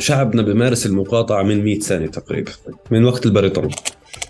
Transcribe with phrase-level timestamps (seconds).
[0.00, 2.52] شعبنا بمارس المقاطعة من 100 سنة تقريبا
[2.90, 3.70] من وقت البريطان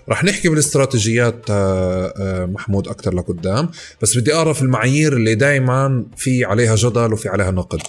[0.08, 3.68] رح نحكي بالاستراتيجيات آه، آه، محمود أكثر لقدام
[4.02, 7.81] بس بدي أعرف المعايير اللي دائما في عليها جدل وفي عليها نقد.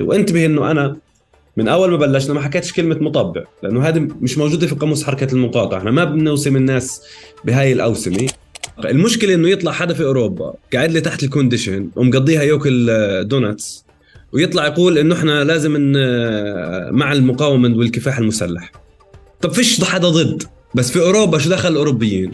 [0.00, 0.96] وانتبه إنه أنا
[1.56, 5.34] من أول ما بلشنا ما حكيتش كلمة مطبع لأنه هذه مش موجودة في قاموس حركة
[5.34, 5.78] المقاطعة.
[5.78, 7.02] إحنا ما بنوسم الناس
[7.44, 8.28] بهاي الأوسمة.
[8.84, 12.88] المشكلة إنه يطلع حدا في أوروبا قاعد لي تحت الكونديشن ومقضيها يأكل
[13.28, 13.89] دونتس
[14.32, 15.72] ويطلع يقول إنه إحنا لازم
[16.96, 18.72] مع المقاومة والكفاح المسلح.
[19.40, 20.42] طب فيش حدا ضد
[20.74, 22.32] بس في أوروبا شو دخل الأوروبيين؟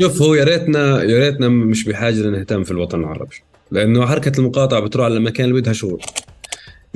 [0.00, 3.36] شوف هو يا ريتنا يا ريتنا مش بحاجة نهتم في الوطن العربي
[3.70, 6.00] لأنه حركة المقاطعة بتروح على المكان اللي بدها شغل.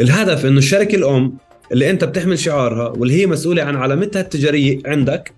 [0.00, 1.36] الهدف إنه الشركة الأم
[1.72, 5.32] اللي أنت بتحمل شعارها واللي هي مسؤولة عن علامتها التجارية عندك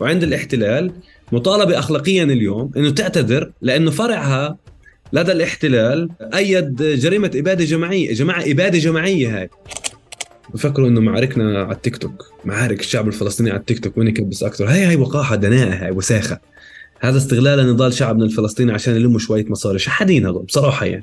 [0.00, 0.92] وعند الاحتلال
[1.32, 4.56] مطالبة اخلاقيا اليوم إنه تعتذر لأنه فرعها
[5.12, 9.50] لدى الاحتلال أيد جريمة إبادة جماعيه، جماعة إبادة جماعية هاي.
[10.54, 12.32] بفكروا إنه معاركنا على التيك توك.
[12.44, 13.98] معارك الشعب الفلسطيني على التيك توك.
[13.98, 16.38] وين يكبس أكثر؟ هاي هاي وقاحة دناءة هاي وساخة.
[17.00, 21.02] هذا استغلال لنضال شعبنا الفلسطيني عشان يلموا شوية مصاري شحادين هذول بصراحة يعني.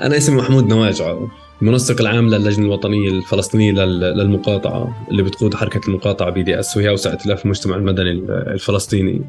[0.00, 1.18] أنا اسمي محمود نواجعة
[1.62, 7.76] المنسق العام للجنة الوطنية الفلسطينية للمقاطعة اللي بتقود حركة المقاطعة BDS وهي اوسع ائتلاف المجتمع
[7.76, 9.22] المدني الفلسطيني.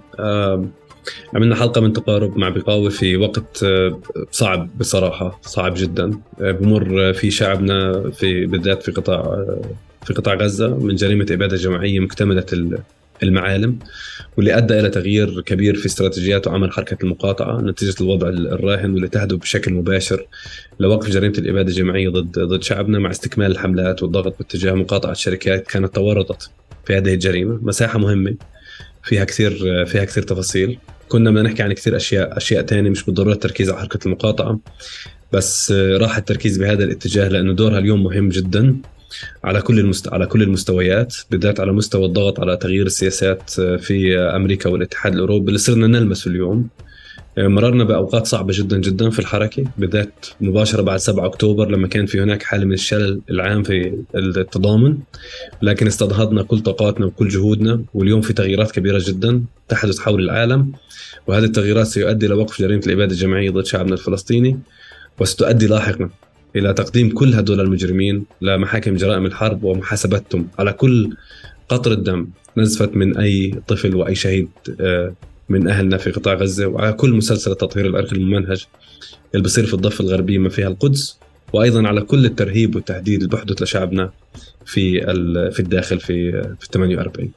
[1.33, 3.99] عملنا حلقة من تقارب مع بقاوة في وقت آه،
[4.31, 6.19] صعب بصراحة صعب جدا.
[6.41, 9.61] آه، بمر في شعبنا في بالذات في قطاع آه،
[10.05, 12.45] في قطاع غزة من جريمة إبادة جماعية مكتملة
[13.23, 13.79] المعالم
[14.37, 19.37] واللي أدى إلى تغيير كبير في استراتيجيات وعمل حركة المقاطعة نتيجة الوضع الراهن واللي تهدف
[19.37, 20.25] بشكل مباشر
[20.79, 25.95] لوقف جريمة الإبادة الجماعية ضد ضد شعبنا مع استكمال الحملات والضغط باتجاه مقاطعة شركات كانت
[25.95, 26.51] تورطت
[26.85, 28.35] في هذه الجريمة، مساحة مهمة
[29.03, 30.77] فيها كثير فيها كثير تفاصيل.
[31.09, 34.59] كنا بدنا نحكي عن كثير أشياء أشياء ثانية مش بالضرورة التركيز على حركة المقاطعة.
[35.33, 38.77] بس راح التركيز بهذا الاتجاه لأنه دورها اليوم مهم جدا
[39.43, 40.13] على كل المست...
[40.13, 45.47] على كل المستويات بالذات على مستوى الضغط على تغيير السياسات في أمريكا والاتحاد الأوروبي.
[45.47, 46.67] اللي صرنا نلمسه اليوم
[47.47, 52.21] مررنا بأوقات صعبة جدا جدا في الحركة بالذات مباشرة بعد 7 أكتوبر لما كان في
[52.21, 54.97] هناك حالة من الشلل العام في التضامن.
[55.61, 60.71] لكن استنهضنا كل طاقاتنا وكل جهودنا واليوم في تغييرات كبيرة جدا تحدث حول العالم.
[61.27, 64.59] وهذه التغييرات سيؤدي لوقف جريمة الاباده الجماعية ضد شعبنا الفلسطيني
[65.19, 66.09] وستؤدي لاحقا
[66.55, 70.47] إلى تقديم كل هدول المجرمين لمحاكم جرائم الحرب ومحاسبتهم.
[70.59, 71.15] على كل
[71.69, 72.27] قطره دم
[72.57, 74.49] نزفت من أي طفل وأي شهيد
[74.81, 75.13] آه،
[75.49, 78.65] من أهلنا في قطاع غزة وعلى كل مسلسل التطهير العرقي الممنهج
[79.33, 81.17] اللي بصير في الضفة الغربية ما فيها القدس
[81.53, 84.11] وأيضا على كل الترهيب والتهديد اللي بحدث لشعبنا
[84.65, 85.01] في
[85.51, 87.31] في الداخل في في 48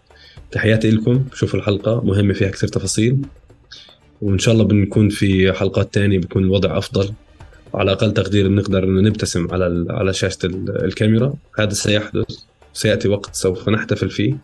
[0.51, 3.19] تحياتي لكم شوفوا الحلقة مهمة فيها كثير تفاصيل
[4.23, 7.13] وإن شاء الله بنكون في حلقات تانية بيكون الوضع أفضل
[7.75, 11.35] على أقل تقدير بنقدر نبتسم على على شاشة الكاميرا.
[11.59, 12.25] هذا سيحدث
[12.73, 14.37] سيأتي وقت سوف نحتفل فيه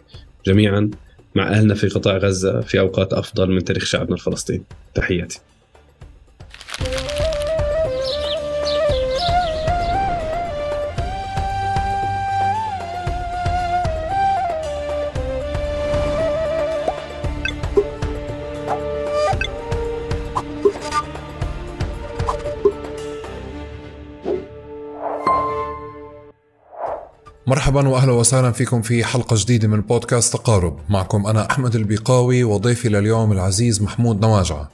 [0.47, 0.91] جميعا.
[1.35, 4.63] مع أهلنا في قطاع غزة في أوقات أفضل من تاريخ شعبنا الفلسطيني.
[4.95, 5.41] تحياتي.
[27.49, 30.79] مرحبا واهلا وسهلا فيكم في حلقة جديدة من بودكاست تقارب.
[30.89, 34.71] معكم أنا أحمد البيقاوي وضيفي لليوم العزيز محمود نواجعه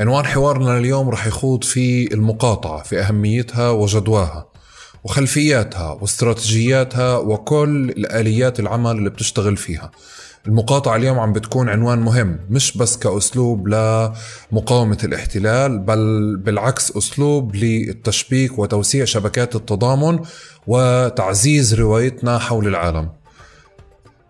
[0.00, 4.46] عنوان حوارنا اليوم رح يخوض في المقاطعة في أهميتها وجدواها
[5.04, 9.90] وخلفياتها واستراتيجياتها وكل الاليات العمل اللي بتشتغل فيها.
[10.46, 18.58] المقاطعة اليوم عم بتكون عنوان مهم مش بس كأسلوب لمقاومة الاحتلال بل بالعكس أسلوب للتشبيك
[18.58, 20.18] وتوسيع شبكات التضامن
[20.66, 23.08] وتعزيز روايتنا حول العالم.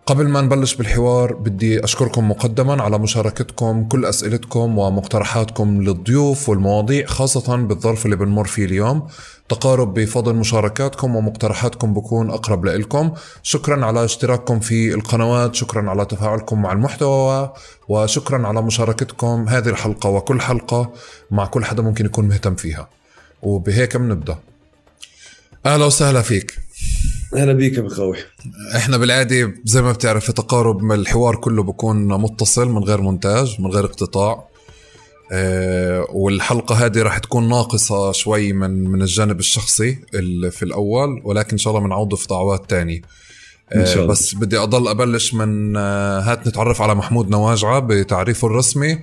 [0.05, 7.55] قبل ما نبلش بالحوار بدي أشكركم مقدما على مشاركتكم كل أسئلتكم ومقترحاتكم للضيوف والمواضيع خاصة
[7.55, 9.07] بالظرف اللي بنمر فيه اليوم.
[9.49, 13.13] تقارب بفضل مشاركاتكم ومقترحاتكم بكون أقرب لإلكم.
[13.43, 17.53] شكرا على اشتراككم في القنوات شكرا على تفاعلكم مع المحتوى
[17.87, 20.93] وشكرا على مشاركتكم هذه الحلقة وكل حلقة
[21.31, 22.89] مع كل حدا ممكن يكون مهتم فيها.
[23.41, 24.37] وبهيك بنبدأ.
[25.65, 26.64] أهلا وسهلا فيك.
[27.33, 28.17] أهلا بيك يا بخوي
[28.75, 33.67] إحنا بالعادة زي ما بتعرف في تقارب الحوار كله بكون متصل من غير مونتاج من
[33.71, 34.47] غير اقتطاع.
[35.31, 39.95] أه والحلقة هذه راح تكون ناقصة شوي من من الجانب الشخصي
[40.51, 43.01] في الأول ولكن إن شاء الله بنعوضه في دعوات تانية.
[43.75, 44.07] إن شاء الله.
[44.07, 48.99] بس بدي أضل أبلش من آه، هات نتعرف على محمود نواجعة بتعريفه الرسمي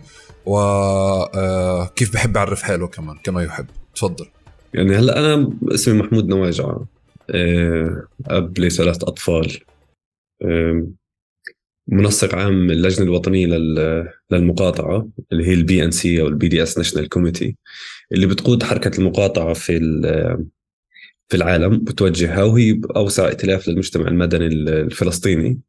[0.46, 3.66] وكيف آه، بحب يعرف حاله كمان كما يحب.
[3.94, 4.26] تفضل.
[4.74, 6.64] يعني هلأ أنا اسمي محمود نواجعة.
[6.64, 6.86] آه،
[8.26, 9.58] أب لثلاث أطفال.
[10.42, 10.86] آه،
[11.88, 13.46] منسق عام اللجنة الوطنية
[14.30, 17.56] للمقاطعة اللي هي ال BNC أو ال BDS National Committee
[18.12, 19.78] اللي بتقود حركة المقاطعة في
[21.28, 25.60] في العالم بتوجهها وهي أوسع ائتلاف للمجتمع المدني الفلسطيني.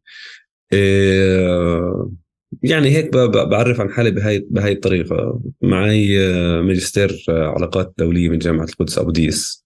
[2.63, 5.41] يعني هيك بعرف عن حالي بهاي بهاي الطريقة.
[5.61, 6.17] معي
[6.61, 9.62] ماجستير علاقات دولية من جامعة القدس أبو ديس.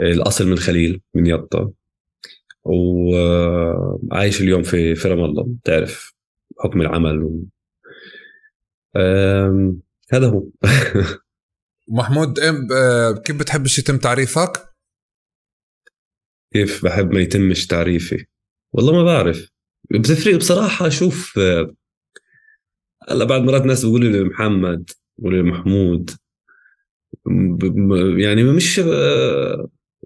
[0.00, 1.72] الأصل من خليل من يطا
[2.64, 6.14] وعايش اليوم في في رام الله بتعرف
[6.58, 7.44] حكم العمل و...
[10.12, 10.44] هذا هو.
[11.88, 12.38] محمود
[13.24, 14.68] كيف بتحبش يتم تعريفك؟
[16.52, 18.26] كيف بحب ما يتمش تعريفي؟
[18.72, 19.48] والله ما بعرف.
[19.90, 21.38] بتفرق بصراحة شوف
[23.08, 26.10] هلأ بعد مرات ناس بيقولوا لي محمد بيقولوا لي محمود.
[28.18, 28.80] يعني مش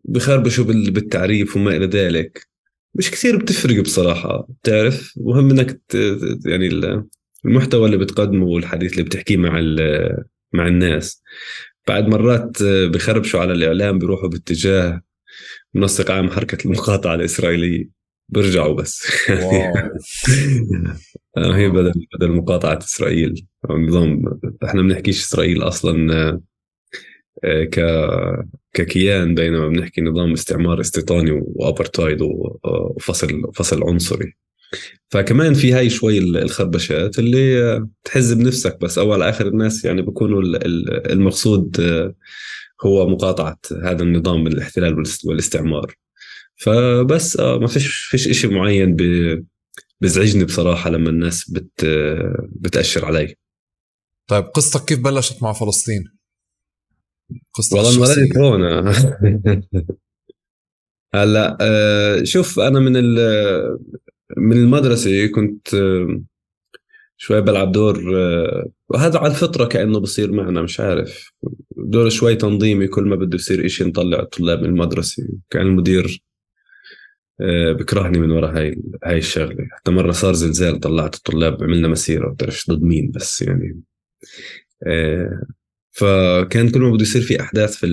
[0.04, 2.46] بخربشوا بالتعريف وما إلى ذلك.
[2.94, 5.80] مش كثير بتفرق بصراحة بتعرف؟ مهم إنك
[6.46, 6.68] يعني
[7.44, 9.60] المحتوى اللي بتقدمه والحديث اللي بتحكيه مع
[10.52, 11.22] مع الناس.
[11.88, 15.02] بعد مرات بخربشوا على الإعلام بيروحوا باتجاه
[15.74, 17.96] منسق عام حركة المقاطعة الإسرائيلية.
[18.28, 19.06] برجعوا بس.
[21.36, 23.46] آه، هي بدل بدل مقاطعة إسرائيل.
[23.70, 24.22] نظام
[24.64, 26.14] إحنا بنحكيش إسرائيل أصلا.
[26.14, 26.40] آه،
[27.44, 27.80] ك
[28.72, 34.36] ككيان بينما بنحكي نظام استعمار استيطاني وابرتايد وفصل فصل عنصري.
[35.10, 40.42] فكمان في هاي شوي الخربشات اللي تحز بنفسك بس اول آخر الناس يعني بيكونوا
[41.12, 42.14] المقصود آه،
[42.84, 45.94] هو مقاطعة هذا النظام من الاحتلال والاستعمار.
[46.56, 48.96] فبس آه ما فيش فيش شيء معين
[50.00, 51.86] بزعجني بصراحة لما الناس بت
[52.52, 53.34] بتأشر علي.
[54.26, 56.15] طيب قصتك كيف بلشت مع فلسطين؟
[57.54, 58.62] قصتك والله انولدت هون
[61.14, 62.92] هلا آه شوف أنا من
[64.36, 66.20] من المدرسة كنت آه
[67.16, 71.32] شوي بلعب دور آه وهذا على الفطرة كأنه بصير معنا مش عارف.
[71.76, 75.28] دور شوي تنظيمي كل ما بده يصير إشي نطلع الطلاب من المدرسة.
[75.50, 76.22] كأن المدير
[77.80, 79.66] بكرهني من وراء هاي هاي الشغلة.
[79.72, 83.80] حتى مرة صار زلزال طلعت الطلاب عملنا مسيرة بتعرفش ضد مين بس يعني.
[85.96, 87.86] فكان كل ما بده يصير في أحداث في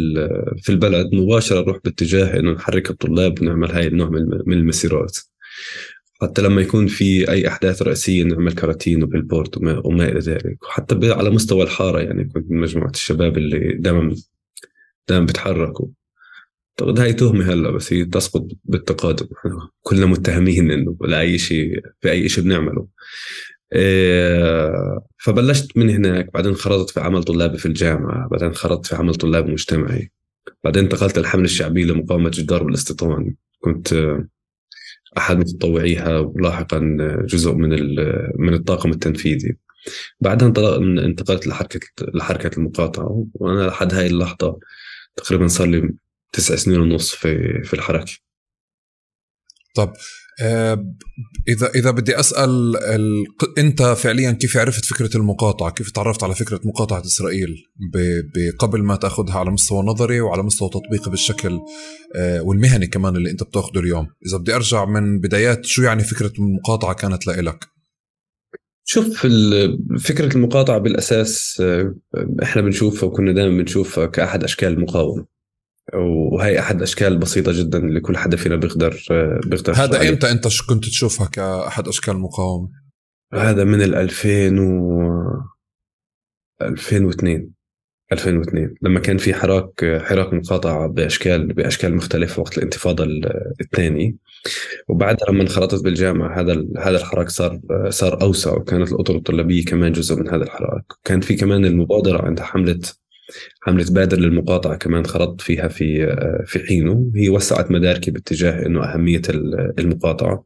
[0.61, 4.09] في البلد مباشرة نروح باتجاه إنه نحرك الطلاب ونعمل هاي النوع
[4.47, 5.17] من المسيرات.
[6.21, 10.63] حتى لما يكون في أي أحداث رئيسية نعمل كراتين وبيلبورد وما, وما إلى ذلك.
[10.63, 14.15] وحتى على مستوى الحارة يعني كنت من مجموعة الشباب اللي دائما
[15.09, 15.87] دائما بيتحركوا.
[16.81, 19.27] اعتقد هاي تهمة هلأ بس هي تسقط بالتقادم
[19.81, 22.87] كلنا متهمين إنه ولا أي شيء في أي شيء بنعمله.
[25.17, 29.51] فبلشت من هناك بعدين خرجت في عمل طلابي في الجامعة بعدين خرجت في عمل طلابي
[29.51, 30.11] مجتمعي.
[30.63, 34.17] بعدين انتقلت للحملة الشعبية لمقاومة جدار والاستيطان كنت
[35.17, 37.69] أحد متطوعيها ولاحقا جزء من
[38.39, 39.57] من الطاقم التنفيذي.
[40.21, 41.79] بعدها انتقلت لحركة
[42.13, 44.59] لحركة المقاطعة وأنا لحد هاي اللحظة
[45.15, 45.89] تقريبا صار لي
[46.31, 48.13] تسع سنين ونص في في الحركة.
[49.75, 50.22] طب آه،
[51.47, 53.23] اذا إذا بدي أسأل ال...
[53.57, 57.55] أنت فعليا كيف عرفت فكرة المقاطعة؟ كيف تعرفت على فكرة مقاطعة إسرائيل
[57.93, 57.97] ب...
[58.59, 61.59] قبل ما تأخذها على مستوى نظري وعلى مستوى تطبيقي بالشكل
[62.15, 66.31] آه، والمهني كمان اللي أنت بتأخذه اليوم؟ إذا بدي أرجع من بدايات شو يعني فكرة
[66.39, 67.73] المقاطعة كانت لإلك؟
[68.85, 69.27] شوف
[69.99, 71.95] فكرة المقاطعة بالأساس آه،
[72.43, 75.32] إحنا بنشوفها وكنا دائما بنشوفها كأحد أشكال المقاومة
[75.93, 79.03] وهي أحد أشكال بسيطة جدا اللي كل حدا فينا بيقدر
[79.45, 82.69] بيقدر هذا إمتى أنت كنت تشوفها كأحد أشكال المقاومة؟
[83.33, 85.13] هذا من ال 2000 و
[86.61, 87.51] 2002
[88.11, 93.05] 2002 لما كان في حراك حراك مقاطعة بأشكال بأشكال مختلفة وقت الانتفاضة
[93.61, 94.13] الثانية
[94.87, 97.59] وبعدها لما انخرطت بالجامعة هذا هذا الحراك صار
[97.89, 100.83] صار أوسع وكانت الأطر الطلابية كمان جزء من هذا الحراك.
[101.03, 102.79] كان في كمان المبادرة عند حملة
[103.61, 107.11] حملة بادر للمقاطعة كمان خرطت فيها في آه، في حينه.
[107.15, 109.21] هي وسعت مداركي باتجاه إنه أهمية
[109.79, 110.45] المقاطعة.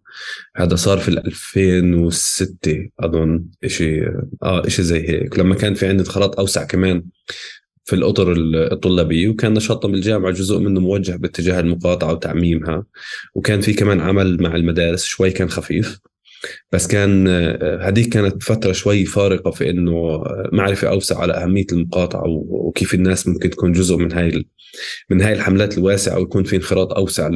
[0.55, 4.07] هذا صار في 2006 أظن شيء
[4.43, 5.39] آه شيء زي هيك.
[5.39, 7.03] لما كان في عندي خرط أوسع كمان
[7.85, 8.33] في الأطر
[8.71, 12.83] الطلابية وكان نشاطنا بالجامعة جزء منه موجه باتجاه المقاطعة وتعميمها.
[13.35, 15.99] وكان في كمان عمل مع المدارس شوي كان خفيف.
[16.71, 17.27] بس كان
[17.81, 23.49] هذيك كانت فترة شوي فارقة في إنه معرفة أوسع على أهمية المقاطعة وكيف الناس ممكن
[23.49, 24.45] تكون جزء من هاي
[25.09, 27.29] من هاي الحملات الواسعة ويكون في انخراط أوسع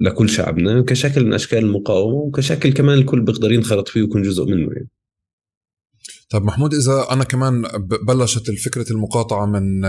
[0.00, 4.72] لكل شعبنا كشكل من أشكال المقاومة وكشكل كمان الكل بيقدر ينخرط فيه ويكون جزء منه
[4.72, 4.88] يعني.
[6.30, 7.62] طيب محمود إذا أنا كمان
[8.06, 9.84] بلشت فكره المقاطعة من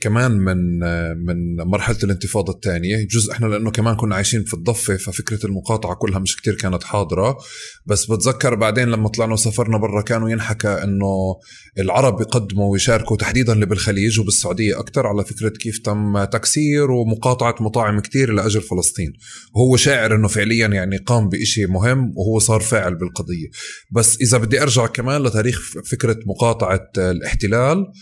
[0.00, 3.06] كمان من آه، من مرحلة الانتفاضة الثانية.
[3.10, 7.38] جزء إحنا لأنه كمان كنا عايشين في الضفة ففكرة المقاطعة كلها مش كتير كانت حاضرة.
[7.86, 11.36] بس بتذكر بعدين لما طلعنا وسافرنا برا كانوا ينحكى إنه
[11.78, 18.00] العرب يقدموا ويشاركوا تحديدا اللي بالخليج وبالسعودية أكثر على فكرة كيف تم تكسير ومقاطعة مطاعم
[18.00, 19.12] كتير لأجل فلسطين.
[19.54, 23.48] وهو شاعر إنه فعليا يعني قام بشيء مهم وهو صار فاعل بالقضية.
[23.90, 27.92] بس إذا بدي أرجع كمان لتاريخ فكرة مقاطعة الاحتلال آه،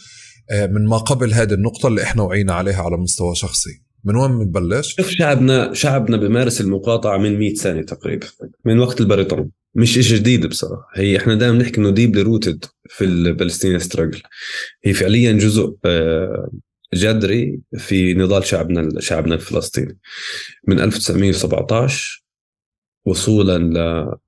[0.51, 3.83] من ما قبل هذه النقطة اللي إحنا وعينا عليها على مستوى شخصي.
[4.05, 8.27] من وين بنبلش؟ شوف شعبنا شعبنا بمارس المقاطعة من 100 سنة تقريبا
[8.65, 10.87] من وقت البريطان مش شيء جديد بصراحة.
[10.95, 14.23] هي إحنا دائما نحكي إنه deeply rooted في ال Palestinian struggle
[14.85, 16.51] هي فعليا جزء آه،
[16.95, 19.99] جذري في نضال شعبنا شعبنا الفلسطيني.
[20.69, 22.25] من 1917
[23.05, 23.59] وصولا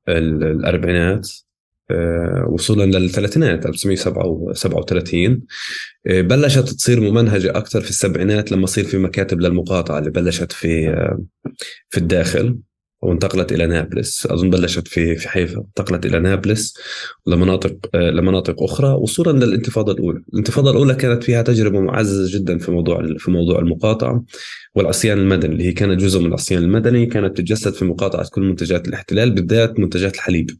[0.08, 1.43] للأربعينات آه،
[2.48, 5.42] وصولا للثلاثينات 1937
[6.06, 10.88] آه، بلشت تصير ممنهجة أكثر في السبعينات لما صير في مكاتب للمقاطعة اللي بلشت في
[10.88, 11.18] آه،
[11.90, 12.58] في الداخل
[13.02, 14.26] وانتقلت إلى نابلس.
[14.26, 16.74] أظن بلشت في في حيفا انتقلت إلى نابلس
[17.26, 18.88] لمناطق لمناطق أخرى.
[18.88, 24.24] وصولا للانتفاضة الأولى، الانتفاضة الأولى كانت فيها تجربة معززة جدا في موضوع في موضوع المقاطعة
[24.74, 28.88] والعصيان المدني اللي هي كانت جزء من العصيان المدني كانت تتجسد في مقاطعة كل منتجات
[28.88, 30.50] الاحتلال بالذات منتجات الحليب.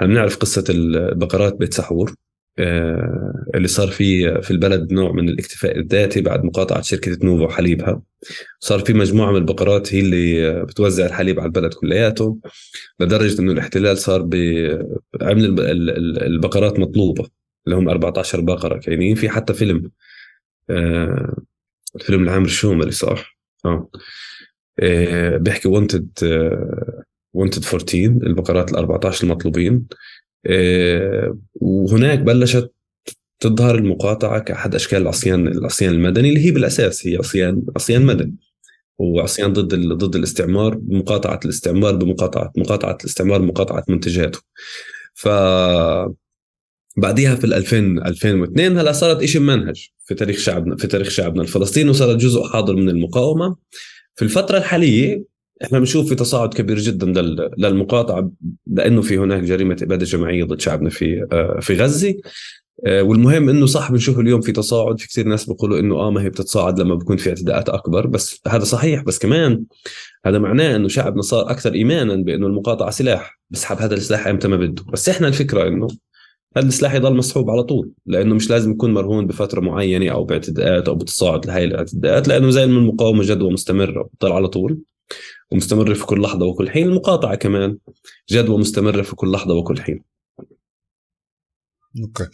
[0.00, 2.14] إحنا بنعرف قصة البقرات بيت سحور؟
[2.58, 8.02] آه، اللي صار في في البلد نوع من الاكتفاء الذاتي بعد مقاطعة شركة نوفا وحليبها.
[8.60, 12.38] صار في مجموعة من البقرات هي اللي بتوزع الحليب على البلد كلياته
[13.00, 15.60] لدرجة إنه الاحتلال صار بعمل
[16.22, 17.28] البقرات مطلوبة
[17.66, 19.90] اللي هم 14 بقرة كاينين في حتى فيلم
[20.70, 21.36] آه،
[21.96, 23.90] الفيلم لعامر الشوملي صح؟ آه,
[24.80, 26.10] آه، بيحكي وونتد
[27.32, 29.86] وونتد 14 البقرات ال 14 المطلوبين.
[30.46, 32.72] آه، وهناك بلشت
[33.40, 38.34] تظهر المقاطعة كأحد أشكال العصيان العصيان المدني اللي هي بالأساس هي عصيان عصيان مدني.
[38.98, 44.40] وعصيان ضد ضد الاستعمار بمقاطعه الاستعمار بمقاطعة مقاطعة الاستعمار بمقاطعه منتجاته.
[45.14, 45.28] ف
[46.96, 51.42] بعديها في ال 2000 2002 هلا صارت شيء منهج في تاريخ شعبنا في تاريخ شعبنا.
[51.42, 53.56] الفلسطيني وصارت جزء حاضر من المقاومة.
[54.14, 55.24] في الفترة الحالية
[55.64, 57.06] إحنا بنشوف في تصاعد كبير جدا
[57.58, 58.30] للمقاطعة
[58.66, 62.14] لأنه في هناك جريمة إبادة جماعية ضد شعبنا في آه، في غزة.
[62.86, 66.22] آه، والمهم إنه صح بنشوف اليوم في تصاعد في كثير ناس بيقولوا إنه آه ما
[66.22, 69.02] هي بتتصاعد لما بكون في اعتداءات أكبر بس هذا صحيح.
[69.02, 69.64] بس كمان
[70.26, 74.56] هذا معناه إنه شعبنا صار أكثر ايمانا بإنه المقاطعة سلاح بسحب هذا السلاح أمتى ما
[74.56, 74.84] بده.
[74.92, 75.88] بس إحنا الفكرة إنه
[76.56, 80.88] هذا السلاح يضل مسحوب على طول لأنه مش لازم يكون مرهون بفترة معينة أو باعتداءات
[80.88, 84.78] أو بتصاعد لهي الاعتداءات لأنه زي ما المقاومة جدوى مستمرة بتضل على طول.
[85.50, 86.86] ومستمرة في كل لحظة وكل حين.
[86.86, 87.78] المقاطعة كمان
[88.30, 90.04] جدوى مستمرة في كل لحظة وكل حين.
[92.02, 92.26] أوكي.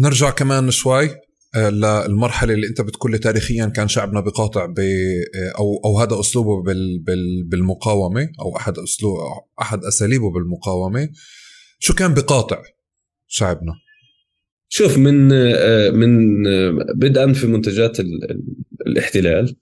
[0.00, 1.10] نرجع كمان شوي
[1.54, 6.20] آه، للمرحلة اللي أنت بتقول لي تاريخيا كان شعبنا بقاطع ب آه، أو أو هذا
[6.20, 9.16] أسلوبه بال بال بالمقاومة أو أحد أسلوب
[9.60, 11.08] أحد أساليبه بالمقاومة.
[11.78, 12.62] شو كان بقاطع
[13.28, 13.72] شعبنا؟
[14.68, 16.42] شوف من آه، من
[16.94, 17.96] بدءا في منتجات
[18.86, 19.56] الاحتلال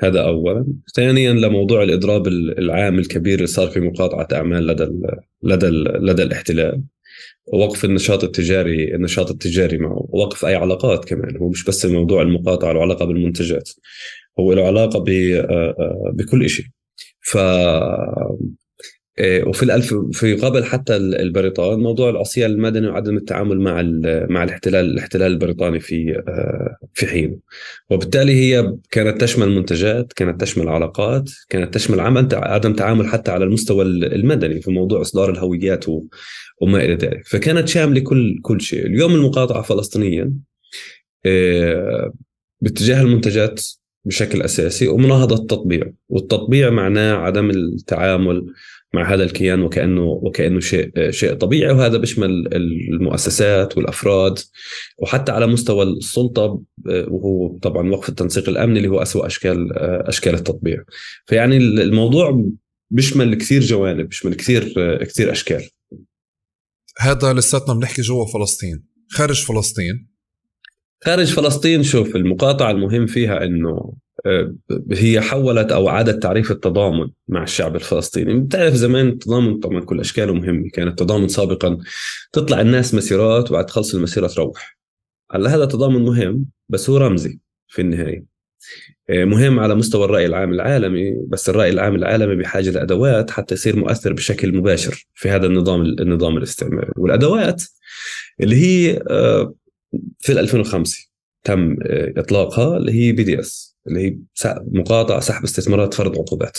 [0.00, 0.66] هذا اولا.
[0.94, 5.02] ثانيا لموضوع الإضراب العام الكبير اللي صار في مقاطعة أعمال لدى ال
[5.42, 6.82] لدى ال لدى الاحتلال.
[7.52, 10.06] ووقف النشاط التجاري النشاط التجاري معه.
[10.08, 11.36] ووقف أي علاقات كمان.
[11.36, 13.70] هو مش بس موضوع المقاطعة له علاقة بالمنتجات.
[14.40, 15.04] هو له علاقة
[16.12, 16.66] بكل شيء
[17.20, 17.38] ف
[19.20, 23.82] وفي الألف في قبل حتى البريطان موضوع العصيان المدني وعدم التعامل مع
[24.30, 27.40] مع الاحتلال الاحتلال البريطاني في آه، في حين.
[27.90, 32.00] وبالتالي هي كانت تشمل منتجات كانت تشمل علاقات كانت تشمل
[32.34, 35.84] عدم تعامل حتى على المستوى المدني في موضوع إصدار الهويات
[36.60, 37.26] وما إلى ذلك.
[37.26, 38.86] فكانت شاملة كل كل شيء.
[38.86, 40.32] اليوم المقاطعة فلسطينيا
[41.26, 42.12] آه،
[42.60, 43.62] باتجاه المنتجات
[44.04, 45.92] بشكل أساسي ومناهضة التطبيع.
[46.08, 48.46] والتطبيع معناه عدم التعامل
[48.96, 52.54] مع هذا الكيان وكأنه وكأنه شيء شيء طبيعي وهذا بيشمل
[52.92, 54.38] المؤسسات والأفراد
[54.98, 60.82] وحتى على مستوى السلطة وهو طبعا وقف التنسيق الأمني اللي هو اسوء أشكال أشكال التطبيع.
[61.26, 62.44] فيعني الموضوع
[62.90, 64.74] بيشمل كثير جوانب بيشمل كثير
[65.04, 65.68] كثير أشكال.
[66.98, 68.84] هذا لساتنا بنحكي جوا فلسطين.
[69.10, 70.08] خارج فلسطين.
[71.04, 73.92] خارج فلسطين شوف المقاطعة المهم فيها إنه
[74.92, 78.40] هي حولت أو عادت تعريف التضامن مع الشعب الفلسطيني.
[78.40, 81.78] بتعرف زمان التضامن طبعا كل أشكاله مهم كان التضامن سابقا
[82.32, 84.78] تطلع الناس مسيرات وبعد تخلص المسيرة تروح.
[85.32, 88.36] هلأ هذا تضامن مهم بس هو رمزي في النهاية.
[89.10, 93.76] آه، مهم على مستوى الرأي العام العالمي بس الرأي العام العالمي بحاجة لأدوات حتى يصير
[93.76, 96.92] مؤثر بشكل مباشر في هذا النظام النظام الاستعماري.
[96.96, 97.62] والأدوات
[98.40, 99.54] اللي هي آه،
[100.18, 101.06] في 2005
[101.44, 101.76] تم
[102.16, 103.75] إطلاقها اللي هي بي دي إس.
[103.88, 104.16] اللي هي
[104.72, 106.58] مقاطعة سحب استثمارات فرض عقوبات.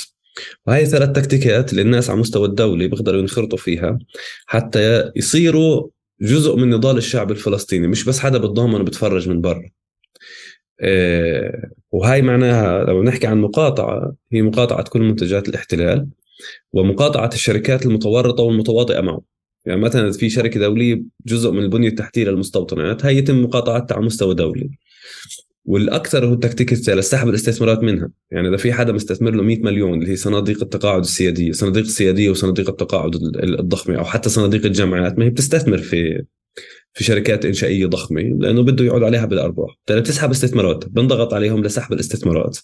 [0.67, 3.99] وهي ثلاث تكتيكات اللي الناس على مستوى الدولي بيقدروا ينخرطوا فيها
[4.45, 5.87] حتى يصيروا
[6.21, 9.69] جزء من نضال الشعب الفلسطيني مش بس حدا بتضامن وبتفرج من برا.
[11.91, 16.07] وهاي معناها لما نحكي عن مقاطعة هي مقاطعة كل منتجات الاحتلال
[16.73, 19.21] ومقاطعة الشركات المتورطة والمتواطئة معه
[19.65, 24.35] يعني مثلا في شركة دولية جزء من البنية التحتية للمستوطنات هي يتم مقاطعتها على مستوى
[24.35, 24.69] دولي.
[25.67, 28.09] والأكثر هو التكتيك الثالث سحب الاستثمارات منها.
[28.31, 32.29] يعني إذا في حدا مستثمر له 100 مليون اللي هي صناديق التقاعد السيادية صناديق السياديه
[32.29, 36.23] وصناديق التقاعد الضخمة أو حتى صناديق الجامعات ما هي بتستثمر في
[36.93, 39.69] في شركات إنشائية ضخمة لأنه بده يعود عليها بالأرباح.
[39.77, 42.57] بالتالي بتسحب استثمارات بنضغط عليهم لسحب الاستثمارات.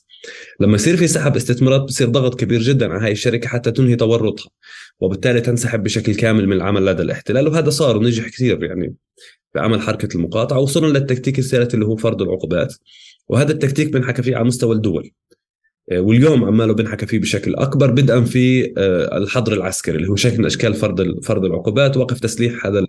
[0.60, 4.50] لما يصير في سحب استثمارات بصير ضغط كبير جدا على هاي الشركة حتى تنهي تورطها
[5.00, 8.96] وبالتالي تنسحب بشكل كامل من العمل لدى الاحتلال وهذا صار ونجح كثير يعني
[9.56, 12.76] بعمل حركة المقاطعة وصلنا للتكتيك الثالث اللي هو فرض العقوبات.
[13.30, 15.12] وهذا التكتيك بنحكى فيه على مستوى الدول.
[15.92, 20.38] آه، واليوم عماله بنحكى فيه بشكل أكبر بدءا في آه، الحظر العسكري اللي هو شكل
[20.38, 22.88] من أشكال فرض فرض العقوبات وقف تسليح هذا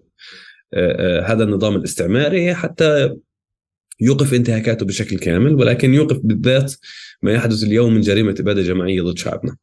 [1.26, 3.10] هذا النظام الاستعماري حتى
[4.00, 6.74] يوقف انتهاكاته بشكل كامل ولكن يوقف بالذات
[7.22, 9.56] ما يحدث اليوم من جريمة إبادة جماعية ضد شعبنا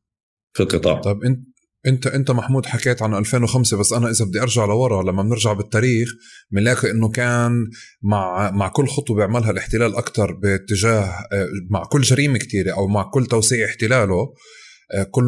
[0.53, 1.01] في القطاع.
[1.01, 1.39] طب انت
[1.87, 6.09] أنت أنت محمود حكيت عن 2005 بس أنا إذا بدي أرجع لورا لما بنرجع بالتاريخ
[6.51, 7.51] بنلاقي إنه كان
[8.01, 11.13] مع مع كل خطوة بيعملها الاحتلال أكثر باتجاه
[11.69, 14.33] مع كل جريمة كثيره أو مع كل توسيع احتلاله
[14.93, 15.25] آه، كل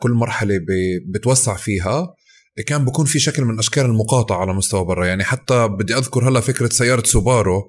[0.00, 0.60] كل مرحلة
[1.08, 2.14] بتوسع فيها.
[2.62, 5.06] كان بكون في شكل من أشكال المقاطعة على مستوى برا.
[5.06, 7.68] يعني حتى بدي أذكر هلا فكرة سيارة سوبارو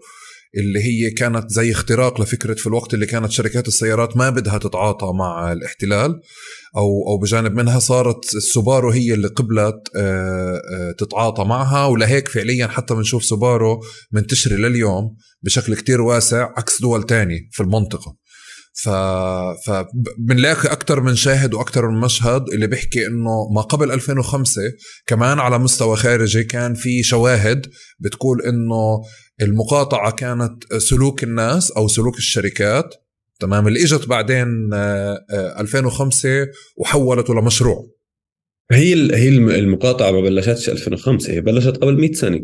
[0.57, 5.11] اللي هي كانت زي اختراق لفكرة في الوقت اللي كانت شركات السيارات ما بدها تتعاطى
[5.13, 6.21] مع الاحتلال
[6.77, 11.85] أو أو بجانب منها صارت السوبارو هي اللي قبلت آه، آه، تتعاطى معها.
[11.85, 18.15] ولهيك فعليا حتى بنشوف سوبارو منتشرة لليوم بشكل كتير واسع عكس دول تاني في المنطقة.
[18.75, 18.89] ف...
[19.67, 24.61] فبنلاقي أكثر من شاهد وأكثر من مشهد اللي بيحكي إنه ما قبل 2005
[25.07, 27.65] كمان على مستوى خارجي كان في شواهد
[27.99, 29.01] بتقول إنه
[29.41, 32.95] المقاطعة كانت سلوك الناس أو سلوك الشركات
[33.39, 36.47] تمام اللي إجت بعدين 2005 آه، آه،
[36.77, 37.91] وحولته لمشروع.
[38.71, 42.41] هي هي المقاطعة ما بلشتش 2005 هي بلشت قبل 100 سنة.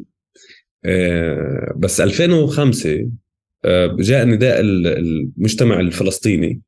[0.86, 3.12] آه، بس 2005
[4.00, 6.62] جاء نداء المجتمع الفلسطيني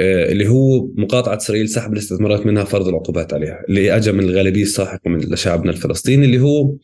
[0.00, 5.10] اللي هو مقاطعة إسرائيل سحب الاستثمارات منها فرض العقوبات عليها اللي أجى من الغالبية الساحقة
[5.10, 6.74] من شعبنا الفلسطيني اللي هو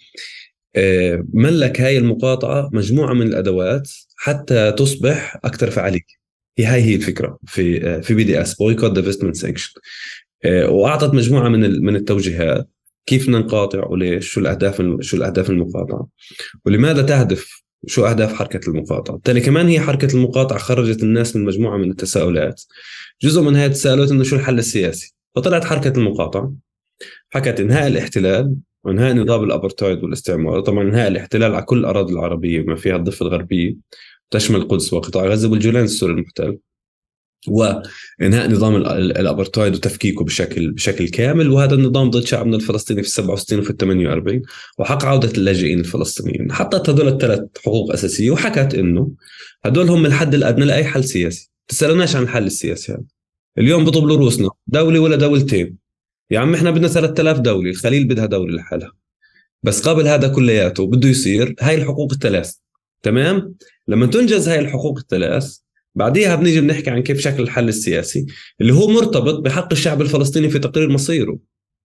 [1.33, 6.01] ملك هاي المقاطعة مجموعة من الأدوات حتى تصبح أكثر فعالية.
[6.59, 9.72] هي هاي هي الفكرة في آه، في BDS boycott divestment sanction
[10.47, 12.69] وأعطت مجموعة من من التوجيهات
[13.07, 16.09] كيف نقاطع وليش شو الأهداف شو الأهداف المقاطعة.
[16.67, 21.77] ولماذا تهدف شو أهداف حركة المقاطعة؟ بالتالي كمان هي حركة المقاطعة خرجت الناس من مجموعة
[21.77, 22.62] من التساؤلات.
[23.23, 26.53] جزء من هذه التساؤلات إنه شو الحل السياسي؟ فطلعت حركة المقاطعة
[27.31, 30.61] حكت إنهاء الاحتلال وإنهاء نظام الأبرتايد والاستعمار.
[30.61, 33.77] طبعا إنهاء الاحتلال على كل الأراضي العربية ما فيها الضفه الغربيه
[34.31, 36.59] تشمل القدس وقطاع غزة والجولان السوري المحتل.
[37.48, 41.50] وانهاء نظام الابرتايد وتفكيكه بشكل بشكل كامل.
[41.50, 44.42] وهذا النظام ضد شعبنا الفلسطيني في 67 وفي 48
[44.78, 46.52] وحق عودة اللاجئين الفلسطينيين.
[46.52, 49.11] حطت هذول الثلاث حقوق أساسية وحكت إنه
[49.64, 51.50] هدول هم الحد الأدنى لأي حل سياسي.
[51.68, 53.02] تسالوناش عن الحل السياسي هذا.
[53.59, 55.76] اليوم بيطلبوا روسنا دوله ولا دولتين.
[56.30, 58.92] يا عم إحنا بدنا 3000 دولة الخليل بدها دولة لحالها.
[59.62, 62.54] بس قبل هذا كلياته بده يصير هاي الحقوق الثلاث.
[63.02, 63.54] تمام؟
[63.88, 65.63] لما تنجز هاي الحقوق الثلاث
[65.94, 68.26] بعديها بنيجي بنحكي عن كيف شكل الحل السياسي
[68.61, 71.38] اللي هو مرتبط بحق الشعب الفلسطيني في تقرير مصيره.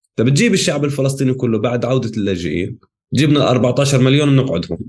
[0.10, 2.78] انت بتجيب الشعب الفلسطيني كله بعد عودة اللاجئين
[3.13, 4.80] جبنا ال 14 مليون بنقعد هون.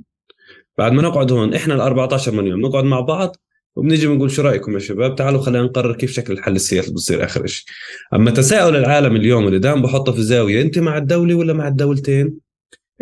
[0.79, 3.37] بعد ما نقعد هون إحنا ال 14 مليون بنقعد مع بعض
[3.77, 7.25] وبنيجي بنقول شو رأيكم يا شباب؟ تعالوا خلينا نقرر كيف شكل الحل السياسي اللي بصير
[7.25, 7.67] آخر شيء
[8.15, 12.50] أما تساؤل العالم اليوم اللي دائما بحطه في زاوية أنت مع الدولة ولا مع الدولتين؟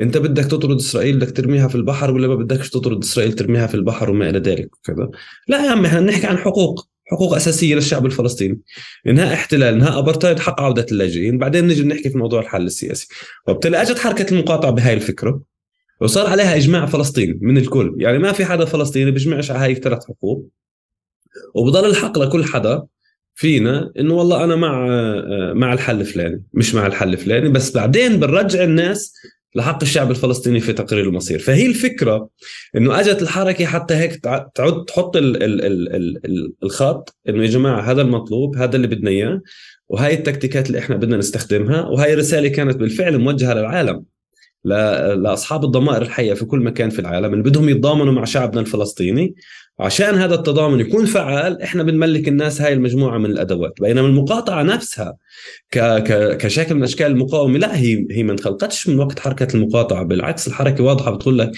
[0.03, 3.75] انت بدك تطرد اسرائيل بدك ترميها في البحر ولا ما بدكش تطرد اسرائيل ترميها في
[3.75, 5.11] البحر وما إلى ذلك وكذا.
[5.49, 8.61] لا يا عم إحنا بنحكي عن حقوق حقوق أساسية للشعب الفلسطيني.
[9.07, 11.39] إنهاء احتلال إنهاء أبرتايد حق عودة اللاجئين.
[11.39, 13.09] بعدين نجي نحكي في موضوع الحل السياسي.
[13.49, 15.43] وبالتالي أجت حركة المقاطعة بهاي الفكرة
[16.01, 17.97] وصار عليها إجماع فلسطيني من الكل.
[17.99, 20.49] يعني ما في حدا فلسطيني بيجمعش على هاي الثلاث حقوق.
[21.55, 22.83] وبضل الحق لكل حدا
[23.35, 24.87] فينا إنه والله أنا مع
[25.55, 27.49] مع الحل الفلاني مش مع الحل الفلاني.
[27.49, 29.15] بس بعدين بنرجع الناس
[29.55, 31.39] لحق الشعب الفلسطيني في تقرير المصير.
[31.39, 32.29] فهي الفكرة
[32.77, 37.81] إنه أجت الحركة حتى هيك تعد تحط ال ال ال ال الخط إنه يا جماعة
[37.81, 39.41] هذا المطلوب هذا اللي بدنا إياه
[39.89, 44.05] وهي التكتيكات اللي إحنا بدنا نستخدمها وهي رسالة كانت بالفعل موجهة للعالم
[44.65, 49.35] لأصحاب الضمائر الحية في كل مكان في العالم اللي بدهم يتضامنوا مع شعبنا الفلسطيني.
[49.81, 55.17] عشان هذا التضامن يكون فعال إحنا بنملك الناس هاي المجموعة من الأدوات بينما المقاطعة نفسها
[56.39, 57.59] كشكل من أشكال المقاومة.
[57.59, 61.51] لا هي هي ما انخلقتش من وقت حركة المقاطعة بالعكس الحركة واضحة بتقول لك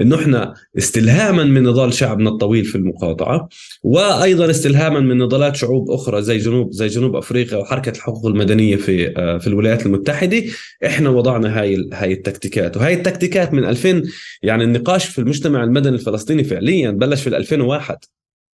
[0.00, 3.48] إنه إحنا استلهاما من نضال شعبنا الطويل في المقاطعة
[3.82, 9.12] وأيضا استلهاما من نضالات شعوب أخرى زي جنوب زي جنوب أفريقيا وحركة الحقوق المدنية في
[9.40, 10.42] في الولايات المتحدة.
[10.86, 14.02] إحنا وضعنا هاي هاي التكتيكات وهي التكتيكات من 2000
[14.42, 17.98] يعني النقاش في المجتمع المدني الفلسطيني فعليا بلش في 2001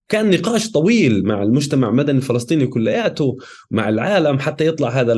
[0.08, 3.36] كان نقاش طويل مع المجتمع المدني الفلسطيني كلياته
[3.70, 5.14] مع العالم حتى يطلع هذا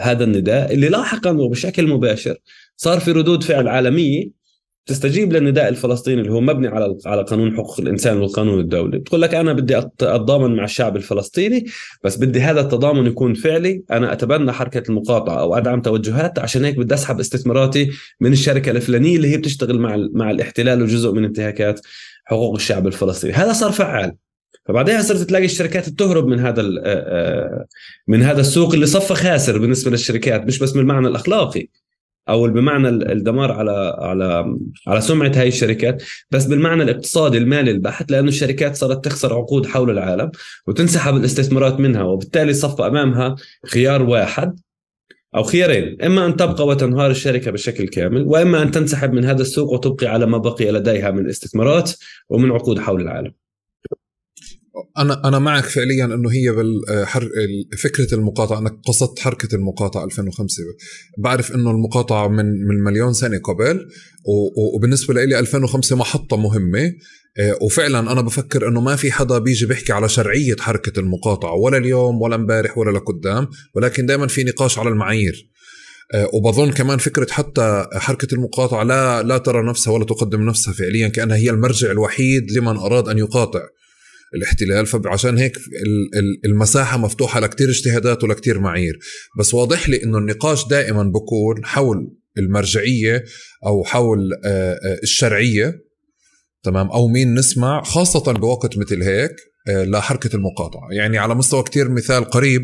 [0.00, 2.36] هذا النداء اللي لاحقا وبشكل مباشر
[2.76, 4.46] صار في ردود فعل عالمية
[4.86, 8.98] تستجيب للنداء الفلسطيني اللي هو مبني على على قانون حقوق الإنسان والقانون الدولي.
[8.98, 11.64] بتقول لك أنا بدي أتضامن مع الشعب الفلسطيني
[12.04, 13.82] بس بدي هذا التضامن يكون فعلي.
[13.90, 19.16] أنا أتبنى حركة المقاطعة أو أدعم توجهاتها عشان هيك بدي أسحب استثماراتي من الشركة الفلانية
[19.16, 21.80] اللي هي بتشتغل مع مع الاحتلال وجزء من انتهاكات
[22.26, 23.34] حقوق الشعب الفلسطيني.
[23.34, 24.12] هذا صار فعال.
[24.64, 26.62] فبعدها صرت تلاقي الشركات بتهرب من هذا
[28.08, 31.68] من هذا السوق اللي صفى خاسر بالنسبة للشركات مش بس بالمعنى الأخلاقي
[32.28, 38.28] أو بمعنى الدمار على على على سمعة هاي الشركات بس بالمعنى الاقتصادي المالي البحت لأنه
[38.28, 40.30] الشركات صارت تخسر عقود حول العالم
[40.66, 43.34] وتنسحب الاستثمارات منها وبالتالي صفى أمامها
[43.66, 44.60] خيار واحد
[45.36, 46.02] أو خيارين.
[46.02, 50.26] إما أن تبقى وتنهار الشركة بشكل كامل وإما أن تنسحب من هذا السوق وتبقي على
[50.26, 51.92] ما بقي لديها من استثمارات
[52.28, 53.32] ومن عقود حول العالم.
[54.98, 57.30] أنا أنا معك فعليا إنه هي بالحر
[57.78, 60.62] فكرة المقاطعة انك قصدت حركة المقاطعة 2005
[61.18, 63.88] بعرف إنه المقاطعة من من مليون سنة قبل
[64.74, 66.84] وبالنسبة لي 2005 محطة مهمة.
[66.84, 66.92] آه،
[67.62, 72.22] وفعلا أنا بفكر إنه ما في حدا بيجي بيحكي على شرعية حركة المقاطعة ولا اليوم
[72.22, 75.50] ولا امبارح ولا لقدام ولكن دائما في نقاش على المعايير.
[76.14, 81.08] آه، وبظن كمان فكرة حتى حركة المقاطعة لا لا ترى نفسها ولا تقدم نفسها فعليا
[81.08, 83.60] كأنها هي المرجع الوحيد لمن أراد أن يقاطع
[84.34, 84.86] الاحتلال.
[84.86, 85.58] فعشان هيك
[86.44, 88.98] المساحة مفتوحة لكتير اجتهادات ولكتير معايير.
[89.38, 93.24] بس واضح لي إنه النقاش دائما بكون حول المرجعية
[93.66, 95.85] أو حول آه، آه، الشرعية.
[96.66, 99.32] تمام؟ أو مين نسمع خاصة بوقت مثل هيك
[99.68, 100.88] آه، لحركة المقاطعة.
[100.90, 102.62] يعني على مستوى كتير مثال قريب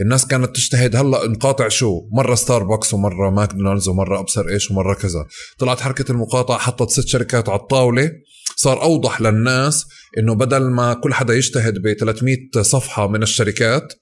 [0.00, 5.26] الناس كانت تجتهد هلأ نقاطع شو؟ مرة ستاربكس ومرة ماكدونالدز ومرة أبصر إيش ومرة كذا.
[5.58, 8.10] طلعت حركة المقاطعة حطت ست شركات على الطاولة.
[8.56, 9.84] صار أوضح للناس
[10.18, 13.92] إنه بدل ما كل حدا يجتهد ب 300 صفحة من الشركات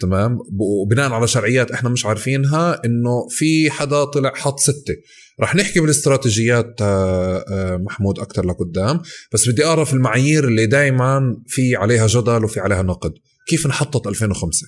[0.00, 4.94] تمام؟ وبناء على شرعيات إحنا مش عارفينها إنه في حدا طلع حط ستة.
[5.40, 9.00] رح نحكي بالاستراتيجيات آه، آه، محمود أكثر لقدام
[9.32, 13.12] بس بدي أعرف المعايير اللي دائما في عليها جدل وفي عليها نقد.
[13.48, 14.66] كيف انحطت 2005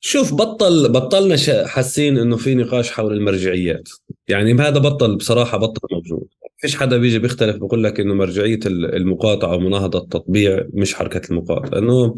[0.00, 3.88] شوف بطل بطلنا حاسين إنه في نقاش حول المرجعيات.
[4.28, 6.28] يعني هذا بطل بصراحة بطل موجود.
[6.60, 11.78] فيش حدا بيجي بيختلف بقول لك إنه مرجعية المقاطعة ومناهضة التطبيع مش حركة المقاطعة.
[11.78, 12.14] إنه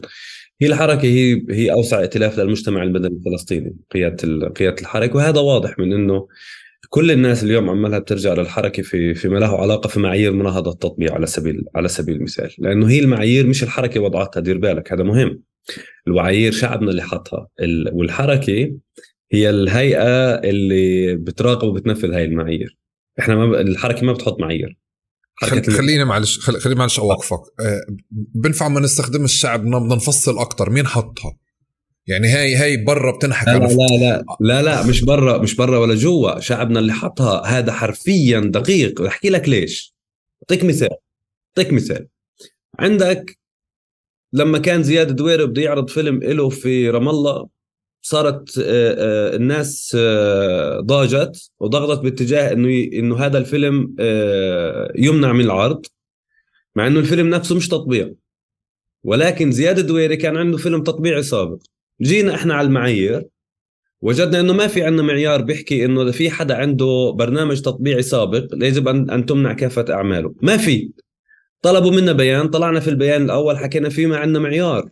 [0.61, 5.93] هي الحركة هي هي أوسع ائتلاف للمجتمع المدني الفلسطيني قيادة قيادة الحركة وهذا واضح من
[5.93, 6.29] إنه
[6.89, 11.27] كل الناس اليوم عمالها بترجع للحركة في فيما له علاقة في معايير مناهضة التطبيع على
[11.27, 15.43] سبيل على سبيل المثال لأنه هي المعايير مش الحركة وضعتها دير بالك هذا مهم.
[16.07, 17.49] المعايير شعبنا اللي حطها
[17.93, 18.73] والحركة
[19.33, 22.77] هي الهيئة اللي بتراقب وبتنفذ هاي المعايير.
[23.19, 24.77] إحنا ما الحركة ما بتحط معايير.
[25.43, 27.41] خليني معلش خليني معلش أوقفك.
[27.61, 31.37] أه بنفع ما نستخدم الشعب بدنا نفصل أكثر مين حطها؟
[32.07, 33.51] يعني هاي هاي برا بتنحكى.
[33.51, 36.41] لا لا, لا لا لا مش برا مش برا ولا جوا.
[36.41, 39.03] شعبنا اللي حطها هذا حرفيا دقيق.
[39.03, 39.97] بحكي لك ليش.
[40.43, 40.97] أعطيك مثال.
[41.59, 42.09] أعطيك مثال.
[42.79, 43.39] عندك
[44.33, 47.49] لما كان زياد دويرة بده يعرض فيلم له في رام الله
[48.09, 48.63] صارت آه،
[48.99, 53.95] آه، الناس آه، ضاجت وضغطت باتجاه إنه إنه هذا الفيلم
[54.97, 55.87] يمنع من العرض
[56.77, 58.11] مع إنه الفيلم نفسه مش تطبيع.
[59.05, 61.59] ولكن زياد الدويري كان عنده فيلم تطبيعي سابق.
[62.03, 63.27] جينا إحنا على المعايير
[64.01, 68.89] وجدنا إنه ما في عندنا معيار بيحكي إنه في حدا عنده برنامج تطبيعي سابق يجب
[68.89, 70.35] ان أن تمنع كافة أعماله.
[70.43, 70.91] ما في.
[71.63, 74.89] طلبوا منا بيان طلعنا في البيان الأول حكينا فيه ما عندنا معيار.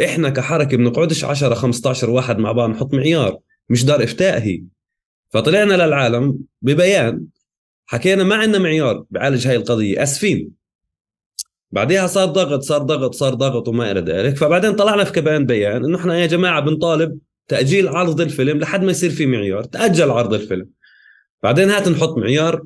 [0.00, 4.62] إحنا كحركة بنقعدش 10 15 واحد مع بعض نحط معيار مش دار افتاء هي
[5.30, 7.26] فطلعنا للعالم ببيان.
[7.86, 10.50] حكينا ما عندنا معيار بعالج هاي القضية آسفين.
[11.70, 14.36] بعدها صار ضغط صار ضغط صار ضغط وما إلى ذلك.
[14.36, 18.90] فبعدين طلعنا في كمان بيان إنه إحنا يا جماعة بنطالب تأجيل عرض الفيلم لحد ما
[18.90, 20.68] يصير في معيار تأجل عرض الفيلم.
[21.42, 22.62] بعدين هات نحط معيار.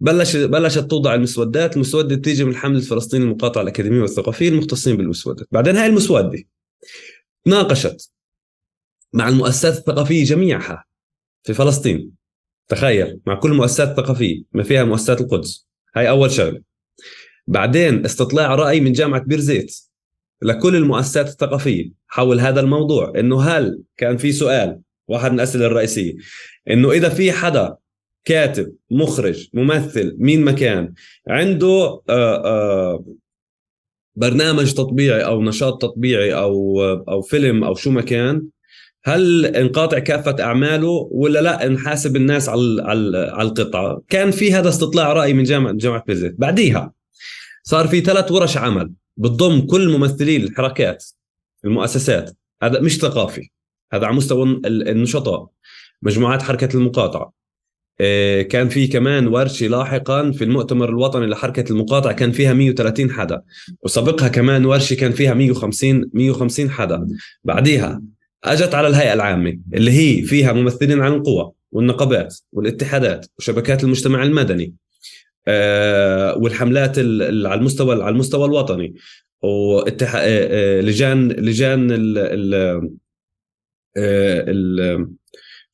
[0.00, 5.76] بلش بلشت توضع المسودات المسودة تيجي من الحمله الفلسطيني المقاطعة الأكاديمية والثقافية المختصين بالمسودات بعدين
[5.76, 6.42] هاي المسودة
[7.46, 8.12] ناقشت
[9.12, 10.84] مع المؤسسات الثقافية جميعها
[11.42, 12.12] في فلسطين.
[12.68, 15.66] تخيل مع كل المؤسسات الثقافيه ما فيها مؤسسات القدس.
[15.96, 16.62] هاي أول شغلة.
[17.46, 19.76] بعدين استطلاع رأي من جامعة بيرزيت
[20.42, 26.14] لكل المؤسسات الثقافية حول هذا الموضوع إنه هل كان في سؤال واحد من الأسئلة الرئيسية
[26.70, 27.76] إنه إذا في حدا
[28.26, 30.94] كاتب مخرج ممثل مين ما كان
[31.28, 33.04] عنده آآ آآ
[34.16, 38.42] برنامج تطبيعي أو نشاط تطبيعي أو أو فيلم أو شو ما كان
[39.04, 42.82] هل انقاطع كافة أعماله ولا لا نحاسب الناس على
[43.32, 46.34] على القطعة كان في هذا استطلاع رأي من جامعة جامعة بيزيت.
[46.38, 46.92] بعديها
[47.62, 51.04] صار في ثلاث ورش عمل بتضم كل ممثلي الحركات
[51.64, 52.36] المؤسسات.
[52.62, 53.50] هذا مش ثقافي
[53.92, 55.48] هذا على مستوى النشطاء
[56.02, 57.22] مجموعات حركة المقاطعة.
[57.22, 57.35] آه،
[58.42, 63.42] كان في كمان ورشة لاحقا في المؤتمر الوطني لحركة المقاطعة كان فيها 130 حدا.
[63.82, 67.06] وسبقها كمان ورشة كان فيها 150 150 حدا.
[67.44, 68.02] بعديها
[68.44, 74.74] أجت على الهيئة العامة اللي هي فيها ممثلين عن القوى والنقابات والاتحادات وشبكات المجتمع المدني
[75.48, 78.94] آه، والحملات على المستوى على المستوى الوطني.
[79.42, 82.18] ولجان لجان ال
[83.98, 85.08] ال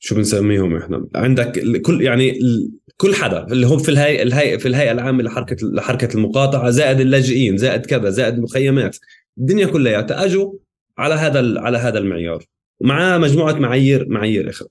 [0.04, 2.38] شو بنسميهم إحنا؟ عندك كل يعني
[2.96, 7.56] كل حدا اللي هم في الهيئه الهيئه في الهيئة العامة لحركه لحركة المقاطعة زائد اللاجئين
[7.56, 8.96] زائد كذا زائد المخيمات
[9.38, 10.52] الدنيا كلها اجوا
[10.98, 12.44] على هذا على هذا المعيار.
[12.80, 14.68] ومعاه مجموعة معايير معايير أخرى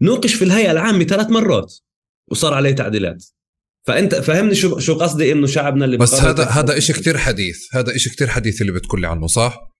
[0.00, 1.74] نوقش في الهيئة العامة ثلاث مرات
[2.30, 3.24] وصار عليه تعديلات.
[3.86, 7.74] فأنت فهمني شو شو قصدي إنه شعبنا اللي بس هذا هذا شيء كثير حديث.
[7.74, 9.71] هذا شيء كثير حديث اللي بتقول عنه صح؟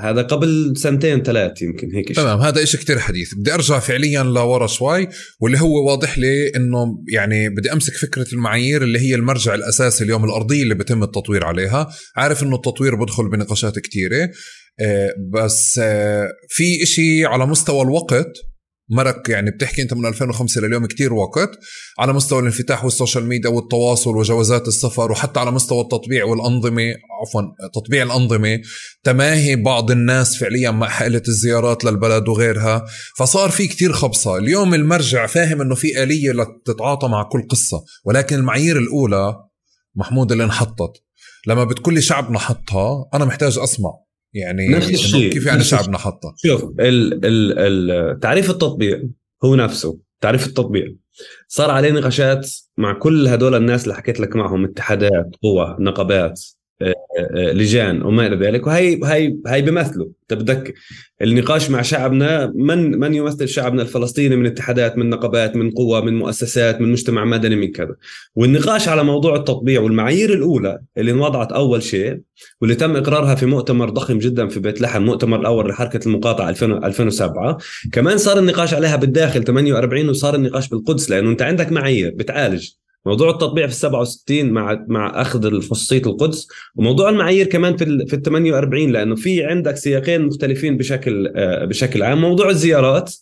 [0.00, 3.34] هذا قبل سنتين ثلاث يمكن هيك تمام هذا إشي كتير حديث.
[3.34, 5.08] بدي أرجع فعليا لورا شوي
[5.40, 10.24] واللي هو واضح لي إنه يعني بدي أمسك فكرة المعايير اللي هي المرجع الأساسي اليوم
[10.24, 11.88] الأرضية اللي بيتم التطوير عليها.
[12.16, 14.30] عارف إنه التطوير بدخل بنقاشات كتيرة
[14.80, 18.32] آه، بس آه، في إشي على مستوى الوقت
[18.90, 21.50] مرق يعني بتحكي انت من 2005 لليوم كتير وقت.
[21.98, 27.42] على مستوى الانفتاح وال social media والتواصل وجوازات السفر وحتى على مستوى التطبيع والأنظمة عفوا
[27.74, 28.60] تطبيع الأنظمة
[29.02, 32.84] تماهي بعض الناس فعليا مع حائلة الزيارات للبلد وغيرها.
[33.18, 34.36] فصار في كتير خبصة.
[34.36, 37.84] اليوم المرجع فاهم إنه في آلية لتتعاطى مع كل قصة.
[38.04, 39.36] ولكن المعايير الأولى
[39.94, 40.92] محمود اللي انحطت.
[41.46, 44.07] لما بتقول شعبنا حطها أنا محتاج أسمع.
[44.34, 49.02] يعني نفس الشيء كيف يعني شعبنا حطها شوف ال ال ال تعريف التطبيع
[49.44, 50.86] هو نفسه تعريف التطبيع
[51.48, 56.40] صار عليه نقاشات مع كل هدول الناس اللي حكيت لك معهم اتحادات قوى نقابات.
[57.34, 58.66] لجان وما إلى ذلك.
[58.66, 60.74] وهي هي هي بيمثلوا أنت بدك
[61.22, 62.52] النقاش مع شعبنا.
[62.54, 67.24] من من يمثل شعبنا الفلسطيني من اتحادات من نقابات من قوى من مؤسسات من مجتمع
[67.24, 67.94] مدني من كذا.
[68.34, 72.20] والنقاش على موضوع التطبيع والمعايير الأولى اللي انوضعت أول شيء
[72.60, 77.58] واللي تم إقرارها في مؤتمر ضخم جدا في بيت لحم المؤتمر الأول لحركة المقاطعة 2007
[77.92, 82.70] كمان صار النقاش عليها بالداخل 48 وصار النقاش بالقدس لأنه أنت عندك معايير بتعالج
[83.06, 88.16] موضوع التطبيع في ال 67 مع مع أخذ خصوصيه القدس وموضوع المعايير كمان في في
[88.16, 92.20] ال 48 لأنه في عندك سياقين مختلفين بشكل آه، بشكل عام.
[92.20, 93.14] موضوع الزيارات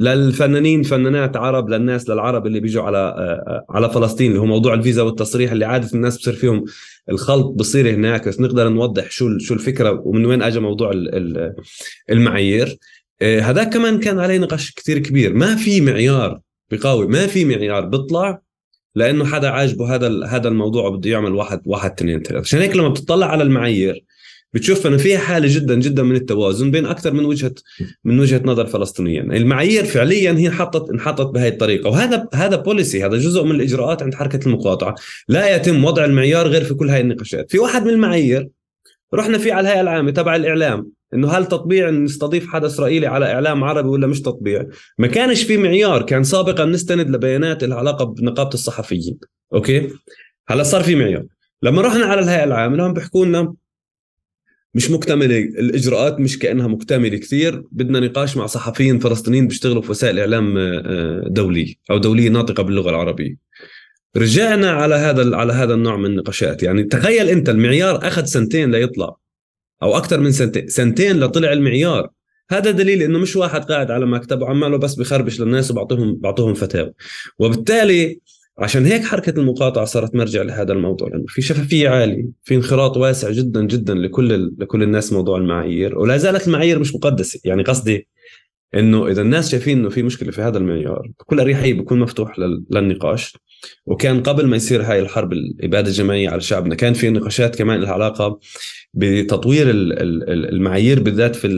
[0.00, 5.02] للفنانين فنانات عرب للناس للعرب اللي بيجوا على آه، على فلسطين اللي هو موضوع الفيزا
[5.02, 6.64] والتصريح اللي عادة الناس بصير فيهم
[7.10, 10.90] الخلط بصير هناك بس نقدر نوضح شو شو الفكرة ومن وين اجى موضوع
[12.10, 12.78] المعايير.
[13.22, 15.34] آه، هذاك كمان كان عليه نقاش كثير كبير.
[15.34, 16.40] ما في معيار
[16.70, 18.43] بقاوي ما في معيار بيطلع
[18.94, 22.88] لأنه حدا عاجبه هذا هذا الموضوع وبده يعمل واحد واحد اثنين ثلاثة عشان هيك لما
[22.88, 24.04] بتطلع على المعايير
[24.54, 27.54] بتشوف إنه فيها حالة جدا جدا من التوازن بين أكثر من وجهة
[28.04, 31.90] من وجهة نظر فلسطينيا، المعايير فعليا هي انحطت انحطت بهي الطريقة.
[31.90, 34.94] وهذا هذا بوليسي هذا جزء من الإجراءات عند حركة المقاطعة،
[35.28, 38.48] لا يتم وضع المعيار غير في كل هاي النقاشات، في واحد من المعايير
[39.14, 40.90] رحنا فيه على الهيئة العامة تبع الإعلام.
[41.14, 44.66] إنه هل تطبيع نستضيف حدا إسرائيلي على إعلام عربي ولا مش تطبيع؟
[44.98, 49.18] ما كانش في معيار كان سابقا نستند لبيانات العلاقه بنقابة الصحفيين
[49.54, 49.90] أوكي؟
[50.48, 51.24] هلا صار في معيار.
[51.62, 53.54] لما رحنا على الهيئة العامة لهم بيحكوا لنا
[54.74, 57.62] مش مكتملة الإجراءات مش كأنها مكتملة كثير.
[57.72, 62.90] بدنا نقاش مع صحفيين فلسطينيين بيشتغلوا في وسائل إعلام آه، دولية أو دولية ناطقة باللغة
[62.90, 63.36] العربية.
[64.16, 66.62] رجعنا على هذا على هذا النوع من النقاشات.
[66.62, 69.16] يعني تخيل أنت المعيار أخذ سنتين ليطلع.
[69.82, 72.10] أو أكثر من سنتين سنتين لطلع المعيار.
[72.50, 76.92] هذا دليل إنه مش واحد قاعد على مكتبه عماله بس بخربش للناس وبعطيهم بعطوهم فتاوى.
[77.38, 78.20] وبالتالي
[78.58, 83.30] عشان هيك حركة المقاطعة صارت مرجع لهذا الموضوع لأنه في شفافية عالية في انخراط واسع
[83.30, 85.98] جدا جدا لكل لكل الناس موضوع المعايير.
[85.98, 87.40] ولا زالت المعايير مش مقدسة.
[87.44, 88.08] يعني قصدي
[88.74, 92.38] إنه إذا الناس شايفين إنه في مشكلة في هذا المعيار بكل أريحية بيكون مفتوح
[92.70, 93.36] للنقاش.
[93.86, 97.92] وكان قبل ما يصير هاي الحرب الإبادة الجماعية على شعبنا كان في نقاشات كمان لها
[97.92, 98.40] علاقة
[98.96, 101.48] بتطوير المعايير بالذات في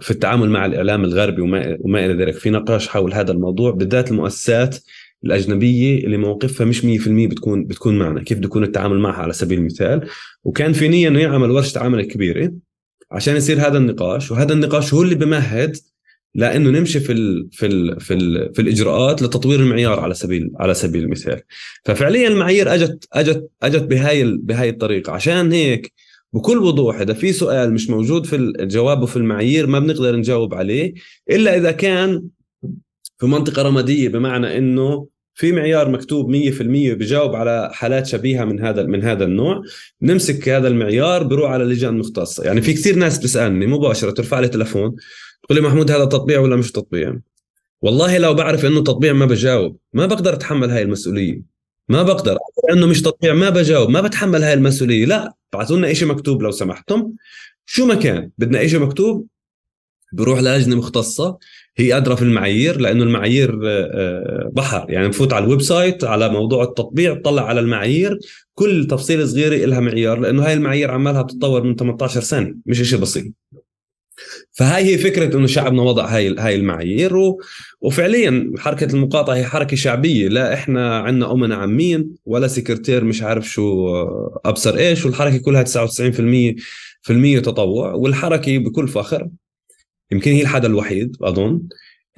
[0.00, 2.34] في التعامل مع الإعلام الغربي وما إلى ذلك.
[2.34, 4.76] في نقاش حول هذا الموضوع بالذات المؤسسات
[5.24, 9.58] الأجنبية اللي مواقفها مش 100% بتكون بتكون معنا كيف بده يكون التعامل معها على سبيل
[9.58, 10.08] المثال.
[10.44, 12.52] وكان في نية إنه يعمل ورشة عمل كبيرة
[13.10, 15.76] عشان يصير هذا النقاش وهذا النقاش هو اللي بمهد
[16.34, 20.74] لإنه نمشي في ال في ال في ال في الإجراءات لتطوير المعيار على سبيل على
[20.74, 21.40] سبيل المثال.
[21.84, 25.12] ففعليا المعايير اجت اجت أجت بهاي بهاي الطريقة.
[25.12, 25.92] عشان هيك
[26.32, 30.94] بكل وضوح إذا في سؤال مش موجود في الجواب في المعايير ما بنقدر نجاوب عليه
[31.30, 32.22] إلا إذا كان
[33.18, 38.82] في منطقة رمادية بمعنى إنه في معيار مكتوب 100% بجاوب على حالات شبيهة من هذا
[38.82, 39.62] من هذا النوع
[40.02, 42.44] نمسك هذا المعيار بروح على لجان مختصة.
[42.44, 44.96] يعني في كثير ناس بتسألني مباشرة ترفع لي تلفون
[45.42, 47.18] تقول لي محمود هذا تطبيع ولا مش تطبيع؟
[47.82, 51.57] والله لو بعرف إنه تطبيع ما بجاوب ما بقدر أتحمل هاي المسؤولية.
[51.88, 52.38] ما بقدر.
[52.72, 55.06] انه مش تطبيع ما بجاوب ما بتحمل هاي المسؤولية.
[55.06, 57.12] لا ابعثوا لنا شيء مكتوب لو سمحتم.
[57.66, 59.26] شو ما كان بدنا شيء مكتوب
[60.12, 61.38] بروح لجنه مختصة.
[61.76, 64.90] هي ادرى في المعايير لأنه المعايير آه، آه، بحر.
[64.90, 68.18] يعني نفوت على ال website على موضوع التطبيع طلع على المعايير.
[68.54, 72.98] كل تفصيله صغيره لها معيار لأنه هاي المعايير عمالها بتتطور من 18 سنة مش شيء
[72.98, 73.32] بسيط.
[74.52, 77.12] فهاي هي فكرة إنه شعبنا وضع هاي هاي المعايير.
[77.80, 80.28] وفعليا حركة المقاطعة هي حركة شعبية.
[80.28, 85.62] لا إحنا عندنا امنا عامين ولا سكرتير مش عارف شو آه، أبصر إيش والحركة كلها
[85.62, 86.56] 99%
[87.02, 87.92] في المية تطوع.
[87.92, 89.28] والحركة بكل فخر
[90.12, 91.60] يمكن هي الحدا الوحيد أظن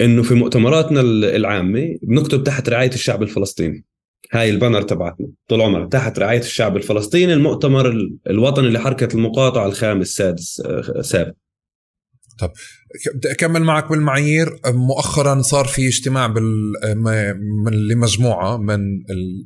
[0.00, 1.00] إنه في مؤتمراتنا
[1.36, 3.84] العامة بنكتب تحت رعاية الشعب الفلسطيني.
[4.32, 10.06] هاي ال banner تبعتنا طول عمرها تحت رعاية الشعب الفلسطيني المؤتمر الوطني لحركة المقاطعة الخامس
[10.06, 11.32] السادس آه، سابق.
[12.40, 12.53] طب
[13.14, 14.61] بدي أكمل معك بالمعايير.
[14.66, 16.72] مؤخرا صار في اجتماع بال
[17.88, 18.81] لمجموعة من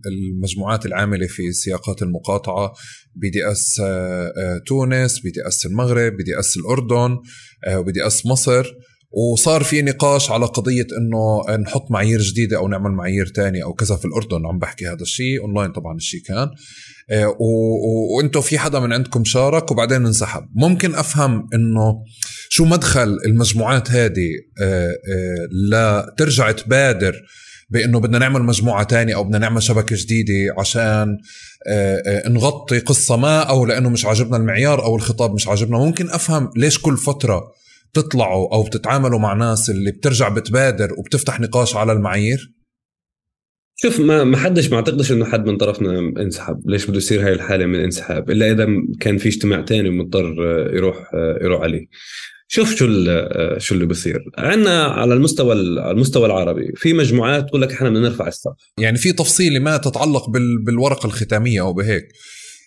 [0.06, 2.72] المجموعات العاملة في سياقات المقاطعة.
[3.16, 7.18] بي دي إس آه، آه، تونس بي دي إس المغرب بي دي إس الأردن
[7.66, 8.64] آه، وبي دي إس مصر.
[9.32, 13.96] وصار في نقاش على قضية إنه نحط معايير جديدة أو نعمل معايير تانية أو كذا
[13.96, 14.46] في الأردن.
[14.46, 16.48] عم بحكي هذا الشيء أونلاين طبعا الشيء كان.
[18.16, 20.42] وأنتم في حدا من عندكم شارك وبعدين انسحب.
[20.54, 22.04] ممكن أفهم إنه
[22.48, 24.30] شو مدخل المجموعات هذه
[24.62, 27.14] آه، آه، لترجع تبادر
[27.70, 31.18] بإنه بدنا نعمل مجموعة تانية أو بدنا نعمل شبكة جديدة عشان
[31.68, 35.78] آه، نغطي قصة ما أو لأنه مش عاجبنا المعيار أو الخطاب مش عاجبنا.
[35.78, 37.42] ممكن أفهم ليش كل فترة
[37.94, 42.54] تطلعوا أو بتتعاملوا مع ناس اللي بترجع بتبادر وبتفتح نقاش على المعايير؟
[43.76, 46.70] شوف ما ما حدش ما اعتقدش إنه حد من طرفنا انسحب.
[46.70, 48.66] ليش بده يصير هاي الحالة من الانسحاب إلا إذا
[49.00, 50.34] كان في اجتماع تاني ومضطر
[50.72, 51.10] يروح
[51.42, 51.86] يروح عليه.
[52.48, 52.86] شوف شو
[53.58, 54.24] شو اللي بصير.
[54.38, 58.56] عندنا على المستوى على المستوى العربي في مجموعات تقول لك إحنا بدنا نرفع السقف.
[58.78, 62.08] يعني في تفصيلة ما تتعلق بال بالورقة الختامية أو بهيك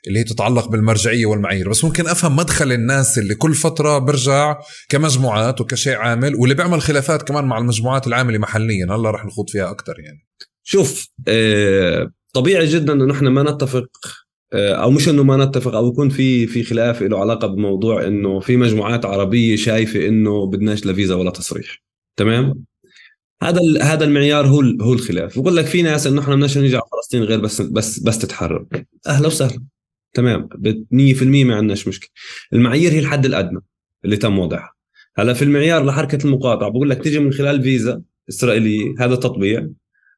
[0.08, 1.70] اللي هي تتعلق بالمرجعية والمعايير.
[1.70, 4.58] بس ممكن أفهم مدخل الناس اللي كل فترة برجع
[4.89, 8.86] كمجموعات وكشيء عامل واللي بيعمل خلافات كمان مع المجموعات العاملة محليا.
[8.86, 10.28] هلا رح نخوض فيها أكثر يعني.
[10.67, 13.88] شوف آه، طبيعي جدا إنه نحن ما نتفق
[14.53, 18.39] آه، أو مش إنه ما نتفق أو يكون في في خلاف له علاقة بموضوع إنه
[18.39, 21.84] في مجموعات عربية شايفة إنه بدناش لا فيزا ولا تصريح.
[22.15, 22.63] تمام؟
[23.43, 25.39] هذا هذا المعيار هو هو الخلاف.
[25.39, 28.65] بقول لك في ناس إنه إحنا بدناش نيجي على فلسطين غير بس بس بس تتحرر.
[29.08, 29.63] أهلا وسهلا.
[30.13, 30.49] تمام؟
[30.91, 32.10] 100% ما عندناش مشكلة.
[32.53, 33.60] المعايير هي الحد الأدنى
[34.06, 34.73] اللي تم وضعها.
[35.17, 39.69] هلأ في المعيار لحركة المقاطعة بقول لك تيجي من خلال فيزا إسرائيلية هذا تطبيع.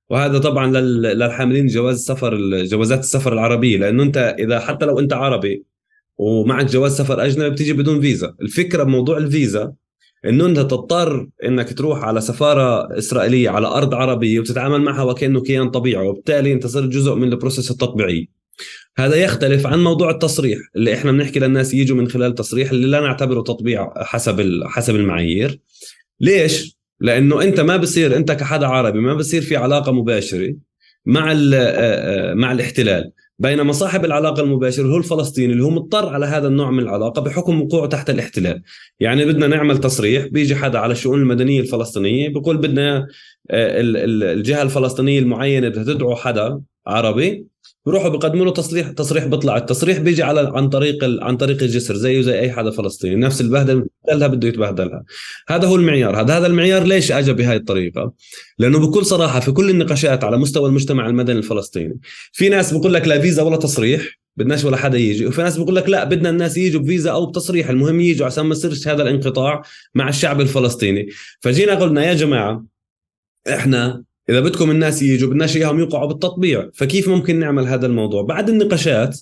[0.09, 3.77] وهذا طبعا للحاملين جواز السفر جوازات السفر العربية.
[3.77, 5.63] لأنه أنت إذا حتى لو أنت عربي
[6.17, 8.35] ومعك جواز سفر أجنبي بتيجي بدون فيزا.
[8.41, 9.73] الفكرة بموضوع الفيزا
[10.25, 15.69] إنه أنت تضطر إنك تروح على سفارة إسرائيلية على أرض عربية وتتعامل معها وكأنه كيان
[15.69, 18.29] طبيعي وبالتالي أنت صرت جزء من البروسيس التطبيعي.
[18.97, 22.99] هذا يختلف عن موضوع التصريح اللي إحنا بنحكي للناس يجوا من خلال تصريح اللي لا
[22.99, 25.59] نعتبره تطبيع حسب حسب المعايير.
[26.19, 30.55] ليش؟ لأنه أنت ما بصير أنت كحدا عربي ما بصير في علاقة مباشرة
[31.05, 31.33] مع
[32.33, 33.11] مع الاحتلال.
[33.39, 37.61] بينما صاحب العلاقة المباشره هو الفلسطيني اللي هو مضطر على هذا النوع من العلاقة بحكم
[37.61, 38.61] وقوعه تحت الاحتلال.
[38.99, 43.07] يعني بدنا نعمل تصريح بيجي حدا على الشؤون المدنية الفلسطينية بيقول بدنا
[43.51, 47.45] الجهة الفلسطينية المعينة بدها تدعو حدا عربي
[47.85, 51.23] بروحوا بيقدموا له تصريح تصريح بيطلع التصريح بيجي على عن طريق ال...
[51.23, 53.15] عن طريق الجسر زيه زي أي حدا فلسطيني.
[53.15, 53.87] نفس البهدلة
[54.27, 55.03] بده يتبهدلها.
[55.49, 56.21] هذا هو المعيار.
[56.21, 58.13] هذا هذا المعيار ليش أجى بهاي الطريقة؟
[58.59, 61.99] لأنه بكل صراحة في كل النقاشات على مستوى المجتمع المدني الفلسطيني
[62.31, 65.25] في ناس بقول لك لا فيزا ولا تصريح بدناش ولا حدا يجي.
[65.25, 67.69] وفي ناس بقول لك لا بدنا الناس يجوا بفيزا أو بتصريح.
[67.69, 69.61] المهم يجوا عشان ما يصيرش هذا الانقطاع
[69.95, 71.07] مع الشعب الفلسطيني.
[71.39, 72.65] فجينا قلنا يا جماعة
[73.49, 78.49] إحنا إذا بدكم الناس يجوا بدناش إياهم يوقعوا بالتطبيع فكيف ممكن نعمل هذا الموضوع؟ بعد
[78.49, 79.19] النقاشات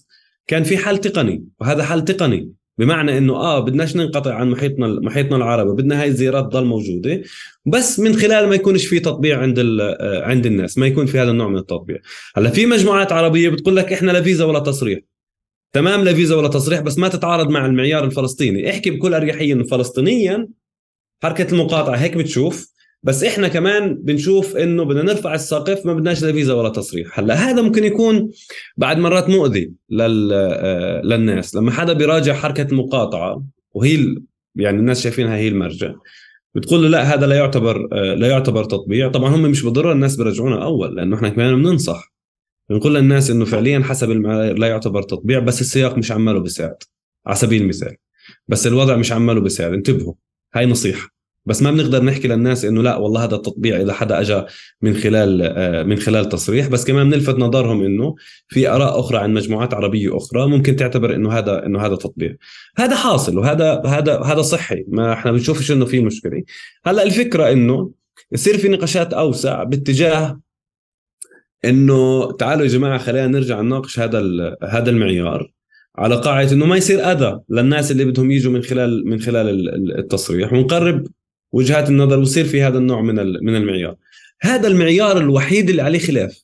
[0.48, 5.36] كان في حل تقني وهذا حل تقني بمعنى إنه آه بدناش ننقطع عن محيطنا محيطنا
[5.36, 7.22] العربي بدنا هاي الزيارات تضل موجودة
[7.66, 11.32] بس من خلال ما يكونش في تطبيع عند آه، عند الناس ما يكون في هذا
[11.32, 11.98] النوع من التطبيع.
[12.36, 15.00] هلأ في مجموعات عربية بتقول لك إحنا لا فيزا ولا تصريح.
[15.74, 18.70] تمام لا فيزا ولا تصريح بس ما تتعارض مع المعيار الفلسطيني.
[18.70, 20.48] احكي بكل أريحية إنه فلسطينيا
[21.24, 22.77] حركة المقاطعة هيك بتشوف
[23.08, 27.20] بس إحنا كمان بنشوف إنه بدنا نرفع السقف ما بدناش لا فيزا ولا تصريح.
[27.20, 28.32] هلأ هذا ممكن يكون
[28.78, 31.56] بعد مرات مؤذي لل آه، للناس.
[31.56, 34.16] لما حدا بيراجع حركة المقاطعه وهي
[34.56, 35.94] يعني الناس شايفينها هي المرجع
[36.56, 39.12] بتقول له لا هذا لا يعتبر آه، لا يعتبر تطبيع.
[39.12, 42.14] طبعا هم مش بالضرورة الناس بيرجعونا أول لأنه إحنا كمان بننصح.
[42.70, 46.84] بنقول للناس إنه فعليا حسب المعايير لا يعتبر تطبيع بس السياق مش عماله بيساعد
[47.26, 47.96] على سبيل المثال.
[48.48, 49.74] بس الوضع مش عماله بيساعد.
[49.74, 50.14] انتبهوا
[50.56, 51.17] هاي نصيحة.
[51.48, 54.44] بس ما بنقدر نحكي للناس إنه لا والله هذا التطبيع إذا حدا اجى
[54.82, 56.68] من خلال آه، من خلال تصريح.
[56.68, 58.16] بس كمان بنلفت نظرهم إنه
[58.48, 62.36] في آراء أخرى عن مجموعات عربية أخرى ممكن تعتبر إنه هذا إنه هذا تطبيع.
[62.78, 64.86] هذا حاصل وهذا هذا هذا صحي.
[64.88, 66.44] ما إحنا بنشوفش إنه في مشكلة.
[66.86, 67.92] هلأ الفكرة إنه
[68.32, 70.40] يصير في نقاشات أوسع باتجاه
[71.66, 74.20] إنه تعالوا يا جماعة خلينا نرجع نناقش هذا
[74.64, 75.52] هذا المعيار
[75.98, 80.54] على قاعدة إنه ما يصير أذى للناس اللي بدهم يجوا من خلال من خلال التصريح.
[80.54, 81.08] ونقرب
[81.58, 83.96] وجهات النظر ويصير في هذا النوع من من المعيار.
[84.42, 86.44] هذا المعيار الوحيد اللي عليه خلاف.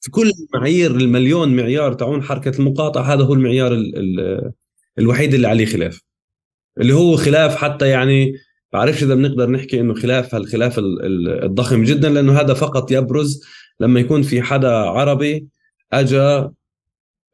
[0.00, 4.52] في كل المعايير المليون معيار تاعون حركة المقاطعة هذا هو المعيار ال ال
[4.98, 6.00] الوحيد اللي عليه خلاف.
[6.80, 8.34] اللي هو خلاف حتى يعني
[8.72, 10.78] بعرفش إذا بنقدر نحكي إنه خلاف هالخلاف
[11.42, 13.42] الضخم جدا؟ لأنه هذا فقط يبرز
[13.80, 15.46] لما يكون في حدا عربي
[15.92, 16.48] اجى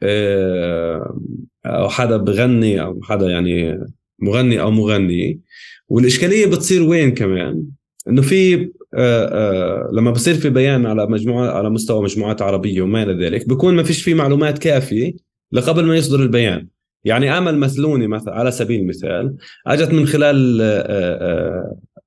[0.03, 1.19] آه،
[1.67, 3.79] أو حدا بغني أو حدا يعني
[4.19, 5.41] مغني أو مغني.
[5.89, 7.63] والإشكالية بتصير وين كمان؟
[8.09, 8.55] إنه في
[8.95, 13.49] آه، آه، لما بصير في بيان على مجموعة على مستوى مجموعات عربية وما إلى ذلك
[13.49, 15.13] بكون ما فيش في معلومات كافية
[15.53, 16.69] لقبل ما يصدر البيان.
[17.05, 20.61] يعني امل مثلوني مثلا على سبيل المثال أجت من خلال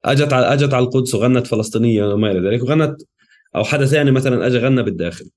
[0.05, 3.01] أجت على أجت على القدس وغنت فلسطينية وما إلى ذلك وغنت
[3.55, 5.29] أو حدا ثاني مثلا اجى غنى بالداخل.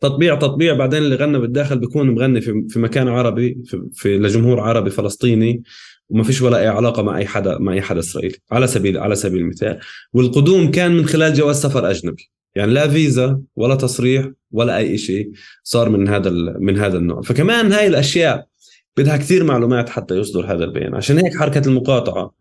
[0.00, 3.58] تطبيع تطبيع بعدين اللي غنى بالداخل بيكون مغني في, مكان عربي
[3.92, 5.62] في لجمهور عربي فلسطيني
[6.10, 9.14] وما فيش ولا أي علاقة مع أي حدا مع أي حدا إسرائيلي على سبيل على
[9.14, 9.78] سبيل المثال.
[10.12, 12.30] والقدوم كان من خلال جواز سفر أجنبي.
[12.54, 15.30] يعني لا فيزا ولا تصريح ولا أي شيء
[15.62, 16.30] صار من هذا
[16.60, 17.22] من هذا النوع.
[17.22, 18.46] فكمان هاي الأشياء
[18.96, 20.94] بدها كثير معلومات حتى يصدر هذا البيان.
[20.94, 22.34] عشان هيك حركة المقاطعة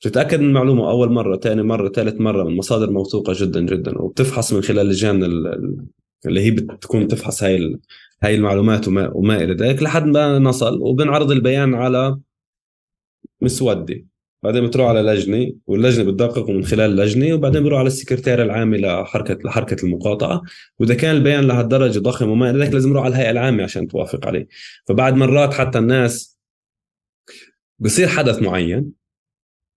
[0.00, 3.98] تتاكد من المعلومة أول مرة ثاني مرة ثالث مرة من مصادر موثوقة جدا جدا.
[3.98, 5.24] وبتفحص من خلال لجان
[6.26, 7.78] اللي هي بتكون تفحص هاي
[8.22, 10.78] هاي المعلومات وما, وما إلى ذلك لحد ما نصل.
[10.82, 12.18] وبنعرض البيان على
[13.40, 14.04] مسودة.
[14.42, 19.38] بعدين بتروح على لجنة واللجنة بتدقق من خلال لجنه وبعدين بروح على السكرتير العام لحركه
[19.44, 20.42] لحركة المقاطعة.
[20.78, 24.26] وإذا كان البيان لهالدرجة ضخم وما إلى ذلك لازم يروح على الهيئة العامة عشان توافق
[24.26, 24.48] عليه.
[24.86, 26.38] فبعد مرات حتى الناس
[27.78, 28.92] بصير حدث معين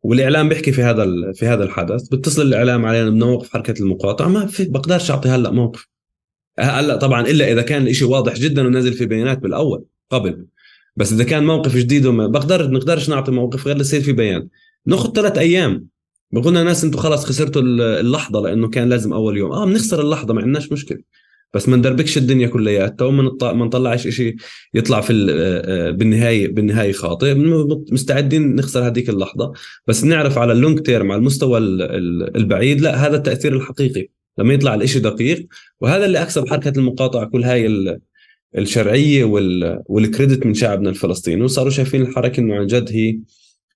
[0.03, 4.45] والإعلام بيحكي في هذا في هذا الحدث بتصل الإعلام علينا بدنا نوقف حركة المقاطعة ما
[4.45, 5.87] في بقدرش أعطي هلأ موقف.
[6.59, 10.45] هلأ طبعا إلا إذا كان الشيء واضح جدا ونازل في بيانات بالأول قبل.
[10.95, 14.47] بس إذا كان موقف جديد وما بقدر نقدرش نعطي موقف غير يصير في بيان.
[14.85, 15.87] ناخذ ثلاث أيام.
[16.31, 19.51] بقولنا ناس أنتم خلاص خسرتوا اللحظة لأنه كان لازم أول يوم.
[19.51, 20.99] آه بنخسر اللحظة ما عندناش مشكلة.
[21.53, 24.35] بس ما ندربكش الدنيا كلياتها وما ما نطلعش شيء
[24.73, 27.33] يطلع في آه، آه، بالنهايه بالنهاية خاطئ.
[27.91, 29.51] مستعدين نخسر هذيك اللحظة.
[29.87, 34.07] بس نعرف على اللونج تيرم على المستوى البعيد لا هذا التأثير الحقيقي.
[34.37, 35.47] لما يطلع الإشي دقيق.
[35.81, 37.65] وهذا اللي أكسب حركة المقاطعة كل هاي
[38.57, 39.23] الشرعية
[39.85, 43.19] والكريدت من شعبنا الفلسطيني وصاروا شايفين الحركة إنه عن جد هي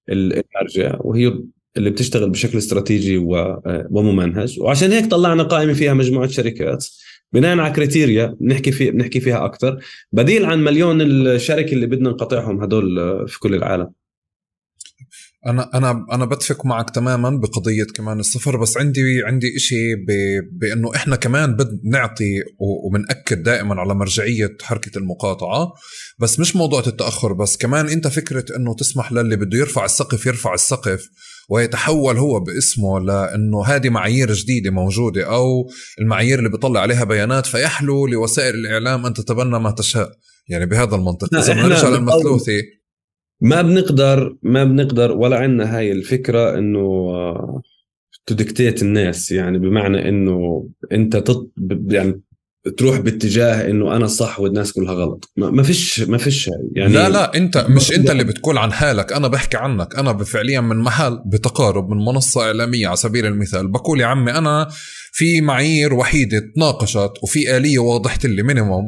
[0.10, 1.34] المرجع وهي
[1.78, 3.18] اللي بتشتغل بشكل استراتيجي
[3.92, 4.60] وممنهج.
[4.60, 6.86] وعشان هيك طلعنا قائمة فيها مجموعة شركات
[7.34, 9.80] بناء على كريتيريا بنحكي في بنحكي فيها أكثر
[10.12, 13.90] بديل عن مليون الشركة اللي بدنا نقاطعهم هدول في كل العالم.
[15.48, 19.96] أنا أنا أنا بتفق معك تماما بقضية كمان السفر بس عندي عندي إشي
[20.52, 25.74] بإنه إحنا كمان بد نعطي وبناكد دائما على مرجعية حركة المقاطعة
[26.20, 30.54] بس مش موضوع التأخر بس كمان أنت فكرة إنه تسمح للي بده يرفع السقف يرفع
[30.54, 31.10] السقف
[31.50, 35.70] ويتحول هو باسمه لإنه هذه معايير جديدة موجودة أو
[36.02, 40.12] المعايير اللي بيطلع عليها بيانات فيحلو لوسائل الإعلام أن تتبنى ما تشاء.
[40.50, 41.36] يعني بهذا المنطق.
[41.36, 42.62] إذا بنرجع للمثلوثي
[43.42, 47.12] ما بنقدر ما بنقدر ولا عندنا هاي الفكرة إنه
[48.26, 49.32] تدكتيت الناس.
[49.32, 51.52] يعني بمعنى إنه أنت تط
[51.88, 52.22] يعني
[52.78, 55.32] تروح باتجاه إنه أنا صح والناس كلها غلط.
[55.38, 59.14] ما فيش ما فيش يعني لا لا أنت مش أنت اللي بتقول عن حالك.
[59.14, 59.96] أنا بحكي عنك.
[59.96, 63.68] أنا فعليا من محل بتقارب من منصة إعلامية على سبيل المثال.
[63.68, 64.70] بقول يا عمي أنا
[65.18, 68.84] في معايير وحيدة تناقشت وفي آلية واضحة اللي مينيموم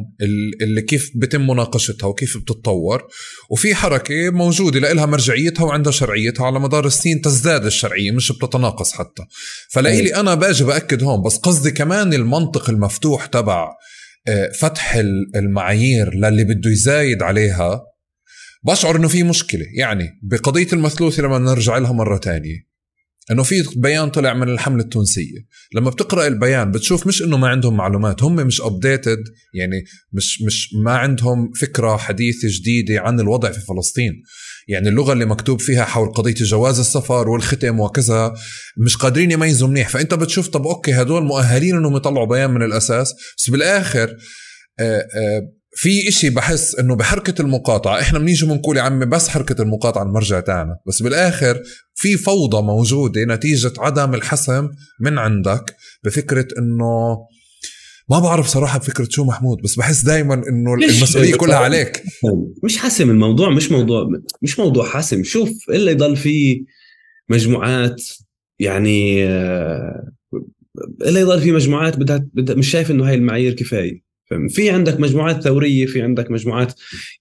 [0.62, 3.08] اللي كيف بتم مناقشتها وكيف بتتطور.
[3.50, 9.24] وفي حركة موجودة لها مرجعيتها وعندها شرعيتها على مدار السنين تزداد الشرعية مش بتتناقص حتى.
[9.70, 13.70] فلإلي أنا باجي بأكد هون بس قصدي كمان المنطق المفتوح تبع
[14.28, 14.96] آه، فتح
[15.36, 17.82] المعايير للي بده يزايد عليها
[18.64, 19.66] بشعر إنه في مشكلة.
[19.78, 22.77] يعني بقضية المثلوثة لما نرجع لها مرة تانية.
[23.32, 25.48] إنه في بيان طلع من الحملة التونسية.
[25.76, 29.24] لما بتقرأ البيان بتشوف مش إنه ما عندهم معلومات هم مش updated
[29.54, 34.24] يعني مش مش ما عندهم فكرة حديثة جديدة عن الوضع في فلسطين.
[34.68, 38.34] يعني اللغة اللي مكتوب فيها حول قضية جواز السفر والختم وكذا
[38.78, 39.90] مش قادرين يميزوا منيح.
[39.90, 44.18] فأنت بتشوف طب أوكي هدول مؤهلين إنهم يطلعوا بيان من الأساس بس بالآخر
[44.80, 49.62] آآ آآ في إشي بحس إنه بحركة المقاطعة إحنا بنيجي بنقول يا عمي بس حركة
[49.62, 51.62] المقاطعة المرجع تاعنا بس بالآخر
[51.96, 54.70] في فوضى موجودة نتيجة عدم الحسم
[55.00, 57.18] من عندك بفكرة إنه
[58.10, 62.04] ما بعرف صراحة بفكرة شو محمود بس بحس دايما إنه المسؤولية كلها عليك.
[62.64, 64.08] مش حاسم الموضوع مش موضوع
[64.42, 65.24] مش موضوع حاسم.
[65.24, 66.66] شوف إلا يضل في
[67.30, 68.04] مجموعات
[68.60, 70.12] يعني آه،
[71.02, 74.07] إلا يضل في مجموعات بدها, بدها مش شايف إنه هاي المعايير كفاية.
[74.50, 76.74] في عندك مجموعات ثورية في عندك مجموعات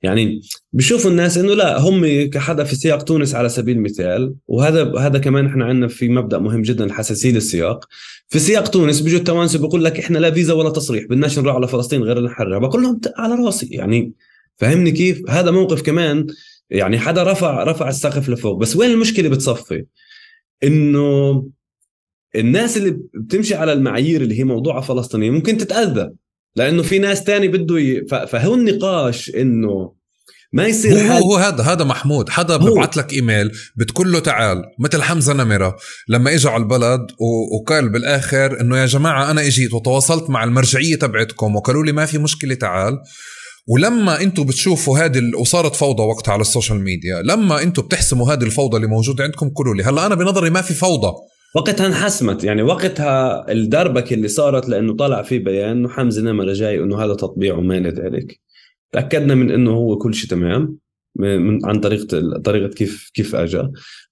[0.02, 0.40] يعني
[0.72, 5.46] بشوفوا الناس إنه لا هم كحدا في سياق تونس على سبيل المثال وهذا هذا كمان
[5.46, 7.84] إحنا عندنا في مبدأ مهم جدا الحساسيه للسياق
[8.28, 11.68] في سياق تونس بيجوا التوانسة بيقول لك إحنا لا فيزا ولا تصريح بدناش نروح على
[11.68, 12.58] فلسطين غير نحررها.
[12.58, 14.12] بقول لهم على راسي يعني
[14.56, 16.26] فهمني كيف؟ هذا موقف كمان
[16.70, 18.58] يعني حدا رفع رفع السقف لفوق.
[18.58, 19.84] بس وين المشكلة بتصفي؟
[20.64, 21.46] إنه
[22.36, 26.10] الناس اللي بتمشي على المعايير اللي هي موضوعها فلسطينيه ممكن تتأذى.
[26.56, 28.06] لأنه في ناس تاني بده ي...
[28.26, 29.96] فهو النقاش إنه
[30.52, 31.22] ما يصير هو, حد...
[31.22, 35.76] هو هذا هذا محمود حدا ببعث لك إيميل بتقول له تعال مثل حمزة نمرة
[36.08, 37.56] لما اجى على البلد و...
[37.56, 42.18] وقال بالآخر إنه يا جماعة أنا إجيت وتواصلت مع المرجعية تبعتكم وقالوا لي ما في
[42.18, 42.98] مشكلة تعال.
[43.68, 48.42] ولما أنتم بتشوفوا هذه وصارت فوضى وقتها على ال social media لما أنتم بتحسموا هذه
[48.44, 51.12] الفوضى اللي موجودة عندكم قولوا لي هلأ أنا بنظري ما في فوضى.
[51.54, 52.44] وقتها انحسمت.
[52.44, 57.14] يعني وقتها الدربكة اللي صارت لأنه طلع في بيان إنه حمزة نمرة جاي إنه هذا
[57.14, 58.40] تطبيع وما إلى ذلك
[58.92, 60.76] تأكدنا من إنه هو كل شيء تمام
[61.16, 63.62] من عن طريقة طريقة كيف كيف اجى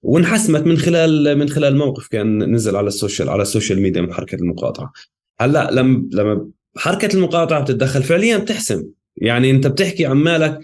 [0.01, 4.01] وانحسمت من خلال من خلال موقف كان نزل على ال social على ال social media
[4.01, 4.91] من حركة المقاطعة.
[5.39, 8.83] هلأ لما لما حركة المقاطعة بتتدخل فعليا بتحسم.
[9.17, 10.59] يعني أنت بتحكي عن مالك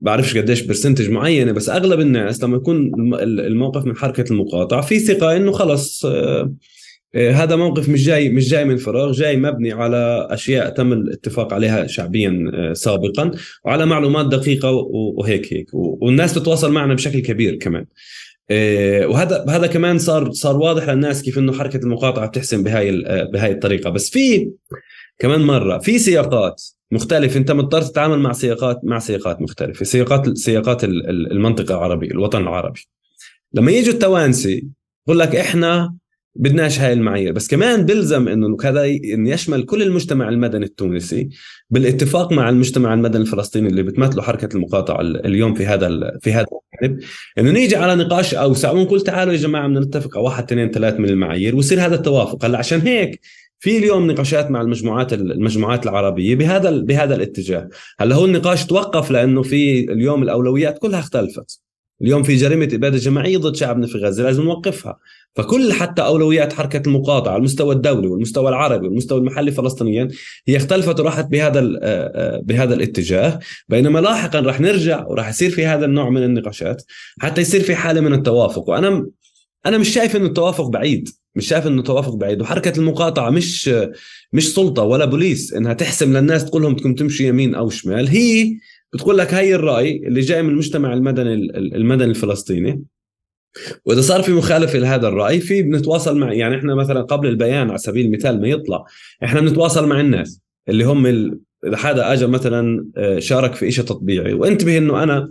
[0.00, 2.92] بعرفش قديش percentage معينة بس أغلب الناس لما يكون
[3.22, 6.54] الموقف من حركة المقاطعة في ثقة إنه خلص آه،
[7.14, 11.54] آه، هذا موقف مش جاي مش جاي من فراغ جاي مبني على أشياء تم الاتفاق
[11.54, 13.30] عليها شعبيا آه، سابقا
[13.64, 17.86] وعلى معلومات دقيقة وهيك هيك والناس تتواصل معنا بشكل كبير كمان.
[19.10, 23.02] وهذا هذا كمان صار صار واضح للناس كيف إنه حركة المقاطعة بتحسن بهاي
[23.32, 23.90] بهاي الطريقة.
[23.90, 24.50] بس في
[25.18, 26.62] كمان مرة في سياقات
[26.92, 27.36] مختلف.
[27.36, 29.84] انت مضطر تتعامل مع سياقات مع سياقات مختلفة.
[29.84, 32.80] سياقات سياقات المنطقة العربية الوطن العربي.
[33.52, 34.62] لما يجوا التوانسة
[35.06, 35.94] بقول لك إحنا
[36.36, 37.32] بدناش هاي المعايير.
[37.32, 41.28] بس كمان بلزم إنه هذا إن يشمل كل المجتمع المدني التونسي
[41.70, 46.46] بالاتفاق مع المجتمع المدني الفلسطيني اللي بتمثله حركة المقاطعة اليوم في هذا في هذا
[46.82, 47.00] الجانب.
[47.38, 51.00] إنه نيجي على نقاش أوسع ونقول تعالوا يا جماعة بدنا نتفق على واحد اثنين ثلاث
[51.00, 52.44] من المعايير ويصير هذا التوافق.
[52.44, 53.20] هلأ عشان هيك
[53.64, 57.68] في اليوم نقاشات مع المجموعات المجموعات العربية بهذا بهذا الاتجاه.
[57.98, 61.60] هلا هو النقاش توقف لأنه في اليوم الأولويات كلها اختلفت.
[62.02, 64.98] اليوم في جريمة إبادة جماعية ضد شعبنا في غزة لازم نوقفها.
[65.34, 70.08] فكل حتى أولويات حركة المقاطعة على المستوى الدولي والمستوى العربي والمستوى المحلي فلسطينيا
[70.48, 71.60] هي اختلفت وراحت بهذا
[72.42, 73.38] بهذا الاتجاه.
[73.68, 76.82] بينما لاحقا راح نرجع وراح يصير في هذا النوع من النقاشات
[77.20, 78.68] حتى يصير في حالة من التوافق.
[78.68, 79.06] وأنا
[79.66, 83.70] أنا مش شايف إنه التوافق بعيد مش شايف إنه توافق بعيد وحركة المقاطعة مش
[84.32, 88.58] مش سلطة ولا بوليس إنها تحسم للناس تقول لهم بدكم تمشي يمين أو شمال هي
[88.92, 91.34] بتقول لك هاي الرأي اللي جاي من المجتمع المدني
[91.76, 92.84] المدني الفلسطيني.
[93.84, 97.78] وإذا صار في مخالفة لهذا الرأي في بنتواصل مع يعني إحنا مثلا قبل البيان على
[97.78, 98.84] سبيل المثال ما يطلع
[99.24, 101.06] إحنا بنتواصل مع الناس اللي هم
[101.66, 105.30] إذا حدا اجى مثلا آه، شارك في شيء تطبيعي وانتبه إنه أنا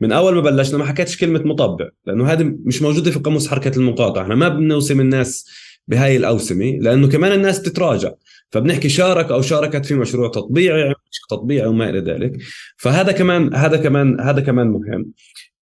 [0.00, 3.76] من أول ما بلشنا ما حكيتش كلمة مطبع لأنه هذه مش موجودة في قاموس حركة
[3.76, 4.22] المقاطعة.
[4.22, 5.50] إحنا ما بنوسم الناس
[5.88, 8.12] بهاي الأوسمة لأنه كمان الناس تتراجع
[8.50, 10.94] فبنحكي شارك أو شاركت في مشروع تطبيعي
[11.30, 12.32] تطبيعي وما إلى ذلك.
[12.76, 15.12] فهذا كمان هذا كمان هذا كمان مهم.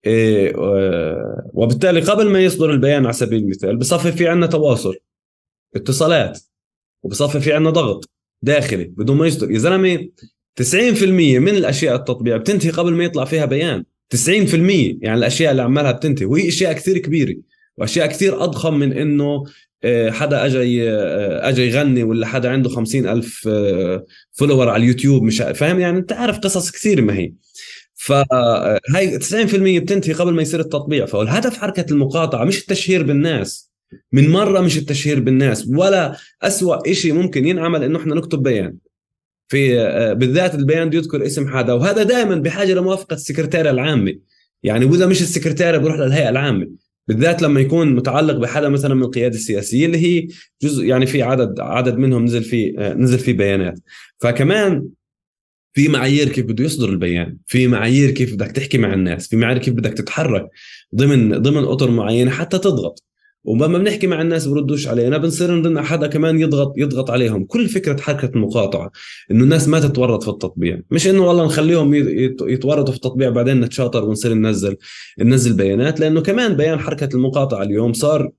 [0.07, 0.53] إيه
[1.53, 4.95] وبالتالي قبل ما يصدر البيان على سبيل المثال بصفي في عندنا تواصل
[5.76, 6.41] اتصالات
[7.03, 8.11] وبصفي في عندنا ضغط
[8.43, 9.51] داخلي بدون ما يصدر.
[9.51, 10.09] يا زلمه
[10.57, 13.85] 90% من الأشياء التطبيع بتنتهي قبل ما يطلع فيها بيان.
[14.11, 14.16] 90%
[15.00, 17.34] يعني الأشياء اللي عمالها بتنتهي وهي أشياء كثير كبيرة
[17.76, 19.44] وأشياء كثير أضخم من إنه
[19.84, 23.48] آه، حدا أجى آه، أجى يغني ولا حدا عنده خمسين ألف
[24.32, 27.32] follower على اليوتيوب مش فاهم؟ يعني أنت عارف قصص كثير ما هي.
[27.94, 31.07] فهي 90% بتنتهي قبل ما يصير التطبيع.
[31.07, 33.70] فالهدف حركة المقاطعة مش التشهير بالناس.
[34.12, 38.76] من مرة مش التشهير بالناس ولا أسوأ شيء ممكن ينعمل إنه إحنا نكتب بيان.
[39.49, 39.76] في
[40.14, 44.14] بالذات البيان بده يذكر اسم حدا وهذا دائما بحاجة لموافقة السكرتيره العامه
[44.62, 46.68] يعني وإذا مش السكرتيره بروح للهيئة العامة.
[47.09, 50.28] بالذات لما يكون متعلق بحدا مثلا من القيادة السياسية اللي هي
[50.62, 53.78] جزء يعني في عدد عدد منهم نزل في نزل في بيانات.
[54.18, 54.88] فكمان
[55.72, 59.59] في معايير كيف بده يصدر البيان في معايير كيف بدك تحكي مع الناس في معايير
[59.59, 60.49] كيف بدك تتحرك
[60.95, 63.03] ضمن ضمن أطر معينة حتى تضغط.
[63.45, 67.45] ولما بنحكي مع الناس بردوش علينا بنصير نضل حدا كمان يضغط يضغط عليهم.
[67.45, 68.90] كل فكرة حركه المقاطعه
[69.30, 70.80] إنه الناس ما تتورط في التطبيع.
[70.90, 71.95] مش إنه والله نخليهم
[72.49, 74.76] يتورطوا في التطبيع بعدين نتشاطر ونصير ننزل
[75.18, 78.30] ننزل بيانات لأنه كمان بيان حركة المقاطعة اليوم صار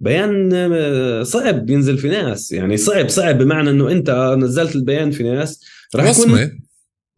[0.00, 2.52] بيان آه، صعب ينزل في ناس.
[2.52, 5.64] يعني صعب صعب بمعنى إنه أنت نزلت البيان في ناس
[5.96, 6.50] رح يكون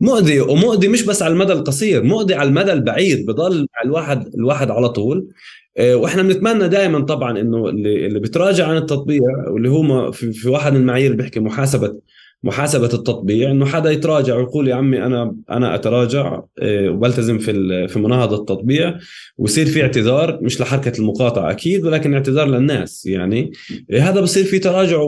[0.01, 4.89] مؤذي ومؤذي مش بس على المدى القصير مؤذي على المدى البعيد بضل الواحد الواحد على
[4.89, 5.29] طول.
[5.79, 10.49] آه، وإحنا بنتمنى دائما طبعا إنه اللي اللي بتراجع عن التطبيع واللي هو في, في
[10.49, 11.95] واحد من المعايير بيحكي محاسبة
[12.45, 17.99] محاسبة التطبيع إنه حدا يتراجع ويقول يا عمي أنا أنا أتراجع آه، وبلتزم في في
[17.99, 18.99] مناهضة التطبيع
[19.39, 23.53] ويصير في اعتذار مش لحركة المقاطعة أكيد ولكن اعتذار للناس يعني.
[23.91, 24.99] آه، هذا بصير في تراجع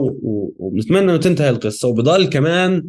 [0.59, 1.87] وبنتمنى إنه تنتهي القصة.
[1.87, 2.83] وبضل كمان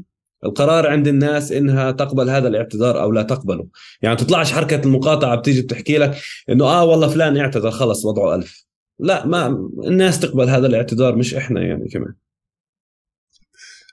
[0.44, 3.66] القرار عند الناس إنها تقبل هذا الاعتذار أو لا تقبله.
[4.02, 6.16] يعني تطلعش حركة المقاطعة بتيجي بتحكي لك
[6.50, 8.64] إنه آه والله فلان اعتذر خلص وضعه ألف.
[8.98, 12.14] لا ما الناس تقبل هذا الاعتذار مش إحنا يعني كمان.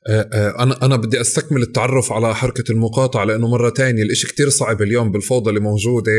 [0.07, 4.49] آه، آه، أنا أنا بدي أستكمل التعرف على حركة المقاطعة لأنه مرة تانية الإشي كتير
[4.49, 6.11] صعب اليوم بالفوضى اللي موجودة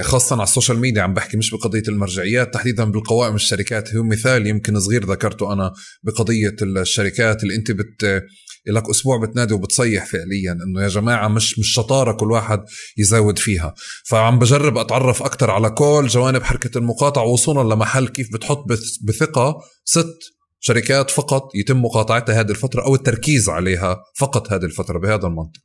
[0.00, 3.94] خاصة على السوشيال ميديا عم بحكي مش بقضية المرجعيات تحديدا بالقوائم الشركات.
[3.94, 8.24] هو مثال يمكن صغير ذكرته أنا بقضية الشركات اللي أنت بت
[8.68, 12.64] لك أسبوع بتنادي وبتصيح فعليا إنه يا جماعة مش مش شطارة كل واحد
[12.96, 13.74] يزود فيها.
[14.06, 18.64] فعم بجرب أتعرف أكثر على كل جوانب حركة المقاطعة وصولا لمحل كيف بتحط
[19.02, 20.18] بثقة ست
[20.60, 25.60] شركات فقط يتم مقاطعتها هذه الفترة أو التركيز عليها فقط هذه الفترة بهذا المنطق.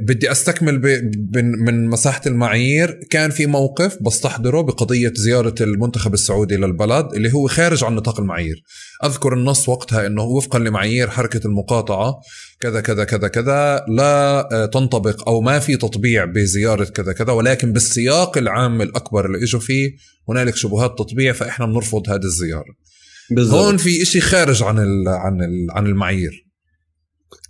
[0.00, 1.02] بدي أستكمل
[1.36, 3.00] من مساحة المعايير.
[3.10, 8.62] كان في موقف بستحضره بقضية زيارة المنتخب السعودي للبلد اللي هو خارج عن نطاق المعايير.
[9.04, 12.14] أذكر النص وقتها إنه وفقا لمعايير حركة المقاطعة
[12.60, 17.72] كذا كذا كذا كذا لا آه، تنطبق أو ما في تطبيع بزيارة كذا كذا ولكن
[17.72, 19.90] بالسياق العام الأكبر اللي إجوا فيه
[20.28, 22.74] هنالك شبهات تطبيع فإحنا بنرفض هذه الزيارة.
[23.30, 23.54] بالزبط.
[23.54, 26.46] هون في إشي خارج عن ال عن ال عن المعايير.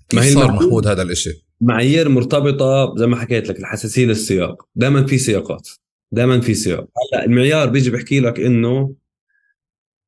[0.09, 5.19] كيف صار محمود هذا الإشي؟ معايير مرتبطة زي ما حكيت لك الحساسيه للسياق دائما في
[5.19, 5.69] سياقات.
[6.13, 6.89] دائما في سياق.
[7.13, 8.95] هلأ المعيار بيجي بحكي لك إنه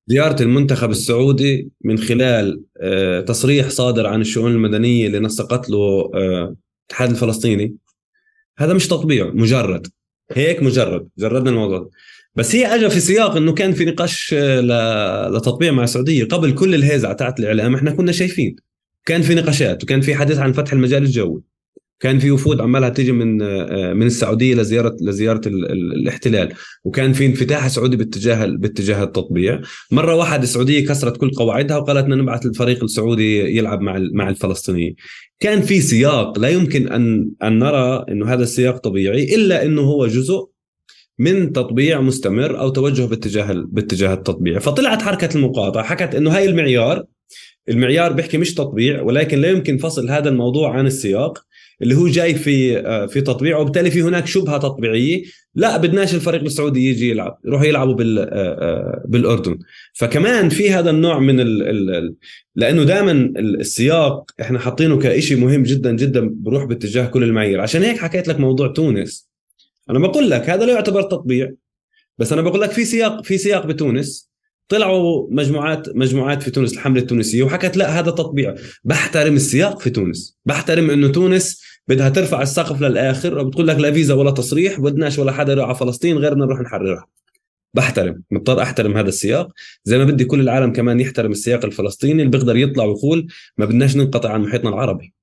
[0.06, 6.56] زيارة المنتخب السعودي من خلال آه، تصريح صادر عن الشؤون المدنية اللي نسقت له آه،
[6.90, 7.76] الاتحاد الفلسطيني.
[8.58, 9.86] هذا مش تطبيع مجرد.
[10.32, 11.08] هيك مجرد.
[11.18, 11.90] جردنا الموضوع.
[12.34, 16.24] بس هي اجى في سياق إنه كان في نقاش آه، لتطبيع مع السعودية.
[16.24, 18.56] قبل كل الهيزة تاعت الإعلام إحنا كنا شايفين.
[19.08, 21.42] كان في نقاشات وكان في حديث عن فتح المجال الجوي.
[22.00, 26.52] كان في وفود عمالها تيجي من آه، من السعودية لزيارة لزيارة الاحتلال.
[26.84, 29.60] وكان في انفتاح سعودي باتجاه باتجاه التطبيع.
[29.92, 34.94] مرة واحد السعودية كسرت كل قواعدها وقالت بدنا نبعث الفريق السعودي يلعب مع مع الفلسطينيين.
[35.40, 40.06] كان في سياق لا يمكن أن أن نرى إنه هذا السياق طبيعي إلا إنه هو
[40.06, 40.48] جزء
[41.18, 44.58] من تطبيع مستمر أو توجه باتجاه باتجاه التطبيع.
[44.58, 47.04] فطلعت حركة المقاطعة حكت إنه هاي المعيار
[47.68, 51.44] المعيار بيحكي مش تطبيع ولكن لا يمكن فصل هذا الموضوع عن السياق
[51.82, 55.22] اللي هو جاي في آه، في تطبيع وبالتالي في هناك شبهة تطبيعية.
[55.54, 59.58] لا بدناش الفريق السعودي يجي يلعب يروحوا يلعبوا بال آه، آه، بالأردن.
[59.92, 62.14] فكمان في هذا النوع من ال ال
[62.56, 67.60] لأنه دائما السياق إحنا حاطينه كشيء مهم جدا جدا بروح باتجاه كل المعايير.
[67.60, 69.28] عشان هيك حكيت لك موضوع تونس.
[69.90, 71.50] أنا بقول لك هذا لا يعتبر تطبيع
[72.18, 74.27] بس أنا بقول لك في سياق في سياق بتونس.
[74.68, 78.54] طلعوا مجموعات مجموعات في تونس الحملة التونسية وحكت لا هذا تطبيع.
[78.84, 80.38] بحترم السياق في تونس.
[80.46, 85.32] بحترم إنه تونس بدها ترفع السقف للآخر وبتقول لك لا فيزا ولا تصريح بدناش ولا
[85.32, 87.06] حدا يروح على فلسطين غيرنا نروح نحررها.
[87.74, 89.48] بحترم مضطر أحترم هذا السياق.
[89.84, 93.26] زي ما بدي كل العالم كمان يحترم السياق الفلسطيني اللي بيقدر يطلع ويقول
[93.58, 95.17] ما بدناش ننقطع عن محيطنا العربي.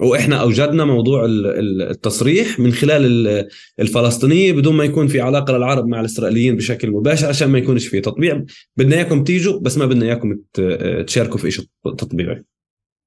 [0.00, 3.46] وإحنا أوجدنا موضوع التصريح من خلال
[3.80, 8.00] الفلسطينية بدون ما يكون في علاقة للعرب مع الإسرائيليين بشكل مباشر عشان ما يكونش في
[8.00, 8.44] تطبيع.
[8.76, 10.36] بدنا إياكم تيجوا بس ما بدنا إياكم
[11.06, 11.64] تشاركوا في شيء
[11.98, 12.44] تطبيعي.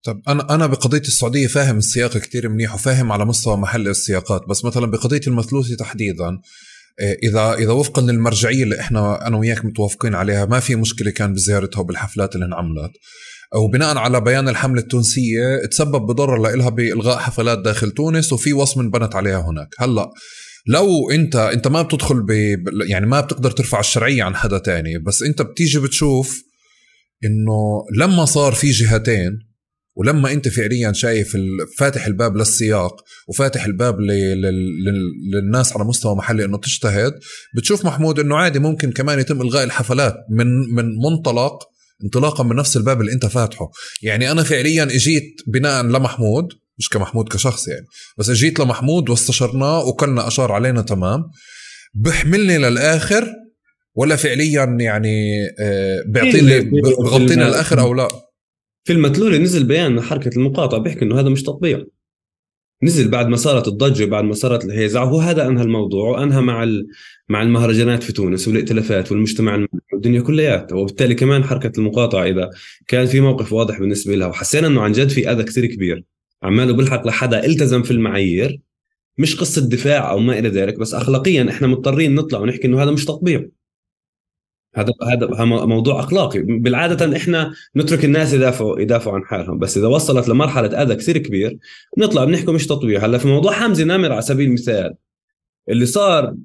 [0.05, 4.65] طب أنا أنا بقضية السعودية فاهم السياق كتير منيح وفاهم على مستوى محل السياقات بس
[4.65, 6.39] مثلا بقضية المثلوثي تحديدا
[7.23, 11.79] اذا إذا وفقا للمرجعية اللي إحنا أنا وياك متوافقين عليها ما في مشكلة كان بزيارتها
[11.79, 12.91] وبالحفلات اللي انعملت.
[13.55, 19.15] وبناء على بيان الحملة التونسية تسبب بضرر لها بإلغاء حفلات داخل تونس وفي وصم انبنت
[19.15, 19.69] عليها هناك.
[19.79, 20.09] هلأ
[20.67, 22.29] لو أنت أنت ما بتدخل ب
[22.87, 26.43] يعني ما بتقدر ترفع الشرعية عن حدا تاني بس أنت بتيجي بتشوف
[27.25, 29.31] إنه لما صار في جهتين
[29.95, 31.37] ولما أنت فعليا شايف
[31.77, 33.99] فاتح الباب للسياق وفاتح الباب
[35.33, 37.13] للناس على مستوى محلي إنه تجتهد
[37.55, 41.63] بتشوف محمود إنه عادي ممكن كمان يتم إلغاء الحفلات من من منطلق
[42.03, 43.71] انطلاقا من نفس الباب اللي انت فاتحه.
[44.01, 46.47] يعني أنا فعليا إجيت بناء لمحمود
[46.79, 47.85] مش كمحمود كشخص يعني
[48.17, 51.23] بس إجيت لمحمود واستشرناه وكلنا أشار علينا تمام.
[51.93, 53.27] بحملني للآخر
[53.95, 56.59] ولا فعليا يعني آه، بيعطيني
[56.99, 58.07] بغطيني للآخر أو لا؟
[58.83, 61.83] في المتلولي نزل بيان من حركة المقاطعه بيحكي إنه هذا مش تطبيع
[62.84, 66.65] نزل بعد ما صارت الضجة بعد ما صارت الهيزع وهو هذا أنهى الموضوع وأنهى مع
[67.30, 70.75] مع المهرجانات في تونس والائتلافات والمجتمع والدنيا كلياتها.
[70.75, 72.49] وبالتالي كمان حركة المقاطعة إذا
[72.88, 74.28] كان في موقف واضح بالنسبة لها.
[74.28, 76.03] وحسينا إنه عن جد في أذى كثير كبير.
[76.43, 78.59] عماله بلحق لحدا التزم في المعايير.
[79.17, 82.91] مش قصة دفاع أو ما إلى ذلك بس اخلاقيا إحنا مضطرين نطلع ونحكي إنه هذا
[82.91, 83.45] مش تطبيع.
[84.76, 86.41] هذا هذا موضوع أخلاقي.
[86.41, 89.59] بالعادة إحنا نترك الناس يدافعوا يدافعوا عن حالهم.
[89.59, 91.57] بس إذا وصلت لمرحلة أذى كثير كبير
[91.97, 94.95] نطلع بنحكي مش تطبيع هلأ في موضوع حمزة نامر على سبيل المثال
[95.70, 96.36] اللي صار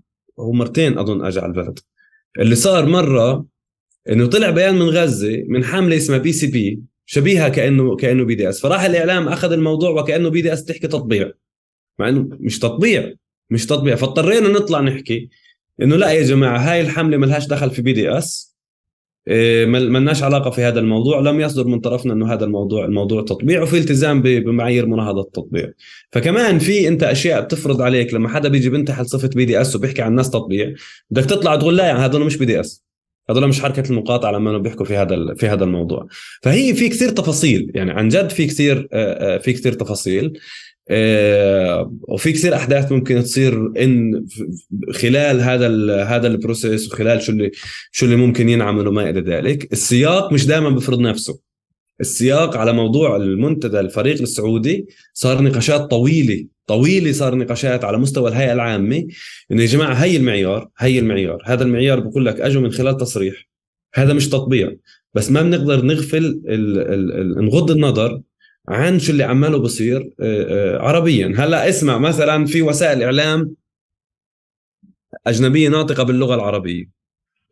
[0.41, 1.79] هو مرتين أظن أجى على البلد
[2.39, 3.47] اللي صار مرة
[4.09, 8.61] إنه طلع بيان من غزة من حملة اسمها BCP شبيهة كانه كأنه BDS.
[8.61, 11.33] فراح الإعلام أخذ الموضوع وكأنه BDS تحكي تطبيع.
[11.99, 13.13] مع إنه مش تطبيع
[13.51, 13.95] مش تطبيع.
[13.97, 15.29] فاضطرينا نطلع نحكي
[15.83, 18.53] إنه لا يا جماعة هاي الحملة ملهاش دخل في BDS
[19.67, 23.79] ملناش علاقة في هذا الموضوع لم يصدر من طرفنا إنه هذا الموضوع الموضوع تطبيع وفي
[23.79, 25.71] التزام بمعايير مناهضة التطبيع.
[26.13, 30.31] فكمان في أنت أشياء بتفرض عليك لما حدا بيجي بنتحل صفة BDS وبيحكي عن الناس
[30.31, 30.75] تطبيع
[31.11, 32.85] بدك تطلع تقول لا يعني هذول مش BDS
[33.31, 36.07] هذول مش حركة المقاطعة لما بيحكوا في هذا في هذا الموضوع.
[36.43, 38.89] فهي في كثير تفاصيل يعني عن جد في كثير
[39.39, 40.33] في كثير تفاصيل.
[42.09, 44.27] وفي كثير أحداث ممكن تصير إن
[44.93, 45.69] خلال هذا
[46.05, 47.51] هذا البروسيس وخلال شو اللي
[47.93, 49.73] شو اللي ممكن ينعمل وما إلى ذلك.
[49.73, 51.39] السياق مش دائما بفرض نفسه.
[52.01, 58.53] السياق على موضوع المنتدى الفريق السعودي صار نقاشات طويلة طويلة صار نقاشات على مستوى الهيئة
[58.53, 59.07] العامة.
[59.53, 61.43] إنه يا جماعة هي المعيار هي المعيار.
[61.45, 63.49] هذا المعيار بقول لك أجوا من خلال تصريح.
[63.95, 64.73] هذا مش تطبيع
[65.15, 68.21] بس ما بنقدر نغفل ال ال ال نغض النظر
[68.69, 71.35] عن شو اللي عماله بصير آه، آه، عربيا.
[71.37, 73.55] هلأ اسمع مثلا في وسائل إعلام
[75.27, 77.03] أجنبية ناطقة باللغة العربية.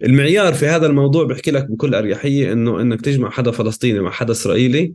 [0.05, 4.33] المعيار في هذا الموضوع بحكي لك بكل أريحية إنه إنك تجمع حدا فلسطيني مع حدا
[4.33, 4.95] إسرائيلي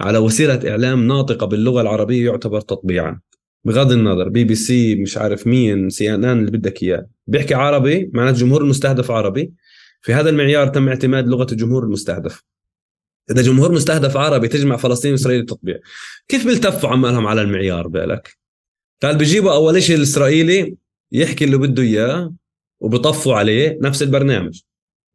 [0.00, 3.20] على وسيلة إعلام ناطقة باللغة العربية يعتبر تطبيعا.
[3.64, 7.06] بغض النظر بي بي سي مش عارف مين سي إن إن اللي بدك إياه.
[7.26, 9.52] بيحكي عربي معناته الجمهور المستهدف عربي.
[10.02, 12.42] في هذا المعيار تم اعتماد لغة الجمهور المستهدف.
[13.30, 15.78] إذا جمهور مستهدف عربي تجمع فلسطيني واسرائيلي تطبيع
[16.28, 18.36] كيف بيلتفوا عمالهم على المعيار بألك؟
[19.02, 20.74] قال بيجيبوا أول شيء الإسرائيلي
[21.12, 22.34] يحكي اللي بده إياه
[22.80, 24.60] وبطفوا عليه نفس البرنامج.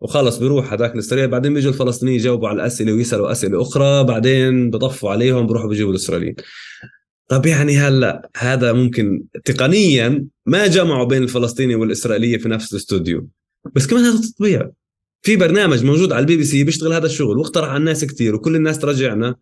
[0.02, 5.12] وخلص بيروح هذاك الاسرائيلي بعدين بيجوا الفلسطينيين يجاوبوا على الأسئلة ويسألوا أسئلة أخرى بعدين بطفوا
[5.12, 6.36] عليهم بروحوا بيجيبوا الإسرائيليين.
[7.28, 13.28] طب يعني هلا هذا ممكن تقنيا ما جمعوا بين الفلسطيني والإسرائيلية في نفس الاستوديو.
[13.76, 14.70] بس كمان هذا تطبيع.
[15.22, 18.56] في برنامج موجود على البي بي سي بيشتغل هذا الشغل واقترح على الناس كثير وكل
[18.56, 19.36] الناس تراجعنا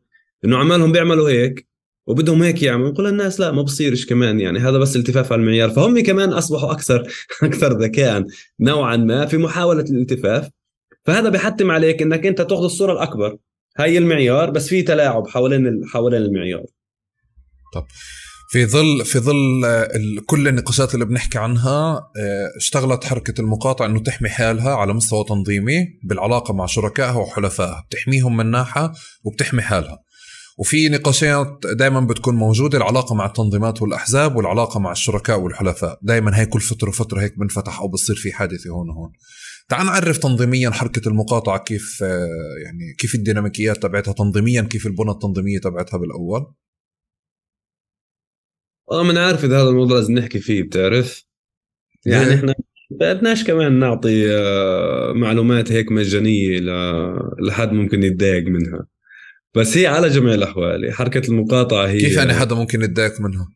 [0.46, 1.70] إنه عمالهم بيعملوا هيك
[2.08, 5.70] وبدهم هيك يعملوا نقول للناس لا ما بصيرش كمان يعني هذا بس التفاف على المعيار.
[5.70, 7.08] فهم كمان أصبحوا أكثر
[7.44, 8.26] أكثر ذكاء
[8.60, 10.50] نوعا ما في محاولة الالتفاف.
[11.06, 13.38] فهذا بحتم عليك إنك أنت تأخذ الصورة الأكبر
[13.78, 16.66] هاي المعيار بس في تلاعب حوالين حوالين المعيار.
[17.74, 17.86] طب
[18.52, 19.88] في ظل في ظل آه،
[20.26, 25.88] كل النقاشات اللي بنحكي عنها آه، اشتغلت حركة المقاطعة إنه تحمي حالها على مستوى تنظيمي
[26.04, 28.92] بالعلاقة مع شركائها وحلفائها بتحميهم من ناحية
[29.24, 30.00] وبتحمي حالها.
[30.58, 36.00] وفي نقاشات دائما بتكون موجودة العلاقة مع التنظيمات والأحزاب والعلاقة مع الشركاء والحلفاء.
[36.02, 39.12] دائما هي كل فترة وفترة هيك بنفتح أو بصير في حادثة هون وهون.
[39.70, 42.28] تعال نعرف تنظيميا حركة المقاطعة كيف آه،
[42.66, 46.54] يعني كيف الديناميكيات تبعتها تنظيميا كيف البنى التنظيمية تبعتها بالأول.
[48.92, 51.26] آه ما عارف إذا هذا الموضوع لازم نحكي فيه بتعرف؟
[52.06, 52.56] يعني إحنا
[52.92, 56.60] بدناش كمان نعطي آه، معلومات هيك مجانية
[57.40, 58.88] لحد ممكن يتضايق منها.
[59.56, 63.50] بس هي على جميع الأحوال حركة المقاطعة هي كيف يعني حدا ممكن يتضايق منها؟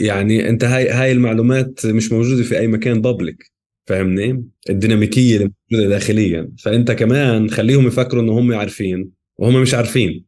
[0.00, 3.52] يعني أنت هاي هاي المعلومات مش موجودة في أي مكان بابليك
[3.86, 6.52] فاهمني؟ الديناميكية اللي موجودة داخليا.
[6.58, 10.27] فأنت كمان خليهم يفكروا إنه هم عارفين وهم مش عارفين.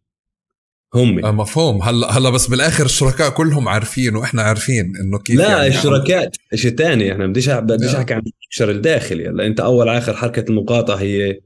[0.95, 1.25] هم.
[1.25, 1.83] آه مفهوم.
[1.83, 6.77] هلا هلا بس بالآخر الشركاء كلهم عارفين وإحنا عارفين إنه كيف لا يعني الشركاء شيء
[6.77, 9.29] ثاني إحنا بديش بديش أحكي عن الشر الداخلي.
[9.29, 11.41] هلا أنت أول آخر حركة المقاطعة هي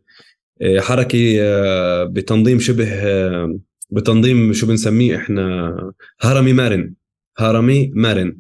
[0.63, 3.59] آه، حركة آه، بتنظيم شبه آه،
[3.91, 5.75] بتنظيم شو بنسميه إحنا
[6.21, 6.95] هرمي مرن
[7.39, 8.37] هرمي مرن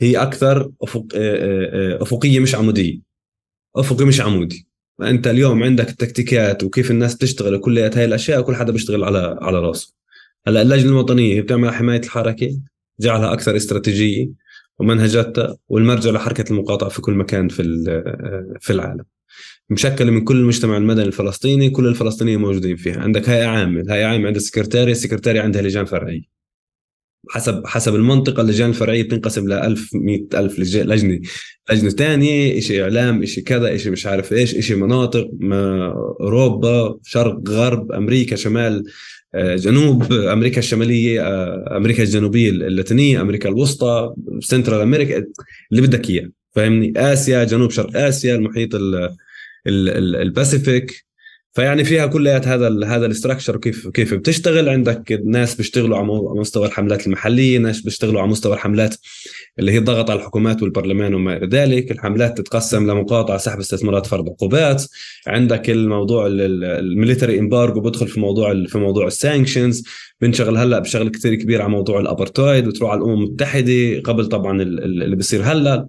[0.00, 1.06] هي أكثر افق
[2.00, 3.00] أفقية مش عمودية.
[3.76, 4.68] افقي مش عمودي.
[4.98, 9.58] فأنت اليوم عندك التكتيكات وكيف الناس تشتغل وكل هاي الأشياء كل حدا بيشتغل على على
[9.58, 9.97] راسه.
[10.46, 12.60] هلا اللجنة الوطنية بتعمل حماية الحركة
[13.00, 14.28] جعلها أكثر استراتيجية
[14.78, 17.62] ومنهجاتها والمرجع لحركة المقاطعة في كل مكان في
[18.60, 19.04] في العالم.
[19.70, 23.00] مشكلة من كل المجتمع المدني الفلسطيني كل الفلسطينيين موجودين فيها.
[23.00, 26.38] عندك هيئة عامة الهيئه عامة عندها سكرتاريه السكرتارية عندها لجان فرعية.
[27.30, 31.20] حسب حسب المنطقة اللجان الفرعية بتنقسم ل 1000 100000 لجنة.
[31.70, 35.86] لجنة ثانية شيء إعلام شيء كذا شيء مش عارف إيش شيء مناطق ما
[36.20, 38.84] أوروبا شرق غرب أمريكا شمال
[39.34, 45.24] جنوب أمريكا الشمالية آه، أمريكا الجنوبية اللاتينية أمريكا الوسطى Central America
[45.72, 48.70] اللي بدك إياه فاهمني؟ آسيا جنوب شرق آسيا المحيط
[49.66, 51.07] الباسيفيك.
[51.58, 54.68] فيعني فيها كليات هذا ال هذا ال structure كيف كيف بتشتغل.
[54.68, 56.06] عندك ناس بيشتغلوا على
[56.40, 58.96] مستوى الحملات المحلية ناس بيشتغلوا على مستوى الحملات
[59.58, 61.90] اللي هي الضغط على الحكومات والبرلمان وما إلى ذلك.
[61.90, 64.84] الحملات تتقسم لمقاطعه سحب استثمارات فرض عقوبات.
[65.26, 69.84] عندك الموضوع ال military embargo بدخل في موضوع في موضوع ال sanctions
[70.20, 75.16] بنشتغل هلأ بشغل كثير كبير على موضوع الابرتايد بتروح على الأمم المتحدة قبل طبعا اللي
[75.16, 75.86] بيصير هلأ.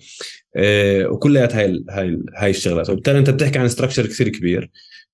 [0.56, 2.90] آه، وكليات هاي هاي هاي الشغلات.
[2.90, 4.70] وبالتالي أنت بتحكي عن structure كثير كبير.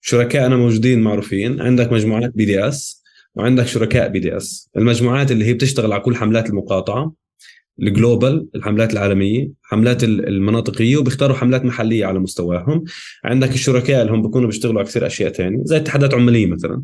[0.07, 1.61] شركائنا موجودين معروفين.
[1.61, 3.03] عندك مجموعات BDS
[3.35, 7.13] وعندك شركاء BDS المجموعات اللي هي بتشتغل على كل حملات المقاطعة
[7.81, 12.83] الجلوبال الحملات العالمية حملات المناطقية وبيختاروا حملات محلية على مستواهم.
[13.25, 16.83] عندك الشركاء اللي هم بيكونوا بيشتغلوا على كثير أشياء ثانية زي اتحادات عماليه مثلا.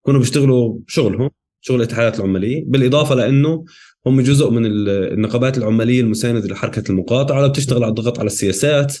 [0.00, 1.30] بيكونوا بيشتغلوا شغلهم
[1.60, 2.64] شغل الاتحادات العمالية.
[2.66, 3.64] بالإضافة لأنه
[4.06, 8.96] هم جزء من النقابات العمالية المساندة لحركة المقاطعة اللي بتشتغل على الضغط على السياسات.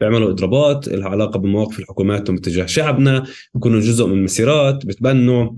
[0.00, 5.50] بيعملوا اضرابات لها علاقة بمواقف الحكومات تجاه شعبنا بيكونوا جزء من مسيرات بتبنوا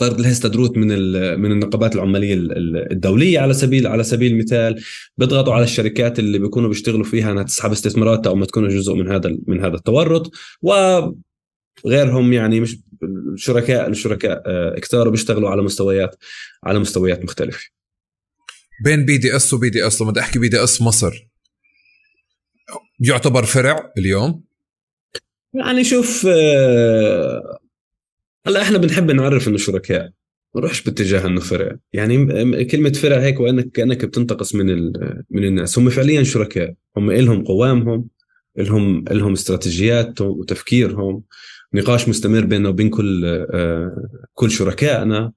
[0.00, 0.88] طرد الهستدروت من
[1.40, 2.34] من النقابات العمالية
[2.90, 4.82] الدولية على سبيل على سبيل المثال.
[5.18, 9.12] بيضغطوا على الشركات اللي بيكونوا بيشتغلوا فيها انها تسحب استثماراتها أو ما تكون جزء من
[9.12, 10.30] هذا من هذا التورط.
[10.62, 12.78] وغيرهم يعني مش
[13.34, 16.16] الشركاء الشركاء آه، كثار بيشتغلوا على مستويات
[16.64, 17.60] على مستويات مختلفة.
[18.84, 21.29] بين BDS و BDS لما بدي أحكي BDS مصر
[23.00, 24.42] يعتبر فرع اليوم؟
[25.54, 27.58] يعني شوف آه،
[28.46, 30.10] هلا إحنا بنحب نعرف انه شركاء
[30.54, 31.76] ما نروحش باتجاه إنه فرع.
[31.92, 34.92] يعني كلمة فرع هيك وأنك كأنك بتنتقص من
[35.30, 35.78] من الناس.
[35.78, 36.74] هم فعليا شركاء.
[36.96, 38.08] هم إلهم قوامهم
[38.58, 41.22] إلهم إلهم استراتيجياتهم وتفكيرهم.
[41.74, 45.32] نقاش مستمر بيننا وبين كل آه، كل شركائنا.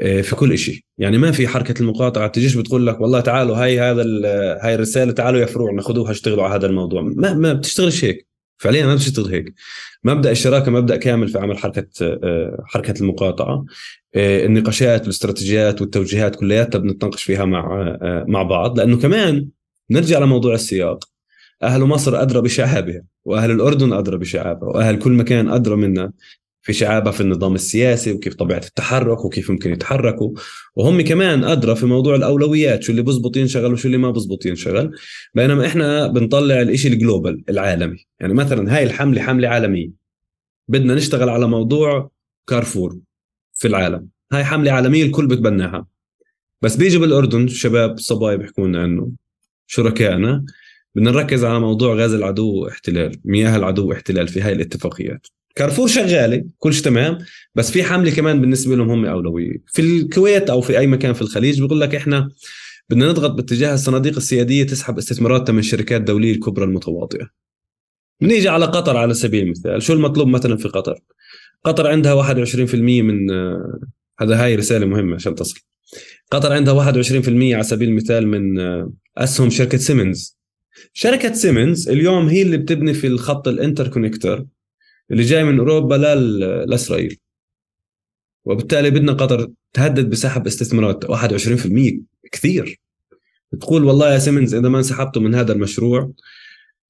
[0.00, 4.02] في كل شيء يعني ما في حركة المقاطعة تجيش بتقول لك والله تعالوا هاي هذا
[4.62, 7.02] هاي الرسالة تعالوا يا فروع ناخذوها اشتغلوا على هذا الموضوع.
[7.02, 8.26] ما ما بتشتغلش هيك.
[8.58, 9.54] فعليا ما بتشتغل هيك.
[10.04, 13.64] مبدأ الشراكة مبدأ كامل في عمل حركة آه، حركة المقاطعة.
[14.14, 17.96] آه، النقاشات والاستراتيجيات والتوجيهات كلياتها بنتناقش فيها مع
[18.28, 18.78] مع بعض.
[18.78, 19.48] لأنه كمان
[19.90, 21.04] نرجع لموضوع السياق.
[21.62, 26.12] أهل مصر أدرى بشعابها وأهل الأردن أدرى بشعابها وأهل كل مكان أدرى منا
[26.72, 30.32] في شعابها في النظام السياسي وكيف طبيعة التحرك وكيف ممكن يتحركوا.
[30.76, 34.90] وهم كمان أدرى في موضوع الأولويات شو اللي بزبط ينشغل وشو اللي ما بزبط ينشغل.
[35.34, 38.06] بينما إحنا بنطلع الإشي ال global العالمي.
[38.20, 39.90] يعني مثلا هاي الحملة حملة عالمية.
[40.68, 42.10] بدنا نشتغل على موضوع
[42.46, 42.98] كارفور
[43.54, 44.08] في العالم.
[44.32, 45.86] هاي حملة عالمية الكل بتبناها.
[46.62, 49.10] بس بيجي بالأردن شباب صبايا بيحكوا لنا انه
[49.66, 50.44] شركائنا.
[50.94, 55.26] بدنا نركز على موضوع غاز العدو احتلال مياه العدو احتلال في هاي الاتفاقيات.
[55.54, 57.18] كارفور شغالة كل شيء تمام
[57.54, 59.56] بس في حملة كمان بالنسبة لهم هم أولوية.
[59.66, 62.28] في الكويت أو في أي مكان في الخليج بيقول لك إحنا
[62.90, 67.28] بدنا نضغط باتجاه الصناديق السيادية تسحب استثماراتها من الشركات الدوليه الكبرى المتواطئه
[68.20, 69.82] بنيجي على قطر على سبيل المثال.
[69.82, 70.98] شو المطلوب مثلا في قطر؟
[71.64, 73.30] قطر عندها 21% من
[74.20, 75.60] هذا هاي رسالة مهمة عشان تصل.
[76.30, 78.58] قطر عندها 21% على سبيل المثال من
[79.18, 80.39] أسهم شركة سيمنز.
[80.92, 84.46] شركة سيمنز اليوم هي اللي بتبني في الخط ال interconnector
[85.10, 87.18] اللي جاي من أوروبا لإسرائيل.
[88.44, 92.02] وبالتالي بدنا قطر تهدد بسحب استثمارات 21%
[92.32, 92.80] كثير.
[93.60, 96.12] تقول والله يا سيمنز إذا ما انسحبتوا من هذا المشروع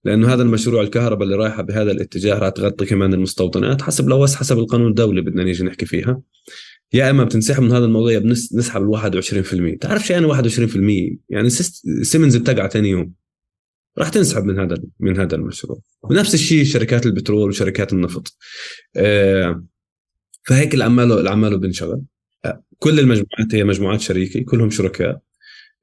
[0.05, 4.59] لأنه هذا المشروع الكهرباء اللي رايحة بهذا الاتجاه راح تغطي كمان المستوطنات حسب لو حسب
[4.59, 6.21] القانون الدولي بدنا نيجي نحكي فيها.
[6.93, 8.89] يا إما بتنسحب من هذا الموضوع بنسحب ال
[9.75, 11.51] 21% تعرف شيء يعني 21% يعني
[12.03, 13.20] سيمنز بتقع ثاني يوم.
[13.99, 15.81] راح تنسحب من هذا من هذا المشروع.
[16.03, 18.37] ونفس الشيء شركات البترول وشركات النفط.
[18.97, 19.65] آه،
[20.47, 22.03] فهيك العماله العماله بنشغل.
[22.79, 25.21] كل المجموعات هي مجموعات شريكة كلهم شركاء.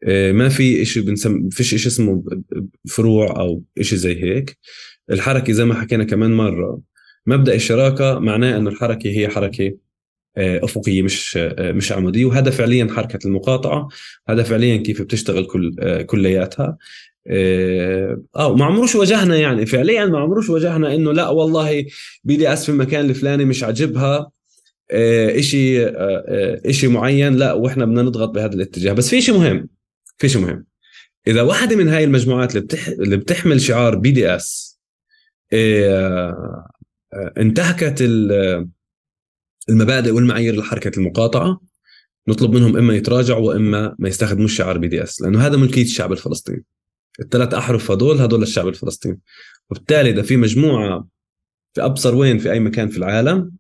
[0.04, 2.24] آه، ما في شيء بنسم فيش شيء اسمه
[2.90, 4.58] فروع أو شيء زي هيك.
[5.12, 6.82] الحركة زي ما حكينا كمان مرة
[7.26, 9.78] مبدأ الشراكة معناه إنه الحركة هي حركة
[10.38, 12.26] آه، أفقية مش آه، مش عمودية.
[12.26, 13.88] وهذا فعليا حركة المقاطعة.
[14.30, 16.78] هذا فعليا كيف بتشتغل كل كلياتها.
[17.30, 19.66] آه ما عمروش واجهنا يعني.
[19.66, 21.86] فعليا ما عمروش واجهنا إنه لا والله
[22.24, 24.32] BDS في المكان الفلاني مش عاجبها
[24.92, 25.86] إشي
[26.70, 28.94] إشي معين لا وإحنا بدنا نضغط بهذا الاتجاه.
[28.94, 29.70] بس في شيء مهم
[30.18, 30.66] في شيء مهم.
[31.28, 32.88] إذا واحدة من هاي المجموعات اللي بتح...
[32.88, 34.80] اللي بتحمل شعار BDS.
[37.38, 38.02] انتهكت
[39.70, 41.60] المبادئ والمعايير لحركة المقاطعة
[42.28, 46.64] نطلب منهم إما يتراجعوا وإما ما يستخدموش شعار BDS لأنه هذا ملكية الشعب الفلسطيني.
[47.20, 49.20] الثلاث أحرف هدول هدول الشعب الفلسطيني.
[49.70, 51.08] وبالتالي إذا في مجموعة
[51.74, 53.52] في أبصر وين في أي مكان في العالم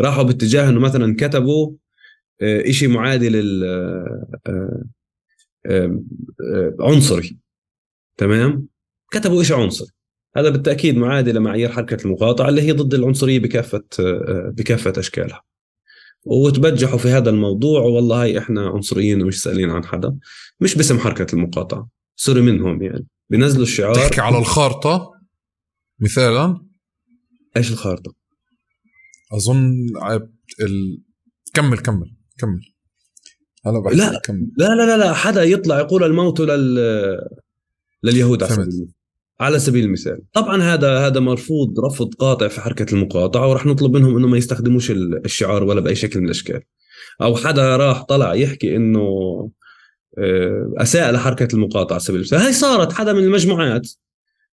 [0.00, 1.72] راحوا باتجاه إنه مثلا كتبوا
[2.70, 3.64] شيء معادي لل
[6.80, 7.38] عنصري.
[8.16, 8.66] تمام؟
[9.10, 9.88] كتبوا شيء عنصري.
[10.36, 13.84] هذا بالتأكيد معادي لمعايير حركة المقاطعة اللي هي ضد العنصرية بكافة
[14.50, 15.42] بكافة أشكالها.
[16.24, 20.16] وتبجحوا في هذا الموضوع والله هاي إحنا عنصريين ومش سائلين عن حدا
[20.60, 21.88] مش باسم حركة المقاطعة.
[22.20, 23.06] سوري منهم يعني.
[23.30, 23.94] بينزلوا الشعار.
[23.94, 25.12] تحكي على الخارطة؟
[26.00, 26.60] مثالا؟
[27.56, 28.14] إيش الخارطة؟
[29.32, 29.86] أظن
[30.60, 31.02] ال...
[31.54, 32.60] كمل كمل كمل.
[33.66, 34.20] هلا بحكي لا
[34.58, 36.78] لا لا لا حدا يطلع يقول الموت لل
[38.02, 38.88] لليهود على سبيل
[39.40, 40.22] على سبيل المثال.
[40.32, 44.90] طبعا هذا هذا مرفوض رفض قاطع في حركة المقاطعة وراح نطلب منهم إنه ما يستخدموش
[45.24, 46.62] الشعار ولا بأي شكل من الأشكال.
[47.22, 49.00] أو حدا راح طلع يحكي إنه
[50.76, 52.38] أساء لحركة المقاطعة سبيل المثال.
[52.38, 53.88] هاي صارت حدا من المجموعات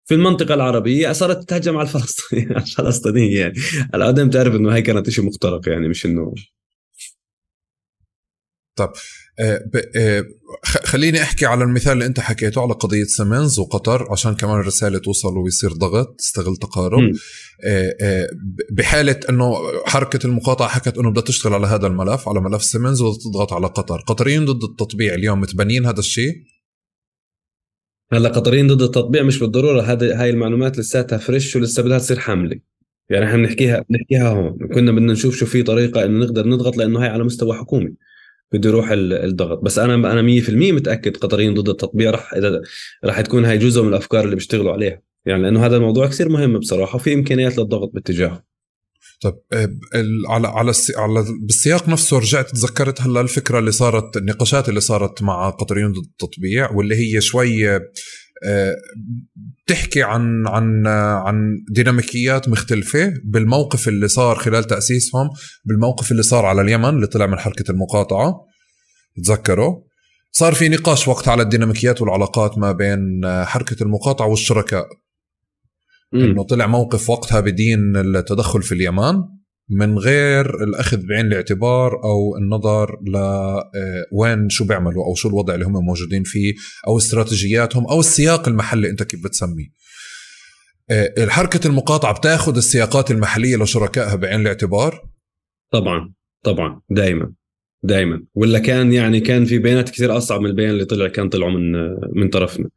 [0.06, 2.52] في المنطقة العربية صارت تتهجم على الفلسطينيين.
[2.56, 3.54] على الفلسطينيين يعني.
[3.94, 6.34] هلا تعرف إنه هاي كانت شيء مخترق يعني مش إنه
[8.76, 8.94] طب
[9.40, 10.26] آه،
[10.64, 15.38] خليني أحكي على المثال اللي أنت حكيته على قضية سيمنز وقطر عشان كمان الرسالة توصل
[15.38, 17.12] ويصير ضغط تستغل تقارب.
[18.02, 18.28] آه،
[18.72, 19.56] بحالة إنه
[19.86, 24.02] حركة المقاطعة حكت إنه بدها تشتغل على هذا الملف على ملف سيمنز وتضغط على قطر.
[24.02, 26.34] قطريين ضد التطبيع اليوم متبنين هذا الشيء؟
[28.12, 32.60] هلا قطريين ضد التطبيع مش بالضرورة هذا هاي المعلومات لساتها fresh ولسه بدها تصير حمله
[33.10, 34.58] يعني إحنا بنحكيها بنحكيها هون.
[34.74, 37.96] كنا بدنا نشوف شو في طريقة إنه نقدر نضغط لأنه هاي على مستوى حكومي.
[38.58, 39.64] بده يروح الضغط.
[39.64, 42.62] بس أنا أنا 100% متأكد قطريين ضد التطبيع راح إذا
[43.06, 45.02] راح تكون هاي جزء من الأفكار اللي بيشتغلوا عليها.
[45.26, 48.44] يعني لأنه هذا الموضوع كثير مهم بصراحة وفي إمكانيات للضغط باتجاهه.
[49.22, 49.80] طيب
[50.30, 55.50] على على على بالسياق نفسه رجعت تذكرت هلا الفكرة اللي صارت النقاشات اللي صارت مع
[55.50, 57.80] قطريين ضد التطبيع واللي هي شوي
[59.66, 60.88] بتحكي عن عن
[61.28, 65.30] عن ديناميكيات مختلفة بالموقف اللي صار خلال تأسيسهم
[65.66, 68.46] بالموقف اللي صار على اليمن اللي طلع من حركة المقاطعة
[69.24, 69.82] تذكروا؟
[70.32, 74.88] صار في نقاش وقت على الديناميكيات والعلاقات ما بين حركة المقاطعة والشركاء.
[76.14, 79.14] إنه طلع موقف وقتها بدين التدخل في اليمن.
[79.70, 85.66] من غير الأخذ بعين الاعتبار أو النظر ل آه، شو بيعملوا أو شو الوضع اللي
[85.66, 86.54] هم موجودين فيه
[86.88, 89.68] أو استراتيجياتهم أو السياق المحلي أنت كيف بتسميه.
[90.90, 95.10] آه، حركة المقاطعة بتاخذ السياقات المحلية لشركائها بعين الاعتبار؟
[95.72, 96.14] طبعا
[96.44, 97.34] طبعا دائما
[97.84, 101.52] دائما ولا كان يعني كان في بيانات كثير أصعب من البيان اللي طلع كان طلعوا
[101.52, 101.72] من
[102.16, 102.70] من طرفنا.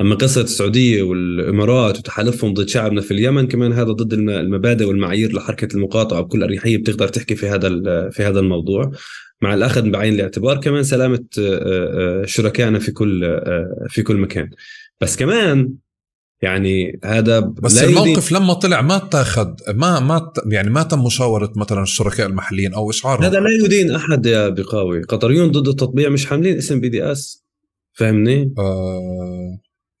[0.00, 5.76] أما قصة السعودية والإمارات وتحالفهم ضد شعبنا في اليمن كمان هذا ضد المبادئ والمعايير لحركة
[5.76, 7.68] المقاطعة بكل أريحية بتقدر تحكي في هذا
[8.10, 8.92] في هذا الموضوع.
[9.42, 14.50] مع الأخذ بعين الاعتبار كمان سلامة آه، آه، شركائنا في كل آه، في كل مكان.
[15.00, 15.72] بس كمان
[16.42, 21.82] يعني هذا بس الموقف لما طلع ما اتاخذ ما ما يعني ما تم مشاورة مثلا
[21.82, 23.24] الشركاء المحليين أو إشعارهم.
[23.24, 25.02] هذا لا يدين أحد يا بقاوي.
[25.02, 27.44] قطريون ضد التطبيع مش حاملين اسم بي دي إس
[27.92, 29.58] فاهمني؟ آه.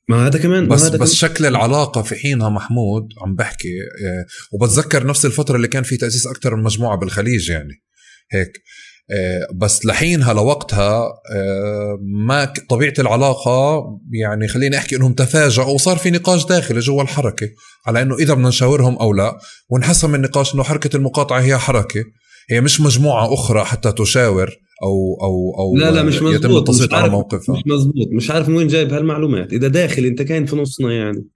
[0.08, 1.32] ما هذا كمان بس هذا بس كمان.
[1.32, 3.68] شكل العلاقة في حينها محمود عم بحكي
[4.04, 7.82] آه، وبتذكر نفس الفترة اللي كان في تأسيس أكثر من مجموعة بالخليج يعني
[8.32, 8.62] هيك
[9.10, 11.02] آه، بس لحينها لوقتها
[11.34, 17.48] آه، ما طبيعة العلاقة يعني خليني أحكي إنهم تفاجئوا وصار في نقاش داخلي جوا الحركة
[17.86, 19.38] على إنه إذا بدنا نشاورهم أو لا
[19.68, 22.04] وانحسم النقاش إنه حركة المقاطعة هي حركة
[22.50, 24.50] هي مش مجموعة أخرى حتى تشاور
[24.82, 27.56] أو أو أو لا لا مش مزبوط يتم التسليط على موقفها.
[27.56, 29.52] مش مزبوط مش عارف من وين جايب هالمعلومات.
[29.52, 31.26] إذا داخل أنت كاين في نصنا يعني.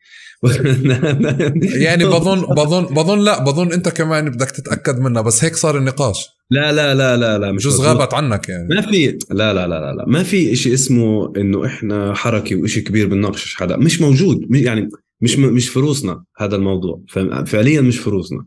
[1.87, 6.29] يعني بظن بظن بظن لا بظن أنت كمان بدك تتأكد منها بس هيك صار النقاش.
[6.51, 8.69] لا لا لا لا لا مش جزء غابت عنك يعني.
[8.69, 10.05] ما في لا لا لا لا, لا.
[10.07, 14.47] ما في شيء اسمه إنه إحنا حركة وشيء كبير بنناقش حدا مش موجود.
[14.51, 14.89] يعني
[15.21, 17.03] مش مش فروسنا هذا الموضوع.
[17.47, 18.45] فعليا مش فروسنا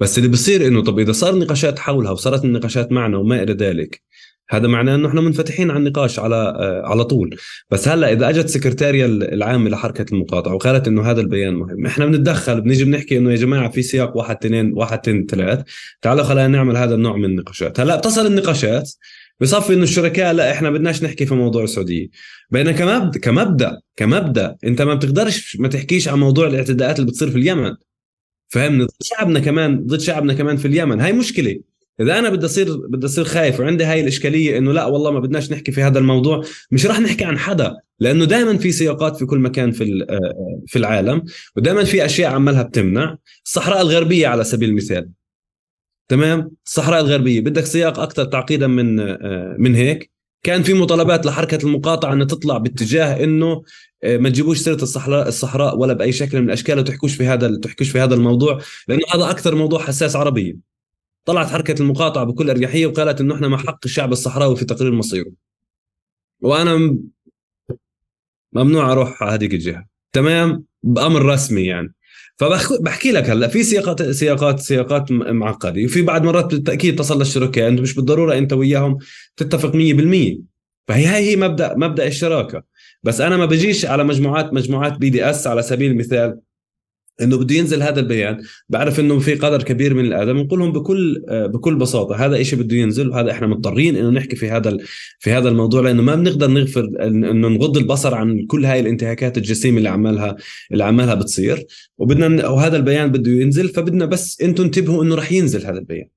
[0.00, 4.02] بس اللي بصير إنه طب إذا صار نقاشات حولها وصارت النقاشات معنا وما إلى ذلك
[4.50, 7.36] هذا معناه إنه إحنا منفتحين على النقاش على آه، على طول.
[7.70, 12.60] بس هلأ إذا أجت سكرتاريا العامة لحركة المقاطعة وقالت إنه هذا البيان مهم إحنا بنتدخل
[12.60, 15.62] بنيجي بنحكي إنه يا جماعة في سياق واحد اثنين واحد اثنين ثلاث
[16.02, 17.80] تعالوا خلينا نعمل هذا النوع من النقاشات.
[17.80, 18.92] هلأ بتصل النقاشات
[19.42, 22.08] بصفي إنه الشركاء لا إحنا بدناش نحكي في موضوع السعودية.
[22.50, 27.38] بينما كمبدا كمبدأ كمبدأ أنت ما بتقدرش ما تحكيش عن موضوع الاعتداءات اللي بتصير في
[27.38, 27.74] اليمن.
[28.48, 31.00] فهمنا ضد شعبنا كمان ضد شعبنا كمان في اليمن.
[31.00, 31.60] هاي مشكلة.
[32.00, 35.52] إذا أنا بدي أصير بدي أصير خايف وعندي هاي الإشكالية إنه لا والله ما بدناش
[35.52, 37.76] نحكي في هذا الموضوع مش راح نحكي عن حدا.
[38.00, 40.06] لأنه دائما في سياقات في كل مكان في
[40.66, 41.22] في العالم
[41.56, 43.16] ودائما في أشياء عمالها بتمنع.
[43.44, 45.08] الصحراء الغربية على سبيل المثال.
[46.08, 47.40] تمام؟ الصحراء الغربية.
[47.40, 48.96] بدك سياق أكثر تعقيدا من
[49.62, 50.12] من هيك.
[50.42, 53.62] كان في مطالبات لحركة المقاطعة إنها تطلع باتجاه إنه
[54.04, 58.00] ما تجيبوش سيرة الصحراء الصحراء ولا بأي شكل من الأشكال وتحكوش في هذا تحكوش في
[58.00, 60.56] هذا الموضوع لأنه هذا أكثر موضوع حساس عربيا.
[61.24, 65.32] طلعت حركة المقاطعة بكل أريحية وقالت إنه إحنا مع حق الشعب الصحراوي في تقرير مصيره.
[66.40, 66.98] وأنا
[68.52, 69.86] ممنوع أروح على هذيك الجهة.
[70.12, 71.94] تمام؟ بأمر رسمي يعني.
[72.42, 75.84] فبحكي لك هلا في سياقات سياقات سياقات معقدة.
[75.84, 78.98] وفي بعد مرات بالتأكيد تصل للشركاء أنت مش بالضرورة أنت وياهم
[79.36, 80.38] تتفق 100%
[80.88, 82.62] فهي هاي هي مبدأ مبدأ الشراكة.
[83.02, 86.38] بس أنا ما بجيش على مجموعات مجموعات بي دي إس على سبيل المثال
[87.20, 91.24] إنه بده ينزل هذا البيان بعرف إنه في قدر كبير من الآدم نقول لهم بكل
[91.28, 94.76] بكل بساطة هذا إشي بده ينزل وهذا إحنا مضطرين إنه نحكي في هذا
[95.18, 99.78] في هذا الموضوع لأنه ما بنقدر نغفر إنه نغض البصر عن كل هاي الانتهاكات الجسيمة
[99.78, 100.36] اللي عمالها
[100.72, 101.66] اللي عمالها بتصير.
[101.98, 106.08] وبدنا وهذا البيان بده ينزل فبدنا بس إنتم انتبهوا إنه راح ينزل هذا البيان.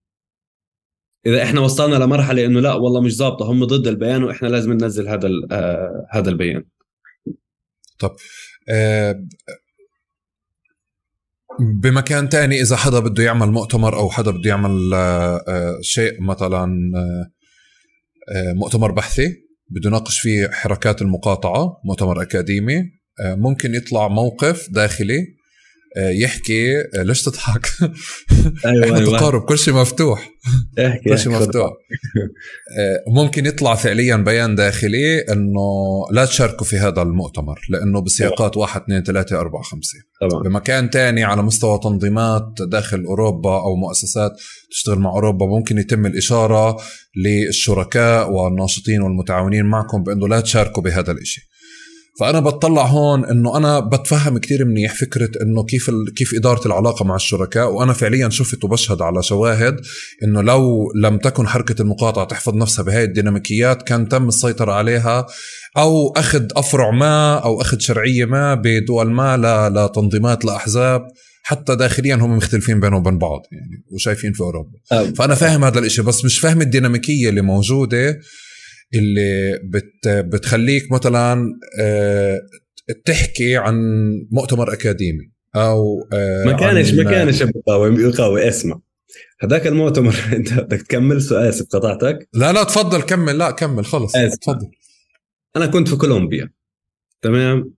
[1.26, 5.08] إذا إحنا وصلنا لمرحلة إنه لا والله مش ظابطة هم ضد البيان وإحنا لازم ننزل
[5.08, 6.64] هذا آه هذا البيان.
[8.00, 8.16] طب
[8.70, 9.26] آه
[11.60, 14.92] بمكان تاني إذا حدا بده يعمل مؤتمر أو حدا بده يعمل
[15.82, 16.68] شيء مثلا
[18.56, 19.28] مؤتمر بحثي
[19.70, 22.84] بده يناقش فيه حركات المقاطعة مؤتمر أكاديمي
[23.22, 25.26] ممكن يطلع موقف داخلي
[25.98, 27.68] يحكي ليش تضحك؟
[28.66, 29.18] أيوه إحنا أيوة.
[29.18, 30.32] تقارب كل شيء مفتوح
[30.80, 31.72] احكي كل شيء مفتوح
[33.08, 35.62] ممكن يطلع فعليا بيان داخلي إنه
[36.12, 40.44] لا تشاركوا في هذا المؤتمر لأنه بسياقات واحد اثنين ثلاثة أربعة خمسة طبعا.
[40.44, 44.32] بمكان تاني على مستوى تنظيمات داخل أوروبا أو مؤسسات
[44.72, 46.78] تشتغل مع أوروبا ممكن يتم الإشارة
[47.26, 51.55] للشركاء والناشطين والمتعاونين معكم بأنه لا تشاركوا بهذا الإشي
[52.20, 56.14] فأنا بطلع هون إنه أنا بتفهم كثير منيح فكرة إنه كيف ال...
[56.14, 59.82] كيف إدارة العلاقة مع الشركاء وأنا فعليا شفت وبشهد على شواهد
[60.24, 65.26] إنه لو لم تكن حركة المقاطعة تحفظ نفسها بهاي الديناميكيات كان تم السيطرة عليها
[65.78, 69.74] أو أخذ أفرع ما أو أخذ شرعية ما بدول ما ل...
[69.74, 71.08] لتنظيمات لاحزاب
[71.44, 74.72] حتى داخليا هم مختلفين بينهم وبين بعض يعني وشايفين في أوروبا.
[75.18, 78.20] فأنا فاهم هذا الإشي بس مش فاهم الديناميكية اللي موجودة
[78.96, 81.60] اللي بت بتخليك مثلا
[83.06, 83.76] تحكي عن
[84.32, 86.08] مؤتمر أكاديمي أو
[86.46, 88.80] ما كانش ما كانش بقاوم يقاوي اسمع.
[89.42, 92.30] هذاك المؤتمر أنت بدك تكمل سؤال اسف قطعتك.
[92.34, 94.72] لا لا تفضل كمل لا كمل خلص تفضل.
[95.56, 96.50] أنا كنت في كولومبيا
[97.22, 97.74] تمام؟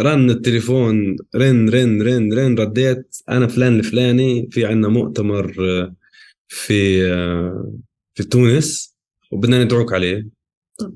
[0.00, 5.52] رن التليفون رن رن رن رن رديت أنا فلان الفلاني في عندنا مؤتمر
[6.48, 7.00] في
[8.14, 8.96] في تونس
[9.32, 10.35] وبدنا ندعوك عليه.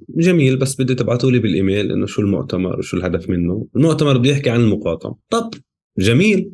[0.09, 3.67] جميل بس بدي تبعتوا لي بالإيميل إنه شو المؤتمر وشو الهدف منه.
[3.77, 5.17] المؤتمر بده يحكي عن المقاطعة.
[5.31, 5.55] طب
[5.99, 6.51] جميل.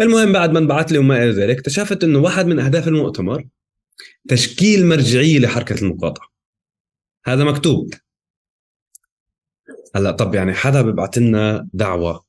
[0.00, 3.44] المهم بعد ما انبعث لي وما إلى ذلك اكتشفت إنه واحد من أهداف المؤتمر
[4.28, 6.28] تشكيل مرجعية لحركة المقاطعة.
[7.26, 7.94] هذا مكتوب.
[9.94, 12.24] هلأ طب يعني حدا ببعث لنا دعوة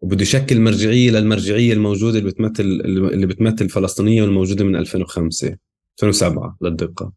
[0.00, 5.56] وبده يشكل مرجعية للمرجعية الموجودة اللي بتمثل اللي بتمثل الفلسطينية والموجودة من 2005
[6.02, 7.12] 2007 للدقة.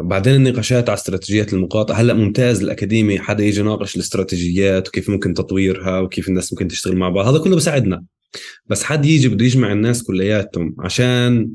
[0.00, 1.94] بعدين النقاشات على استراتيجيات المقاطعة.
[1.96, 7.08] هلأ ممتاز الأكاديمي حدا يجي يناقش الاستراتيجيات وكيف ممكن تطويرها وكيف الناس ممكن تشتغل مع
[7.08, 7.26] بعض.
[7.26, 8.04] هذا كله بساعدنا.
[8.66, 11.50] بس حد يجي بده يجمع الناس كلياتهم عشان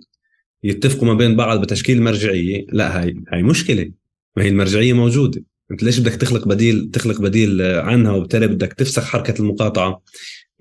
[0.63, 3.91] يتفقوا ما بين بعض بتشكيل مرجعية لأ هاي هاي مشكلة.
[4.37, 5.43] ما هي المرجعية موجودة.
[5.71, 10.01] أنت ليش بدك تخلق بديل تخلق بديل عنها وبالتالي بدك تفسخ حركة المقاطعة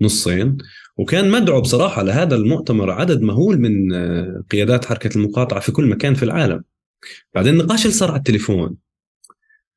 [0.01, 0.57] نصين؟
[0.97, 3.93] وكان مدعو بصراحة لهذا المؤتمر عدد مهول من
[4.51, 6.63] قيادات حركة المقاطعة في كل مكان في العالم.
[7.33, 8.75] بعدين النقاش اللي صار على التليفون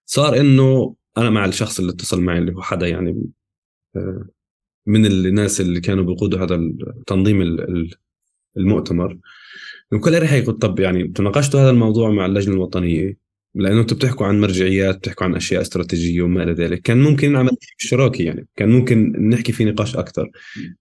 [0.06, 3.24] صار إنه أنا مع الشخص اللي اتصل معي اللي هو حدا يعني
[4.86, 7.56] من الناس اللي كانوا بيقودوا هذا التنظيم
[8.56, 9.18] المؤتمر.
[9.92, 13.16] بكل اريحيه قلت طب يعني تناقشتوا هذا الموضوع مع اللجنة الوطنية؟
[13.54, 16.82] لأنه أنتم بتحكوا عن مرجعيات بتحكوا عن أشياء استراتيجية وما إلى ذلك.
[16.82, 17.50] كان ممكن نعمل
[17.80, 20.30] اشتراكي يعني كان ممكن نحكي في نقاش أكثر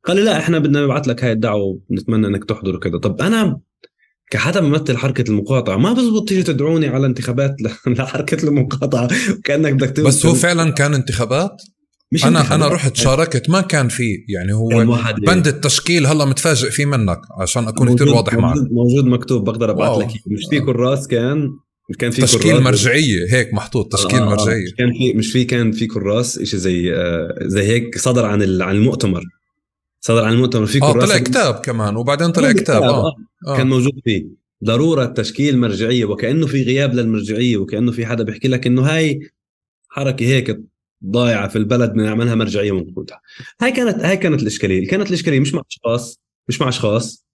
[0.04, 2.98] قال لي لا إحنا بدنا نبعث لك هاي الدعوة ونتمنى إنك تحضر وكذا.
[2.98, 3.60] طب أنا
[4.30, 5.78] كحدا بمثل حركة المقاطعة.
[5.78, 7.56] ما بزبط تيجي تدعوني على انتخابات
[7.88, 9.08] لحركة المقاطعة.
[9.44, 11.62] كانك بدك بس هو فعلا كان انتخابات؟
[12.12, 12.66] مش أنا انتخابات.
[12.66, 14.68] أنا رحت شاركت ما كان في يعني هو
[15.28, 18.56] بند التشكيل هلا متفاجئ فيه منك عشان أكون كثير واضح معك.
[18.72, 21.50] موجود مكتوب بقدر أبعث لك مش في كراس كان؟
[22.00, 24.66] كان في تشكيل كراس؟ مرجعية هيك محطوط تشكيل آه مرجعية.
[24.78, 28.76] كان في مش في كان في كراس شيء زي آه زي هيك صدر عن عن
[28.76, 29.24] المؤتمر.
[30.02, 33.14] صدر عن المؤتمر في آه طلع كتاب كمان وبعدين طلع كتاب آه.
[33.48, 33.58] آه.
[33.58, 34.26] كان موجود فيه.
[34.64, 39.32] ضرورة تشكيل مرجعية وكأنه في غياب للمرجعية وكأنه في حدا بيحكي لك إنه هاي
[39.90, 40.60] حركة هيك
[41.06, 43.22] ضايعة في البلد بدنا نعملها مرجعية ونقودها
[43.62, 44.88] هاي كانت هاي كانت الإشكالية.
[44.88, 47.26] كانت الإشكالية مش مع أشخاص مش مع أشخاص.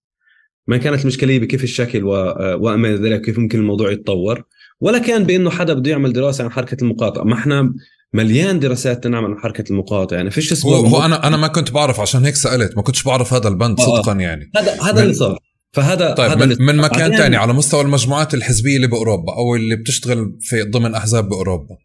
[0.67, 4.43] ما كانت المشكلة بكيف الشكل وما ذلك كيف ممكن الموضوع يتطور.
[4.81, 7.23] ولا كان بإنه حدا بده يعمل دراسة عن حركة المقاطعة.
[7.23, 7.73] ما إحنا
[8.15, 11.71] مليان دراسات تنعمل عن حركة المقاطعه يعني فيش اسمه هو, هو أنا أنا ما كنت
[11.71, 12.75] بعرف عشان هيك سألت.
[12.75, 13.85] ما كنتش بعرف هذا البند آه.
[13.85, 14.51] صدقا يعني.
[14.55, 15.39] هذا هذا اللي صار.
[15.73, 19.75] فهذا طيب هذا من, من مكان ثاني على مستوى المجموعات الحزبية اللي بأوروبا أو اللي
[19.75, 21.77] بتشتغل في ضمن أحزاب بأوروبا.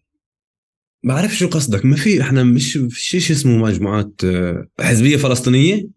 [1.04, 1.84] ما بعرف شو قصدك.
[1.84, 5.88] ما في إحنا مش في شيء اسمه مجموعات آه، حزبية فلسطينية؟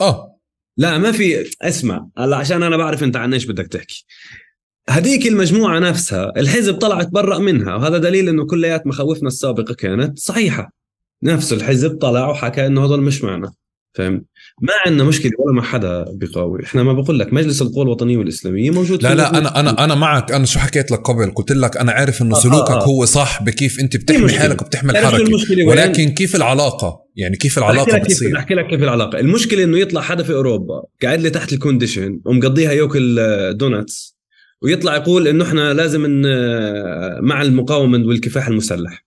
[0.00, 0.36] آه.
[0.76, 4.06] لا ما في اسمع هلا عشان أنا بعرف أنت عن إيش بدك تحكي.
[4.88, 10.72] هذيك المجموعة نفسها الحزب طلع تبرأ منها وهذا دليل إنه كليات مخاوفنا السابقة كانت صحيحة.
[11.22, 13.52] نفس الحزب طلع وحكى إنه هذول مش معنا.
[13.94, 14.22] فهمت؟
[14.62, 16.64] ما عندنا مشكلة ولا مع حدا بقاوي.
[16.64, 20.32] إحنا ما بقول لك مجلس القوى الوطنية والإسلامية موجود لا لا أنا أنا أنا معك.
[20.32, 22.80] أنا شو حكيت لك قبل؟ قلت لك أنا عارف إنه آه سلوكك آه.
[22.80, 22.84] آه.
[22.84, 28.38] هو صح بكيف أنت بتحمي حالك وبتحمي الحركة ولكن كيف العلاقة؟ يعني كيف العلاقة بتصير؟
[28.38, 29.20] أحكي لك كيف العلاقة.
[29.20, 33.20] المشكلة إنه يطلع حدا في أوروبا قاعد لي تحت ال condition ومقضيها ياكل
[33.56, 34.19] donuts
[34.62, 36.24] ويطلع يقول إنه إحنا لازم إحنا
[37.24, 39.04] مع المقاومة والكفاح المسلح.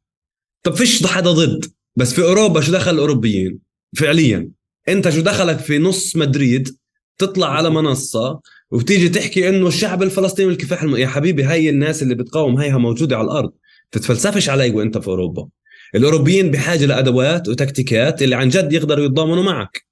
[0.63, 1.65] طب فيش حدا ضد
[1.95, 3.59] بس في أوروبا شو دخل الأوروبيين؟
[3.97, 4.49] فعليا.
[4.89, 6.77] أنت شو دخلك في نص مدريد
[7.17, 8.39] تطلع على منصة
[8.71, 10.95] وبتيجي تحكي إنه الشعب الفلسطيني والكفاح الم...
[10.95, 13.51] يا حبيبي هاي الناس اللي بتقاوم هيها موجودة على الأرض.
[13.91, 15.47] تتفلسفش علي وأنت في أوروبا.
[15.95, 19.85] الأوروبيين بحاجة لأدوات وتكتيكات اللي عن جد يقدروا يتضامنوا معك.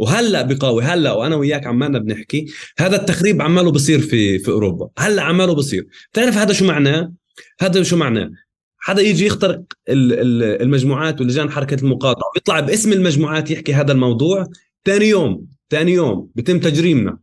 [0.00, 2.46] وهلأ بقاوي هلأ وأنا وياك عمالنا بنحكي
[2.78, 5.86] هذا التخريب عماله بصير في في أوروبا هلأ عماله بصير.
[6.12, 7.12] بتعرف هذا شو معناه؟
[7.60, 8.30] هذا شو معناه؟
[8.78, 14.46] حدا يجي يخترق المجموعات ولجان حركة المقاطعة ويطلع باسم المجموعات يحكي هذا الموضوع
[14.84, 17.18] ثاني يوم ثاني يوم بتم تجريمنا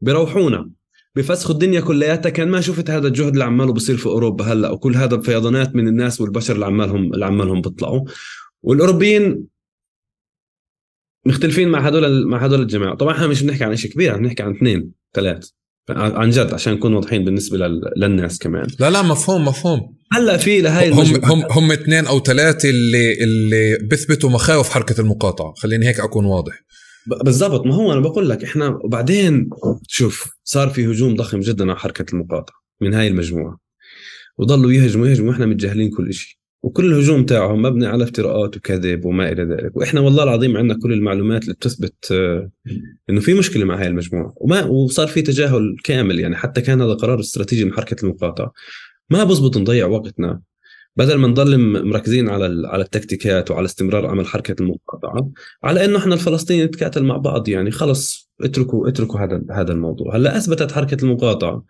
[0.00, 0.70] بروحونا
[1.16, 4.96] بفسخوا الدنيا كلياتها كان ما شفت هذا الجهد اللي عماله بصير في أوروبا هلأ وكل
[4.96, 8.04] هذا الفيضانات من الناس والبشر اللي عمالهم اللي عمالهم بيطلعوا.
[8.62, 9.55] والأوروبيين
[11.26, 12.94] مختلفين مع هدول مع هدول الجماعة.
[12.94, 15.48] طبعا إحنا مش بنحكي عن شيء كبير عم نحكي عن اثنين ثلاث.
[15.90, 18.66] عن جد عشان نكون واضحين بالنسبة للناس كمان.
[18.80, 19.96] لا لا مفهوم مفهوم.
[20.12, 25.54] هلأ في لهي هم هم هم اثنين أو ثلاثة اللي اللي بيثبتوا مخاوف حركة المقاطعة.
[25.56, 26.62] خليني هيك أكون واضح.
[27.24, 27.66] بالضبط.
[27.66, 29.50] ما هو أنا بقول لك إحنا وبعدين
[29.88, 33.58] شوف صار في هجوم ضخم جدا على حركة المقاطعة من هاي المجموعة.
[34.38, 39.32] وضلوا يهجموا يهجموا وإحنا متجاهلين كل شيء وكل الهجوم تاعهم مبني على افتراءات وكذب وما
[39.32, 39.76] إلى ذلك.
[39.76, 42.50] وإحنا والله العظيم عندنا كل المعلومات اللي بتثبت آه،
[43.10, 44.34] إنه في مشكلة مع هاي المجموعة.
[44.36, 48.52] وما وصار في تجاهل كامل يعني حتى كان هذا قرار استراتيجي من حركه المقاطعة.
[49.10, 50.40] ما بزبط نضيع وقتنا.
[50.96, 55.30] بدل ما نضل مركزين على على التكتيكات وعلى استمرار عمل حركة المقاطعة
[55.64, 60.16] على إنه إحنا الفلسطينيين نتكاتل مع بعض يعني خلص اتركوا اتركوا هذا هذا الموضوع.
[60.16, 61.64] هلأ أثبتت حركة المقاطعة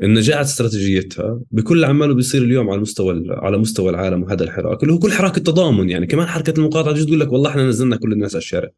[0.00, 4.98] نجاعة استراتيجيتها بكل عماله بيصير اليوم على مستوى على مستوى العالم وهذا الحراك اللي هو
[4.98, 6.06] كل حراك التضامن يعني.
[6.06, 8.68] كمان حركة المقاطعة تجي تقول لك والله إحنا نزلنا كل الناس على الشارع.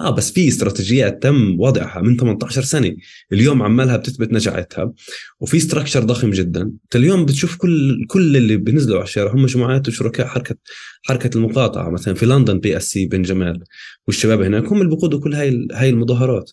[0.00, 2.96] آه بس في استراتيجيات تم وضعها من 18 سنة.
[3.32, 4.92] اليوم عمالها بتثبت نجاعتها
[5.40, 6.62] وفي ستراكشر ضخم جدا.
[6.62, 10.54] أنت اليوم بتشوف كل كل اللي بينزلوا على الشارع هم جماعات وشركاء حركه
[11.02, 11.90] حركة المقاطعة.
[11.90, 13.62] مثلا في لندن PSC بن جمال
[14.06, 16.50] والشباب هناك هم اللي بيقودوا كل هاي هاي المظاهرات.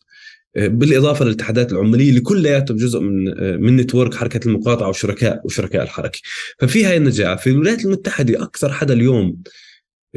[0.56, 3.24] بالإضافة للاتحادات العمالية اللي كلياتهم جزء من
[3.62, 6.20] من network حركة المقاطعة وشركاء وشركاء الحركة.
[6.60, 9.38] ففي هاي النجاعه في الولايات المتحدة أكثر حدا اليوم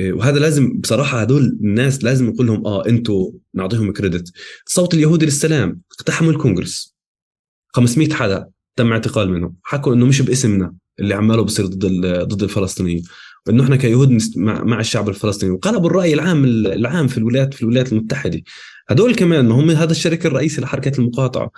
[0.01, 4.33] وهذا لازم بصراحة هدول الناس لازم نقول لهم آه أنتم نعطيهم credit.
[4.67, 6.97] الصوت اليهودي للسلام اقتحموا الكونغرس.
[7.75, 9.57] 500 حدا تم اعتقال منهم.
[9.63, 13.03] حكوا إنه مش باسمنا اللي عماله بصير ضد ضد الفلسطينيين.
[13.47, 15.53] وانه إحنا كيهود مع الشعب الفلسطيني.
[15.53, 18.43] وقلبوا الرأي العام العام في الولايات في الولايات المتحدة.
[18.93, 21.51] هدول كمان ما هم هذا الشريك الرئيسي لحركة المقاطعة.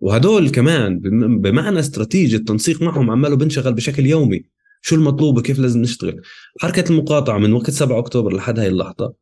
[0.00, 0.98] وهدول كمان
[1.40, 4.44] بمعنى استراتيجي التنسيق معهم عماله بنشغل بشكل يومي.
[4.82, 6.22] شو المطلوب وكيف لازم نشتغل.
[6.60, 9.14] حركة المقاطعة من وقت 7 أكتوبر لحد هاي اللحظة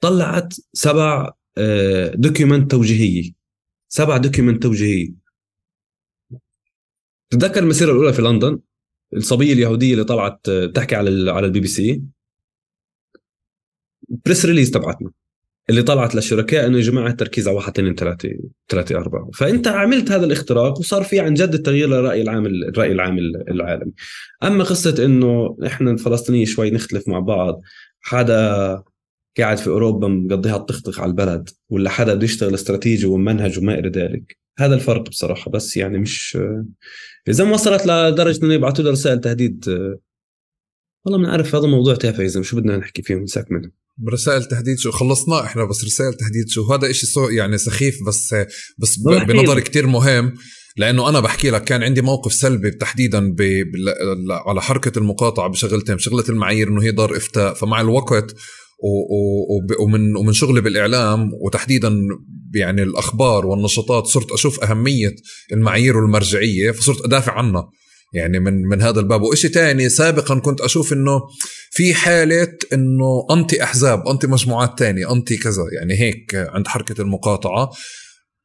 [0.00, 1.30] طلعت سبع
[2.14, 3.32] document آه، توجيهية.
[3.88, 5.14] سبع document توجيهية.
[7.30, 8.58] تتذكر المسيرة الأولى في لندن؟
[9.16, 12.02] الصبية اليهودية اللي طلعت تحكي على على البي بي سي؟
[14.08, 15.10] press release تبعتنا.
[15.70, 18.28] اللي طلعت للشركاء إنه يا جماعة التركيز على واحد اثنين ثلاثة
[18.68, 23.18] ثلاثة أربعة، فأنت عملت هذا الاختراق وصار في عن جد التغيير للرأي العام الرأي العام
[23.50, 23.92] العالمي.
[24.42, 27.60] أما قصة إنه إحنا الفلسطينيه شوي نختلف مع بعض،
[28.00, 28.82] حدا
[29.38, 33.88] قاعد في أوروبا مقضيها الطخطخ على البلد ولا حدا بده يشتغل استراتيجي ومنهج وما إلى
[33.88, 36.38] ذلك، هذا الفرق بصراحة بس يعني مش
[37.28, 39.64] إذا ما وصلت لدرجة إنه يبعثوا رسائل تهديد
[41.04, 43.85] والله ما نعرف هذا موضوع تافه إذا شو بدنا نحكي فيه ونساك منه.
[44.12, 48.34] رسائل تهديد شو؟ خلصنا إحنا بس رسائل تهديد شو؟ هذا إشي يعني سخيف بس
[48.78, 50.34] بس بنظري كتير مهم
[50.76, 53.34] لأنه أنا بحكي لك كان عندي موقف سلبي تحديدا.
[54.46, 58.34] على حركة المقاطعة بشغلتين شغله المعايير إنه هي دار إفتاء فمع الوقت
[58.82, 58.88] و...
[59.14, 59.84] و...
[59.84, 61.98] ومن ومن شغلي بالإعلام وتحديدا
[62.54, 65.14] يعني الأخبار والنشاطات صرت أشوف أهمية
[65.52, 67.68] المعايير والمرجعية فصرت أدافع عنها.
[68.12, 69.22] يعني من من هذا الباب.
[69.22, 71.20] وإشي تاني سابقا كنت أشوف إنه
[71.70, 75.62] في حاله إنه أنتي أحزاب أنتي مجموعات تانية أنتي كذا.
[75.78, 77.70] يعني هيك عند حركة المقاطعة.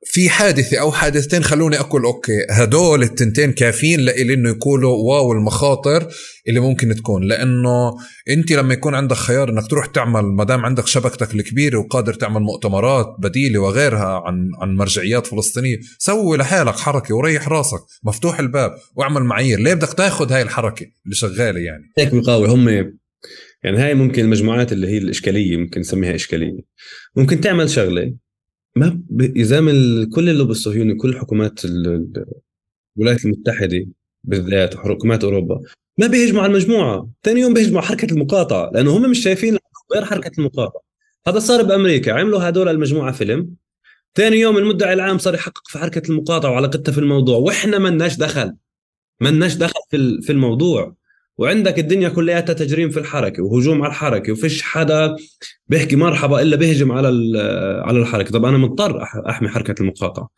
[0.05, 6.07] في حادثة أو حادثتين خلوني أقول okay هدول التنتين كافيين لإلي إنه يقولوا wow المخاطر
[6.47, 7.23] اللي ممكن تكون.
[7.23, 7.93] لأنه
[8.29, 12.41] أنت لما يكون عندك خيار إنك تروح تعمل ما دام عندك شبكتك الكبيرة وقادر تعمل
[12.41, 19.23] مؤتمرات بديلة وغيرها عن عن مرجعيات فلسطينية سوي لحالك حركة وريح راسك مفتوح الباب واعمل
[19.23, 19.59] معايير.
[19.59, 22.69] ليه بدك تاخذ هاي الحركة اللي شغالة يعني؟ هيك بقاوي هم
[23.63, 26.59] يعني هاي ممكن المجموعات اللي هي الإشكالية ممكن نسميها إشكالية.
[27.15, 28.13] ممكن تعمل شغلة
[28.75, 33.85] ما يزامل كل اللوب الصهيوني كل حكومات الولايات المتحدة
[34.23, 35.61] بالذات وحكومات أوروبا
[35.97, 37.09] ما بيهجموا على المجموعة.
[37.23, 39.57] ثاني يوم بيهجموا على حركة المقاطعة لأنه هم مش شايفين
[39.93, 40.81] غير حركة المقاطعة.
[41.27, 43.49] هذا صار بأمريكا عملوا هدول المجموعة فيلم.
[44.15, 47.37] ثاني يوم المدعي العام صار يحقق في حركة المقاطعة وعلاقتها في الموضوع.
[47.37, 48.55] وإحنا ما لناش دخل.
[49.21, 50.95] ما لناش دخل في في الموضوع.
[51.41, 55.15] وعندك الدنيا كلياتها تجريم في الحركة وهجوم على الحركة وفيش حدا
[55.67, 57.07] بيحكي مرحبا إلا بيهجم على
[57.85, 58.31] على الحركة.
[58.31, 60.29] طب أنا مضطر أحمي حركة المقاطعة.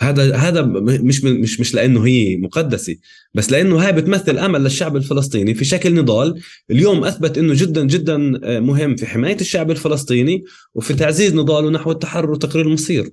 [0.00, 2.96] هذا هذا مش مش مش لأنه هي مقدسة
[3.34, 6.40] بس لأنه هاي بتمثل أمل للشعب الفلسطيني في شكل نضال
[6.70, 8.16] اليوم أثبت إنه جدا جدا
[8.60, 10.44] مهم في حماية الشعب الفلسطيني
[10.74, 13.10] وفي تعزيز نضاله نحو التحرر وتقرير المصير.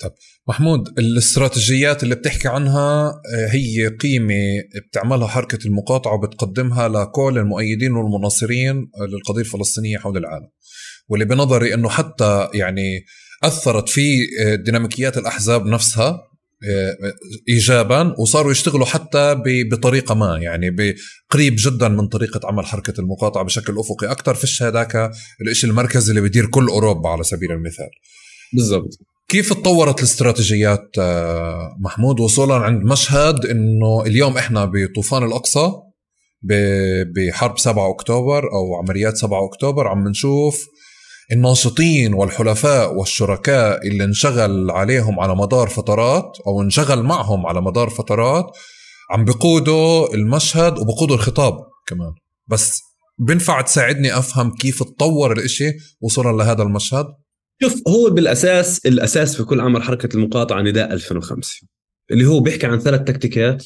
[0.00, 0.12] طب
[0.48, 8.90] محمود الاستراتيجيات اللي بتحكي عنها آه، هي قيمة بتعملها حركة المقاطعة وبتقدمها لكل المؤيدين والمناصرين
[9.08, 10.48] للقضية الفلسطينية حول العالم.
[11.08, 13.04] واللي بنظري إنه حتى يعني
[13.42, 16.08] أثرت في آه، ديناميكيات الأحزاب نفسها
[16.70, 16.96] آه،
[17.48, 20.94] ايجابا وصاروا يشتغلوا حتى بطريقة ما يعني
[21.30, 24.10] قريب جدا من طريقة عمل حركة المقاطعة بشكل أفقي.
[24.10, 25.10] أكثر فيش هذاك
[25.50, 27.90] الشيء المركزي اللي بيدير كل أوروبا على سبيل المثال.
[28.52, 28.98] بالضبط.
[29.28, 35.72] كيف تطورت الاستراتيجيات آه، محمود؟ وصولا عند مشهد إنه اليوم إحنا بطوفان الأقصى
[37.16, 40.66] بحرب 7 أكتوبر أو عمليات 7 أكتوبر عم نشوف
[41.32, 48.46] الناشطين والحلفاء والشركاء اللي انشغل عليهم على مدار فترات أو انشغل معهم على مدار فترات
[49.10, 51.54] عم بقودوا المشهد وبقودوا الخطاب
[51.86, 52.12] كمان.
[52.46, 52.80] بس
[53.18, 57.06] بنفع تساعدني أفهم كيف تطور الإشي؟ وصولا لهذا المشهد.
[57.62, 61.66] شوف هو بالأساس الأساس في كل عمل حركة المقاطعة نداء 2005
[62.10, 63.64] اللي هو بيحكي عن ثلاث تكتيكات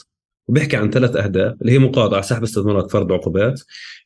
[0.49, 3.61] وبيحكي عن ثلاث أهداف اللي هي مقاطعة سحب استثمارات فرض عقوبات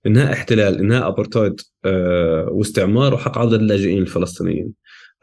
[0.06, 4.72] إنهاء احتلال إنهاء ابرتايد آه، واستعمار وحق عودة اللاجئين الفلسطينيين.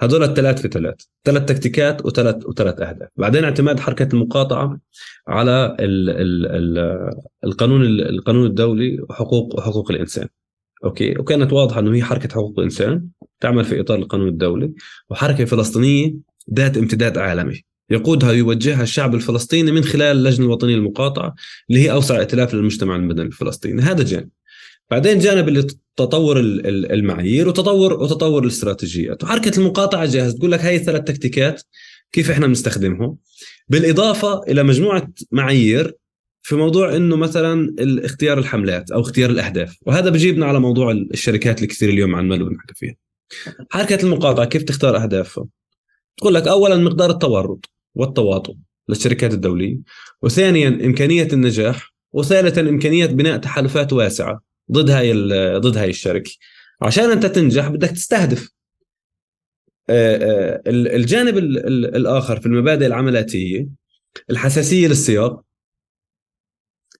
[0.01, 0.95] هذول الثلاث في ثلاث
[1.25, 3.09] ثلاث تكتيكات وثلاث وثلاث أهداف.
[3.17, 4.79] بعدين اعتماد حركة المقاطعة
[5.27, 7.09] على ال ال ال
[7.43, 10.27] القانون القانون الدولي وحقوق وحقوق الإنسان.
[10.83, 11.19] أوكي.
[11.19, 13.07] وكانت واضحة إنه هي حركة حقوق الإنسان
[13.39, 14.73] تعمل في إطار القانون الدولي
[15.09, 16.13] وحركة فلسطينية
[16.53, 17.63] ذات امتداد عالمي.
[17.89, 21.35] يقودها ويوجهها الشعب الفلسطيني من خلال اللجنة الوطنية المقاطعة
[21.69, 23.81] اللي هي أوسع ائتلاف للمجتمع المدني الفلسطيني.
[23.81, 24.29] هذا جانب.
[24.91, 29.23] بعدين جانب اللي تطور المعايير وتطور وتطور الاستراتيجيات.
[29.23, 31.61] وحركة المقاطعة جاهز تقول لك هاي الثلاث تكتيكات
[32.11, 33.17] كيف إحنا بنستخدمهم؟
[33.69, 35.95] بالإضافة إلى مجموعة معايير
[36.45, 41.67] في موضوع إنه مثلا اختيار الحملات أو اختيار الأهداف وهذا بجيبنا على موضوع الشركات اللي
[41.67, 42.95] كثير اليوم عمالنا بنحكي فيها.
[43.71, 45.45] حركة المقاطعة كيف تختار أهدافها؟
[46.17, 48.55] تقول لك اولا مقدار التورط والتواطؤ
[48.89, 49.77] للشركات الدولية
[50.21, 54.41] وثانيا إمكانية النجاح وثالثا إمكانية بناء تحالفات واسعة
[54.71, 55.13] ضد هاي
[55.57, 56.31] ضد هاي الشركة.
[56.81, 58.49] عشان أنت تنجح بدك تستهدف.
[60.67, 63.67] الجانب الآخر في المبادئ العملاتية
[64.29, 65.41] الحساسية للسياق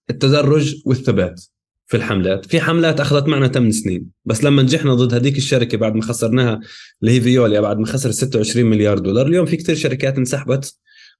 [0.10, 1.42] التدرج والثبات
[1.88, 2.46] في الحملات.
[2.46, 4.06] في حملات أخذت معنا 8 سنين.
[4.26, 6.60] بس لما نجحنا ضد هذيك الشركة بعد ما خسرناها
[7.02, 10.76] اللي هي فيوليا بعد ما خسرت 26 مليار دولار اليوم في كثير شركات انسحبت.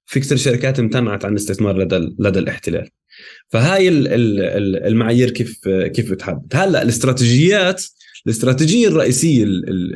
[0.06, 2.88] في كثير شركات امتنعت عن الاستثمار لدى لدى الاحتلال.
[3.48, 3.88] فهاي
[4.88, 6.46] المعايير كيف كيف بتحدد.
[6.54, 7.84] هلأ الاستراتيجيات
[8.26, 9.44] الاستراتيجية الرئيسية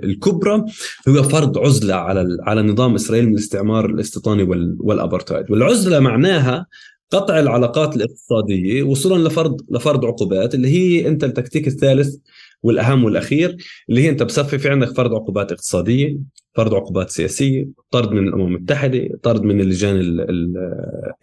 [0.04, 0.64] الكبرى
[1.08, 4.42] هو فرض عزلة على على نظام إسرائيل من الاستعمار الاستيطاني
[4.80, 5.50] والأبرتايد.
[5.50, 6.66] والعزلة معناها
[7.10, 12.16] قطع العلاقات الاقتصادية وصولا لفرض لفرض عقوبات اللي هي انت التكتيك الثالث
[12.62, 13.56] والأهم والأخير
[13.88, 16.16] اللي هي أنت بصفي في عندك فرض عقوبات اقتصادية
[16.54, 20.00] فرض عقوبات سياسية طرد من الأمم المتحدة طرد من اللجان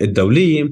[0.02, 0.70] الدولية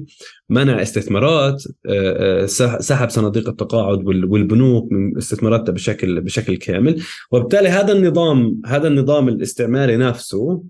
[0.48, 2.46] منع استثمارات آه، آه،
[2.80, 7.02] سحب صناديق التقاعد والبنوك من استثماراتها بشكل بشكل كامل.
[7.30, 10.62] وبالتالي هذا النظام هذا النظام الاستعماري نفسه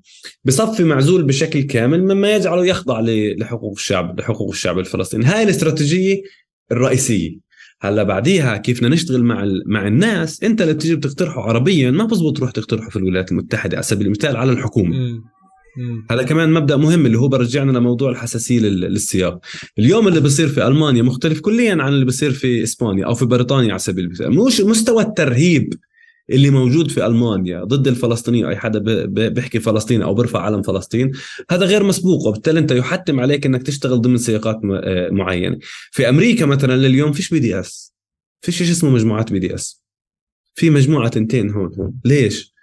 [0.45, 5.25] بصفي معزول بشكل كامل مما يجعله يخضع لحقوق الشعب لحقوق الشعب الفلسطيني.
[5.25, 6.23] هاي الاستراتيجية
[6.73, 7.44] الرئيسية.
[7.85, 12.37] هلا بعديها كيف بدنا نشتغل مع مع الناس؟ انت اللي بتيجي بتقترحه عربيا ما بزبط
[12.37, 15.21] تروح تقترحه في الولايات المتحدة على سبيل المثال على الحكومة.
[16.11, 19.41] هذا كمان مبدأ مهم اللي هو برجعنا لموضوع الحساسية للسياق.
[19.79, 23.71] اليوم اللي بصير في ألمانيا مختلف كليا عن اللي بصير في إسبانيا أو في بريطانيا
[23.71, 24.35] على سبيل المثال.
[24.35, 25.75] مش مستوى الترهيب
[26.31, 31.13] اللي موجود في ألمانيا ضد الفلسطينيين أي حدا بيحكي فلسطين أو بيرفع علم فلسطين
[31.51, 35.59] هذا غير مسبوق وبالتالي أنت يحتم عليك إنك تشتغل ضمن سياقات آه، معينة.
[35.91, 37.95] في أمريكا مثلا لليوم فيش BDS.
[38.41, 39.85] فيش شيء اسمه مجموعات BDS.
[40.55, 41.95] في مجموعة تنتين هون هون.
[42.05, 42.55] ليش؟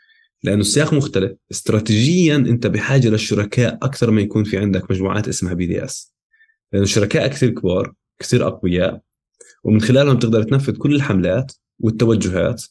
[0.44, 1.32] لأنه السياق مختلف.
[1.52, 6.14] استراتيجيا أنت بحاجة للشركاء أكثر ما يكون في عندك مجموعات اسمها BDS.
[6.72, 9.02] لأنه الشركاء كثير كبار كثير أقوياء
[9.64, 12.64] ومن خلالهم تقدر تنفذ كل الحملات والتوجهات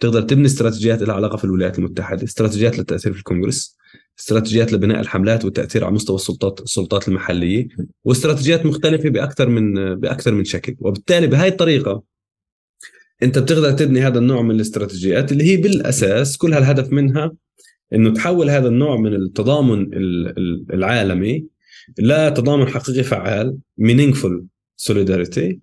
[0.00, 3.76] تقدر تبني استراتيجيات لها علاقة في الولايات المتحدة، استراتيجيات للتأثير في الكونغرس،
[4.18, 7.68] استراتيجيات لبناء الحملات والتأثير على مستوى السلطات السلطات المحلية،
[8.04, 12.02] واستراتيجيات مختلفة بأكثر من بأكثر من شكل، وبالتالي بهاي الطريقة
[13.22, 17.32] أنت بتقدر تبني هذا النوع من الاستراتيجيات اللي هي بالأساس كل هالهدف منها
[17.92, 19.86] إنه تحول هذا النوع من التضامن
[20.72, 21.46] العالمي
[21.98, 24.42] لتضامن حقيقي فعال meaningful
[24.88, 25.56] solidarity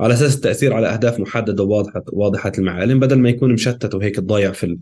[0.00, 4.52] على أساس التأثير على أهداف محددة وواضحه واضحة المعالم بدل ما يكون مشتت وهيك تضيع
[4.52, 4.78] في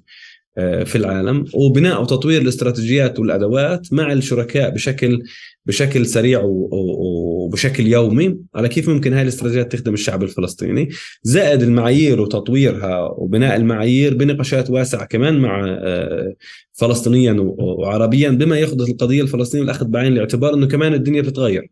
[0.59, 1.45] آه، في العالم.
[1.55, 5.23] وبناء وتطوير الاستراتيجيات والأدوات مع الشركاء بشكل
[5.67, 10.89] بشكل سريع وبشكل يومي على كيف ممكن هاي الاستراتيجيات تخدم الشعب الفلسطيني.
[11.23, 16.35] زائد المعايير وتطويرها وبناء المعايير بنقاشات واسعة كمان مع آه،
[16.73, 21.71] فلسطينيا وعربيا بما ياخذ القضية الفلسطينية الأخذ بعين الاعتبار إنه كمان الدنيا بتتغير.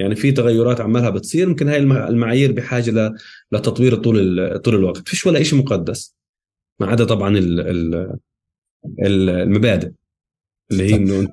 [0.00, 3.12] يعني في تغيرات عمالها بتصير ممكن هاي المعايير بحاجة
[3.52, 5.08] لتطوير طول طول الوقت.
[5.08, 6.14] فيش ولا شيء مقدس
[6.80, 7.38] ما عدا طبعا
[8.98, 9.90] المبادئ
[10.70, 11.28] اللي هي إنه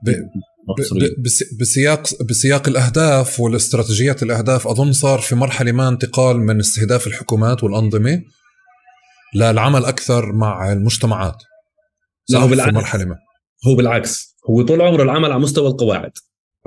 [1.60, 8.24] بسياق بسياق الأهداف والاستراتيجيات الأهداف أظن صار في مرحلة ما انتقال من استهداف الحكومات والأنظمة
[9.36, 11.44] للعمل أكثر مع المجتمعات.
[12.30, 13.16] لا هو بالعكس في مرحلة ما.
[13.68, 14.36] هو بالعكس.
[14.50, 16.12] هو طول عمره العمل على مستوى القواعد.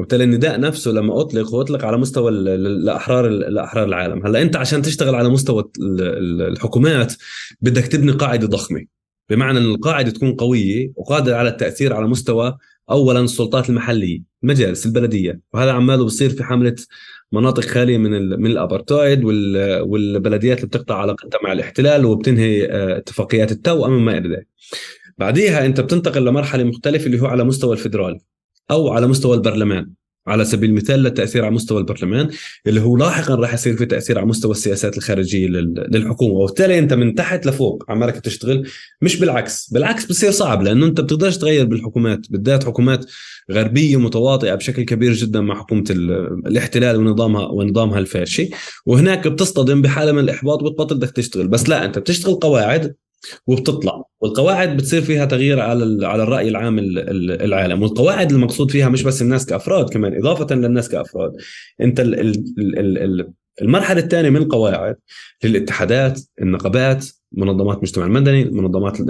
[0.00, 4.26] وبالتالي النداء نفسه لما اطلق هو اطلق على مستوى الأحرار الأحرار العالم.
[4.26, 7.14] هلا أنت عشان تشتغل على مستوى الحكومات
[7.60, 8.84] بدك تبني قاعدة ضخمة.
[9.30, 12.58] بمعنى إن القاعدة تكون قوية وقادرة على التأثير على مستوى
[12.90, 15.40] اولا السلطات المحلية المجالس البلدية.
[15.54, 16.76] وهذا عماله بصير في حملة
[17.32, 23.86] مناطق خالية من من الأبرتايد والبلديات اللي بتقطع علاقتها مع الاحتلال وبتنهي آه، اتفاقيات التو
[23.86, 24.46] وما إلى ذلك.
[25.18, 28.20] بعديها أنت بتنتقل لمرحلة مختلفة اللي هو على مستوى الفدرالي
[28.70, 29.90] أو على مستوى البرلمان
[30.26, 32.28] على سبيل المثال للتأثير على مستوى البرلمان
[32.66, 36.34] اللي هو لاحقا راح يصير في تأثير على مستوى السياسات الخارجية للحكومة.
[36.34, 38.68] وبالتالي أنت من تحت لفوق عمالك تشتغل
[39.02, 39.70] مش بالعكس.
[39.72, 42.20] بالعكس بصير صعب لأنه أنت بتقدرش تغير بالحكومات.
[42.30, 43.04] بالذات حكومات
[43.50, 45.84] غربية متواطئة بشكل كبير جدا مع حكومة
[46.46, 48.50] الاحتلال ونظامها ونظامها الفاشي.
[48.86, 51.48] وهناك بتصطدم بحالة من الإحباط وبتبطل بدك تشتغل.
[51.48, 52.94] بس لا أنت بتشتغل قواعد
[53.46, 54.02] وبتطلع.
[54.20, 57.82] والقواعد بتصير فيها تغيير على على الرأي العام العالم.
[57.82, 61.32] والقواعد المقصود فيها مش بس الناس كأفراد كمان إضافة للناس كأفراد.
[61.80, 62.00] أنت
[63.62, 64.96] المرحلة الثانية من القواعد
[65.44, 69.00] للاتحادات النقابات منظمات المجتمع المدني المنظمات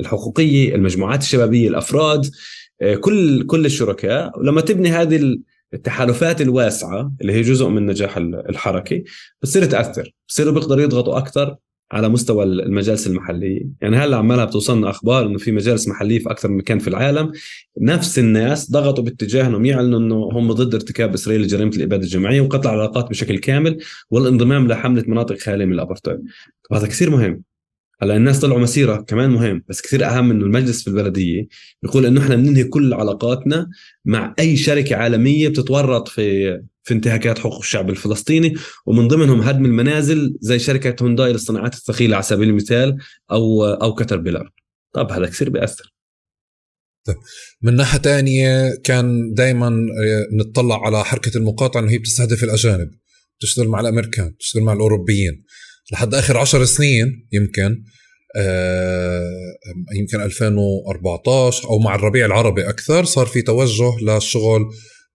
[0.00, 2.30] الحقوقية المجموعات الشبابية الأفراد
[2.82, 4.38] آه، كل كل الشركاء.
[4.38, 5.38] ولما تبني هذه
[5.74, 9.02] التحالفات الواسعة اللي هي جزء من نجاح الحركة
[9.42, 11.56] بتصير تأثر بصيروا بيقدروا يضغطوا أكثر.
[11.92, 13.62] على مستوى المجالس المحلية.
[13.80, 17.32] يعني هلأ عمالها بتوصلنا أخبار إنه في مجالس محلية في أكثر من مكان في العالم.
[17.80, 22.74] نفس الناس ضغطوا باتجاه انهم يعلنوا إنه هم ضد ارتكاب إسرائيل لجريمة الإبادة الجماعية وقطع
[22.74, 23.78] العلاقات بشكل كامل
[24.10, 26.20] والانضمام لحملة مناطق خاليه من الابرتايد
[26.72, 27.42] هذا كثير مهم.
[28.02, 31.48] هلا الناس طلعوا مسيرة كمان مهم بس كثير أهم إنه المجلس في البلدية
[31.82, 33.68] بيقول إنه إحنا بننهي كل علاقاتنا
[34.04, 38.54] مع أي شركة عالمية بتتورط في في انتهاكات حقوق الشعب الفلسطيني
[38.86, 42.96] ومن ضمنهم هدم المنازل زي شركة هونداي للصناعات الثقيلة على سبيل المثال
[43.30, 44.50] أو أو كتر بيلر.
[44.92, 45.94] طب هذا كثير بيأثر.
[47.06, 47.16] طيب
[47.62, 52.90] من ناحية ثانية كان دائما آه، نطلع على حركة المقاطعة إنه هي بتستهدف الأجانب
[53.38, 55.44] بتشتغل مع الأمريكان بتشتغل مع الأوروبيين.
[55.92, 57.82] لحد آخر عشر سنين يمكن
[58.36, 59.30] آه
[59.94, 64.62] يمكن 2014 أو مع الربيع العربي أكثر صار في توجه للشغل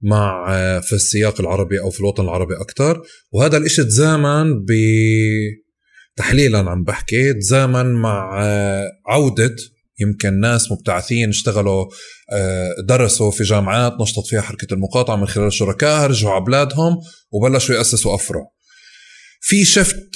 [0.02, 3.02] مع آه في السياق العربي أو في الوطن العربي أكثر.
[3.32, 4.72] وهذا الإشي تزامن ب
[6.16, 9.56] تحليلا عم بحكي تزامن مع آه عودة
[10.00, 11.86] يمكن ناس مبتعثين اشتغلوا
[12.88, 16.98] درسوا في جامعات نشطت فيها حركة المقاطعة من خلال شركاء رجعوا على بلادهم
[17.32, 18.48] وبلشوا يأسسوا أفرع
[19.44, 20.10] في شفت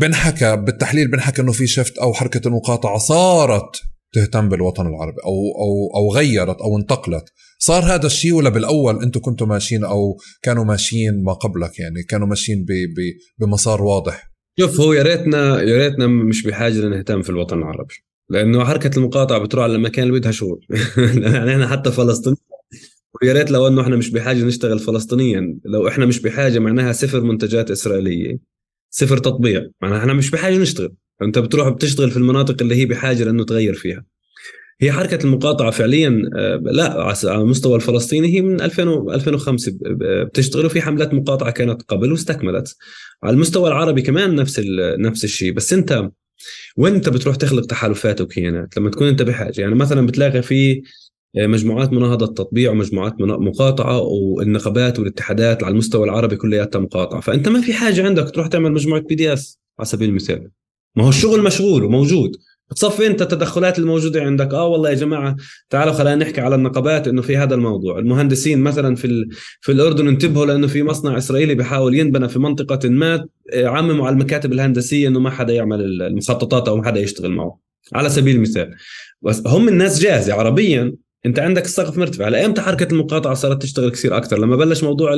[0.00, 3.76] بنحكى بالتحليل بنحكى إنه في شفت أو حركة المقاطعة صارت
[4.14, 7.24] تهتم بالوطن العربي أو أو أو غيرت أو انتقلت.
[7.58, 12.26] صار هذا الشيء ولا بالأول أنتم كنتوا ماشيين أو كانوا ماشيين ما قبلك يعني كانوا
[12.26, 12.66] ماشيين
[13.40, 14.30] بمسار واضح؟
[14.60, 17.94] شوف هو يا ريتنا يا ريتنا مش بحاجة لنهتم في الوطن العربي
[18.30, 20.66] لأنه حركة المقاطعة بتروح على المكان اللي بدها شغل
[21.22, 22.34] يعني إحنا حتى فلسطين
[23.22, 25.58] ويا ريت لو إنه إحنا مش بحاجة نشتغل فلسطينيا.
[25.64, 28.38] لو إحنا مش بحاجة معناها صفر منتجات إسرائيلية
[28.90, 30.92] صفر تطبيع معناها إحنا مش بحاجة نشتغل.
[31.22, 34.04] أنت بتروح بتشتغل في المناطق اللي هي بحاجة لأنه تغير فيها.
[34.80, 39.72] هي حركة المقاطعة فعليا آه، لا على المستوى الفلسطيني هي من 2000 2005
[40.24, 42.76] بتشتغل وفي حملات مقاطعة كانت قبل واستكملت.
[43.22, 44.60] على المستوى العربي كمان نفس
[44.98, 45.52] نفس الشيء.
[45.52, 46.10] بس أنت
[46.76, 49.60] وين أنت بتروح تخلق تحالفات وكيانات لما تكون أنت بحاجة.
[49.60, 50.82] يعني مثلا بتلاقي في
[51.36, 57.20] مجموعات مناهضة تطبيع ومجموعات مقاطعة والنقابات والاتحادات على المستوى العربي كلياتها مقاطعة.
[57.20, 60.50] فأنت ما في حاجة عندك تروح تعمل مجموعة بي دي اس على سبيل المثال.
[60.96, 62.36] ما هو الشغل مشغول وموجود.
[62.70, 64.54] بتصفي أنت التدخلات الموجودة عندك.
[64.54, 65.36] آه والله يا جماعة
[65.70, 67.98] تعالوا خلينا نحكي على النقابات إنه في هذا الموضوع.
[67.98, 69.28] المهندسين مثلا في
[69.60, 74.12] في الأردن انتبهوا لأنه في مصنع إسرائيلي بيحاول ينبنى في منطقة ما آه، عمموا على
[74.12, 77.58] المكاتب الهندسية إنه ما حدا يعمل المخططات أو ما حدا يشتغل معه.
[77.92, 78.74] على سبيل المثال.
[79.22, 80.94] بس هم الناس جاهزة عربيا
[81.26, 82.28] انت عندك السقف مرتفع.
[82.28, 84.38] هلا إمتى حركه المقاطعة صارت تشتغل كثير أكثر.
[84.38, 85.14] لما بلش موضوع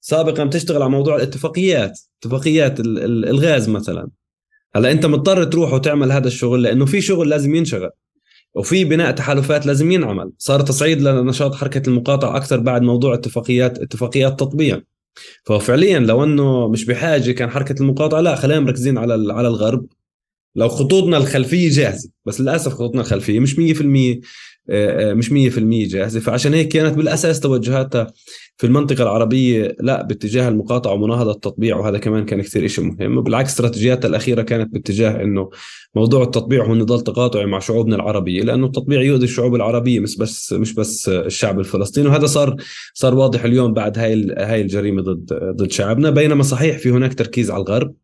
[0.00, 4.08] سابقا بتشتغل على موضوع الاتفاقيات اتفاقيات الغاز مثلا.
[4.74, 7.90] هلأ أنت مضطر تروح وتعمل هذا الشغل لأنه في شغل لازم ينشغل
[8.54, 10.32] وفي بناء تحالفات لازم ينعمل.
[10.38, 14.80] صار تصعيد لنشاط حركة المقاطعة أكثر بعد موضوع اتفاقيات اتفاقيات تطبيع.
[15.44, 19.86] ففعليا لو أنه مش بحاجة كان حركة المقاطعة لا خلينا مركزين على على الغرب.
[20.56, 24.20] لو خطوطنا الخلفية جاهزة بس للأسف خطوطنا الخلفية مش 100% آه، آه،
[25.14, 26.20] مش 100% جاهزة.
[26.20, 28.12] فعشان هيك كانت بالأساس توجهاتها
[28.56, 33.20] في المنطقة العربية لا باتجاه المقاطعة ومناهضة التطبيع وهذا كمان كان كثير شيء مهم.
[33.22, 35.50] بالعكس استراتيجياتها الأخيرة كانت باتجاه أنه
[35.94, 40.52] موضوع التطبيع هو نضال تقاطعي مع شعوبنا العربية لأنه التطبيع يؤذي الشعوب العربية مش بس
[40.52, 42.08] مش بس الشعب الفلسطيني.
[42.08, 42.56] وهذا صار
[42.94, 46.10] صار واضح اليوم بعد هاي هاي الجريمة ضد ضد شعبنا.
[46.10, 47.94] بينما صحيح في هناك تركيز على الغرب.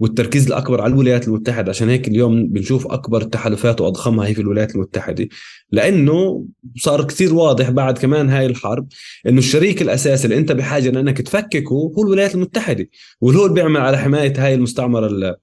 [0.00, 1.70] والتركيز الأكبر على الولايات المتحدة.
[1.70, 5.28] عشان هيك اليوم بنشوف أكبر التحالفات واضخمها هي في الولايات المتحدة.
[5.72, 6.46] لأنه
[6.76, 8.88] صار كثير واضح بعد كمان هاي الحرب
[9.28, 12.88] إنه الشريك الأساسي اللي أنت بحاجة لأنك تفككه هو الولايات المتحدة.
[13.20, 15.36] واللي هو اللي بيعمل على حماية هاي المستعمرة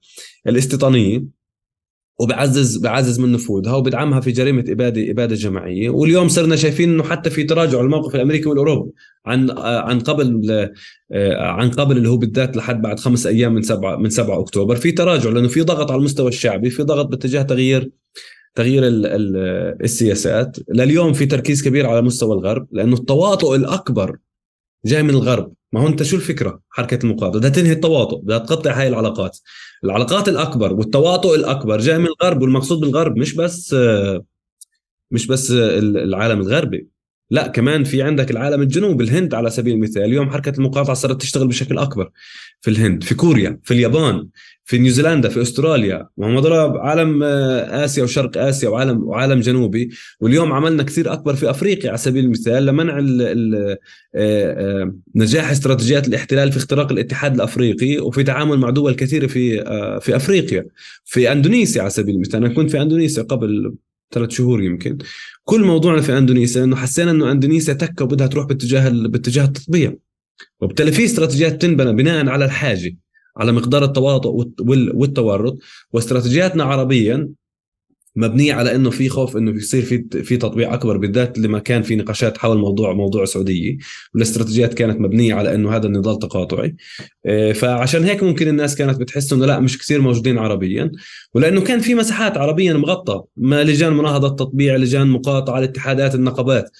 [0.46, 1.38] الاستيطانية.
[2.20, 5.90] وبعزز بعزز من نفوذها وبدعمها في جريمة اباده إبادة جماعية.
[5.90, 8.90] واليوم صرنا شايفين إنه حتى في تراجع الموقف الأمريكي والأوروبي.
[9.28, 10.70] عن عن قبل
[11.40, 14.76] عن قبل اللي هو بالذات لحد بعد خمس أيام من 7 من 7 أكتوبر.
[14.76, 17.90] في تراجع لأنه في ضغط على المستوى الشعبي في ضغط باتجاه تغيير
[18.54, 18.82] تغيير
[19.84, 20.56] السياسات.
[20.74, 24.16] لليوم في تركيز كبير على مستوى الغرب لأنه التواطؤ الأكبر
[24.84, 25.52] جاي من الغرب.
[25.72, 27.38] ما هو أنت شو الفكرة؟ حركة المقاطعة.
[27.38, 29.38] بدها تنهي التواطؤ بدها تقطع هاي العلاقات.
[29.84, 33.76] العلاقات الأكبر والتواطؤ الأكبر جاي من الغرب والمقصود بالغرب مش بس
[35.10, 36.88] مش بس العالم الغربي.
[37.30, 40.02] لا كمان في عندك العالم الجنوبي الهند على سبيل المثال.
[40.02, 42.10] اليوم حركة المقاطعة صارت تشتغل بشكل أكبر
[42.60, 44.28] في الهند في كوريا في اليابان
[44.64, 46.08] في نيوزيلندا في أستراليا.
[46.16, 46.46] وهم
[46.78, 49.90] عالم آه، آسيا وشرق آسيا وعالم وعالم جنوبي.
[50.20, 53.78] واليوم عملنا كثير أكبر في أفريقيا على سبيل المثال لمنع آه،
[54.14, 59.64] آه، نجاح استراتيجيات الاحتلال في اختراق الاتحاد الأفريقي وفي تعامل مع دول كثيرة في
[60.00, 60.66] في أفريقيا.
[61.04, 62.44] في أندونيسيا على سبيل المثال.
[62.44, 63.74] أنا كنت في أندونيسيا قبل
[64.12, 64.98] ثلاث شهور يمكن.
[65.44, 69.94] كل موضوعنا في أندونيسيا إنه حسينا إنه أندونيسيا تكة وبدها تروح باتجاه باتجاه التطبيع.
[70.60, 72.96] وبالتالي في استراتيجيات تنبنى بناء على الحاجة
[73.36, 74.44] على مقدار التواطؤ
[74.94, 75.58] والتورط.
[75.92, 77.28] واستراتيجياتنا عربيا
[78.18, 81.96] مبنية على إنه في خوف إنه يصير في في تطبيع أكبر بالذات لما كان في
[81.96, 83.76] نقاشات حول موضوع موضوع السعوديه
[84.14, 86.76] والاستراتيجيات كانت مبنية على إنه هذا النضال تقاطعي.
[87.26, 90.90] آه، فعشان هيك ممكن الناس كانت بتحس إنه لا مش كثير موجودين عربيا
[91.34, 96.70] ولأنه كان في مساحات عربيا مغطى ما لجان مناهضة تطبيع لجان مقاطعة الاتحادات النقابات.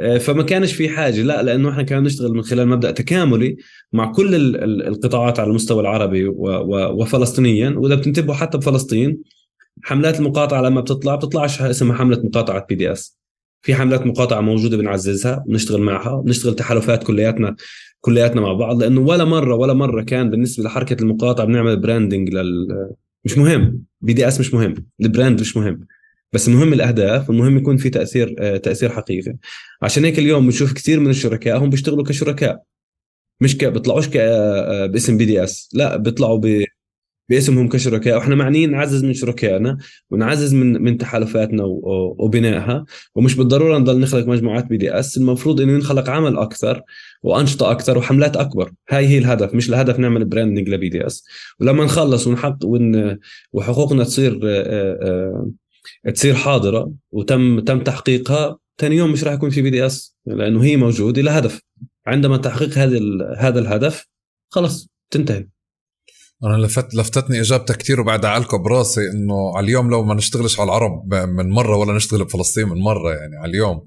[0.00, 3.56] آه، فما كانش في حاجة لا لأنه إحنا كنا نشتغل من خلال مبدأ تكاملي
[3.92, 9.18] مع كل القطاعات على المستوى العربي وفلسطينيا وإذا بتنتبهوا حتى بفلسطين
[9.82, 13.18] حملات المقاطعة لما بتطلع بتطلعش اسمها حملة مقاطعة BDS
[13.62, 17.56] في حملات مقاطعة موجودة بنعززها بنشتغل معها بنشتغل تحالفات كلياتنا
[18.00, 22.90] كلياتنا مع بعض لأنه ولا مرة ولا مرة كان بالنسبة لحركة المقاطعة بنعمل branding لل
[23.24, 23.82] مش مهم.
[24.00, 24.74] BDS مش مهم.
[25.00, 25.86] ال brand مش مهم.
[26.32, 29.36] بس مهم الأهداف والمهم يكون في تأثير آه، تأثير حقيقي.
[29.82, 32.62] عشان هيك اليوم بنشوف كثير من الشركاء هم بيشتغلوا كشركاء.
[33.40, 33.64] مش ك...
[33.64, 34.16] بيطلعوش ك...
[34.16, 36.64] آه، باسم BDS لا بيطلعوا ب...
[37.28, 38.16] باسمهم كشركاء.
[38.16, 39.78] وإحنا معنيين نعزز من شركائنا
[40.10, 41.64] ونعزز من من تحالفاتنا
[42.18, 42.84] وبنائها.
[43.14, 45.16] ومش بالضرورة نضل نخلق مجموعات BDS.
[45.16, 46.82] المفروض إنه ينخلق عمل أكثر
[47.22, 48.72] وأنشطة أكثر وحملات أكبر.
[48.90, 51.24] هاي هي الهدف مش الهدف نعمل branding ل BDS.
[51.60, 53.18] ولما نخلص ونحط ون...
[53.52, 55.48] وحقوقنا تصير آه،
[56.04, 60.76] آه، تصير حاضرة وتم تم تحقيقها ثاني يوم مش راح يكون في BDS لأنه هي
[60.76, 61.60] موجوده لها هدف.
[62.06, 62.98] عندما تحقيق هذا
[63.38, 64.06] هذا الهدف
[64.50, 65.53] خلص تنتهي.
[66.44, 70.68] أنا لفت لفتتني اجابتك كثير وبعد علقت براسي إنه على اليوم لو ما نشتغلش على
[70.68, 73.86] العرب من مرة ولا نشتغل بفلسطين من مرة يعني على اليوم.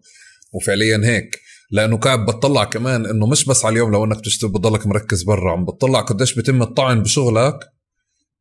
[0.53, 1.39] وفعليا هيك.
[1.71, 5.51] لأنه قاعد بتطلع كمان إنه مش بس على اليوم لو إنك تشتغل بتضلك مركز برا.
[5.51, 7.59] عم بتطلع قديش بيتم الطعن بشغلك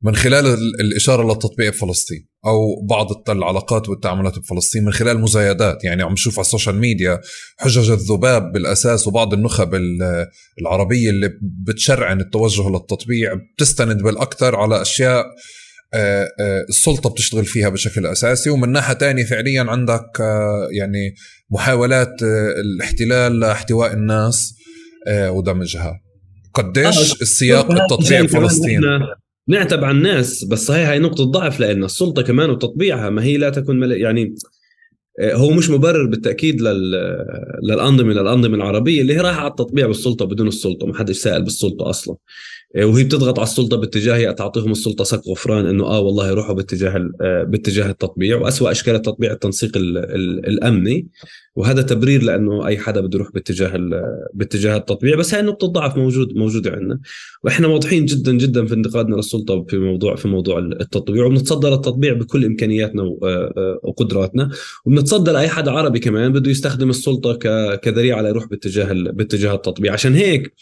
[0.03, 0.47] من خلال
[0.81, 2.29] الإشارة للتطبيع بفلسطين.
[2.47, 5.85] أو بعض العلاقات والتعاملات بفلسطين من خلال مزايدات.
[5.85, 7.21] يعني عم نشوف على السوشيال ميديا
[7.59, 9.75] حجج الذباب بالأساس وبعض النخب
[10.61, 13.35] العربية اللي بتشرعن التوجه للتطبيع.
[13.35, 15.25] بتستند بالأكثر على أشياء
[15.95, 18.51] آه، آه، السلطة بتشتغل فيها بشكل أساسي.
[18.51, 21.15] ومن ناحية تانية فعليا عندك آه، يعني
[21.51, 22.23] محاولات
[22.61, 24.55] الاحتلال لاحتواء الناس
[25.09, 26.01] ودمجها.
[26.55, 28.81] قديش السياق التطبيع بفلسطين؟
[29.49, 33.51] نعتب على الناس بس هاي هاي نقطة ضعف لأن السلطة كمان وتطبيعها ما هي لا
[33.51, 33.93] تكون مل...
[33.93, 34.35] يعني
[35.21, 36.91] آه، هو مش مبرر بالتأكيد لل...
[37.63, 41.91] للأنظمة للأنظمة العربية اللي هي رايحة على التطبيع بالسلطة بدون السلطة ما حدش سائل بالسلطة
[41.91, 42.15] أصلا.
[42.15, 42.19] آه،
[42.75, 47.43] وهي بتضغط على السلطة باتجاه تعطيهم السلطة سق غفران إنه آه والله روحوا باتجاه آه،
[47.43, 51.07] باتجاه التطبيع وأسوأ إشكال التطبيع التنسيق الأمني
[51.57, 54.03] وهذا تبرير لأنه أي حدا بده يروح باتجاه
[54.35, 57.01] باتجاه التطبيع بس هاي نقطة ضعف موجود موجودة عندنا.
[57.45, 62.45] وإحنا واضحين جدا جدا في انتقادنا للسلطة في موضوع في موضوع التطبيع وبنتصدى للتطبيع بكل
[62.45, 64.51] إمكانياتنا آه، وقدراتنا
[64.85, 67.35] وبنتصدى لاي حدا عربي كمان بده يستخدم السلطة
[67.77, 69.93] كذريعة ليروح باتجاه باتجاه التطبيع.
[69.93, 70.55] عشان هيك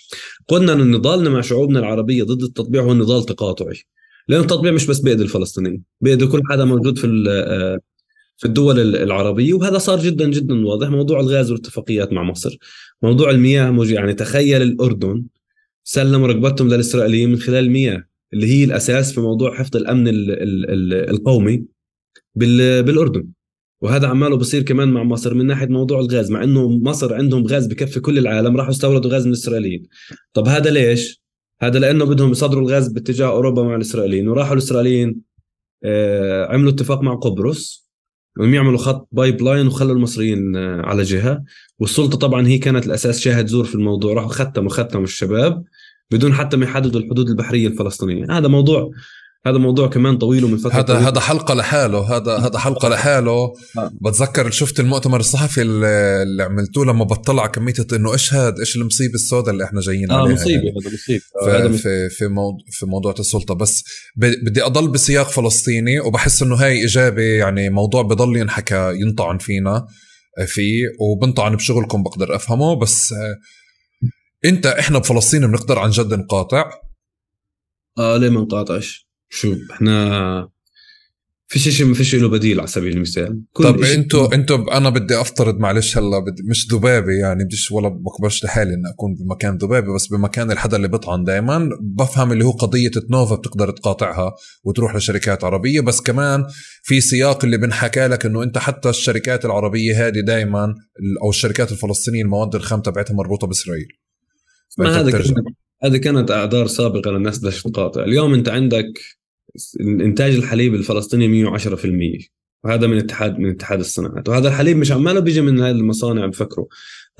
[0.48, 3.82] قلنا إن نضالنا مع شعوبنا العربية ضد التطبيع هو نضال تقاطعي.
[4.28, 7.80] لأن التطبيع مش بس بايد الفلسطينيين بايد كل حدا موجود في آه،
[8.36, 9.54] في الدول العربية.
[9.54, 10.88] وهذا صار جدا جدا واضح.
[10.88, 12.58] موضوع الغاز والاتفاقيات مع مصر
[13.02, 15.24] موضوع المياه يعني تخيل الأردن
[15.84, 20.04] سلموا رغبتهم للإسرائيليين من خلال المياه اللي هي الأساس في موضوع حفظ الأمن
[21.10, 21.64] القومي
[22.34, 23.28] بالأردن.
[23.80, 26.30] وهذا عماله بصير كمان مع مصر من ناحية موضوع الغاز.
[26.30, 29.82] مع إنه مصر عندهم غاز بكفي كل العالم راحوا استوردوا غاز من الإسرائيليين.
[30.32, 31.23] طب هذا ليش؟
[31.62, 34.28] هذا لأنه بدهم يصدروا الغاز باتجاه أوروبا مع الإسرائيليين.
[34.28, 35.20] وراحوا الإسرائيليين
[35.84, 37.90] آه، عملوا اتفاق مع قبرص
[38.40, 41.44] انهم يعملوا خط pipeline وخلوا المصريين آه، على جهة.
[41.78, 44.14] والسلطة طبعا هي كانت الأساس شاهد زور في الموضوع.
[44.14, 45.64] راحوا ختموا ختموا الشباب
[46.10, 48.26] بدون حتى ما يحددوا الحدود البحرية الفلسطينية.
[48.30, 48.90] هذا موضوع
[49.46, 53.30] هذا موضوع كمان طويل ومن فترة هذا هذا حلقة لحاله هذا هذا حلقة لحاله.
[53.78, 53.92] آه.
[54.00, 59.50] بتذكر شفت المؤتمر الصحفي اللي عملتوه لما بطلع كمية إنه إيش هذا إيش المصيبة السوداء
[59.50, 60.74] اللي إحنا جايين آه عليها مصيبة يعني.
[61.46, 61.76] هذا مصيبة.
[61.76, 63.54] في في في, موضوع في موضوع السلطة.
[63.54, 63.84] بس
[64.16, 69.86] بدي أضل بسياق فلسطيني وبحس إنه هاي إجابة يعني موضوع بضل ينحكى ينطعن فينا
[70.46, 72.80] فيه وبنطعن بشغلكم بقدر أفهمه.
[72.80, 73.36] بس آه،
[74.44, 76.70] إنت إحنا بفلسطين بنقدر عن جد نقاطع؟
[77.98, 80.54] آه ليه ما نقاطعش؟ شو إحنا
[81.46, 83.42] فيش شيء ما فيش له بديل على سبيل المثال.
[83.54, 88.44] طب أنتوا أنتوا أنا بدي أفترض معلش هلا بدي مش ذبابة يعني بديش ولا بقبلش
[88.44, 92.90] لحالي إني أكون بمكان ذبابة بس بمكان الحدا اللي بيطعن دائما بفهم اللي هو قضية
[93.10, 94.34] نوفا بتقدر تقاطعها
[94.64, 95.80] وتروح لشركات عربية.
[95.80, 96.44] بس كمان
[96.82, 100.74] في سياق اللي بنحكى لك إنه أنت حتى الشركات العربية هذه دائما
[101.22, 103.88] أو الشركات الفلسطينية المواد الخام تبعتها مربوطة بإسرائيل.
[104.78, 105.24] ما هذا
[105.84, 108.04] هذه كانت أعذار سابقة للناس بدها تقاطع.
[108.04, 109.00] اليوم أنت عندك
[109.80, 112.28] إنتاج الحليب الفلسطيني 110%
[112.64, 114.28] وهذا من اتحاد من اتحاد الصناعات.
[114.28, 116.66] وهذا الحليب مش عماله بيجي من هذه المصانع بفكروا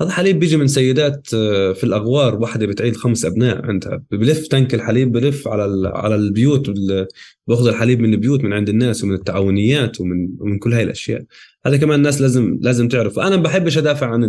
[0.01, 4.03] هذا حليب بيجي من سيدات آه، في الأغوار واحدة بتعيد خمس أبناء عندها.
[4.11, 6.71] بلف تنك الحليب بلف على على البيوت
[7.47, 11.23] بأخذ الحليب من البيوت من عند الناس ومن التعاونيات ومن ومن كل هاي الأشياء.
[11.65, 13.19] هذا كمان الناس لازم لازم تعرف.
[13.19, 14.23] أنا ما بحبش أدافع عن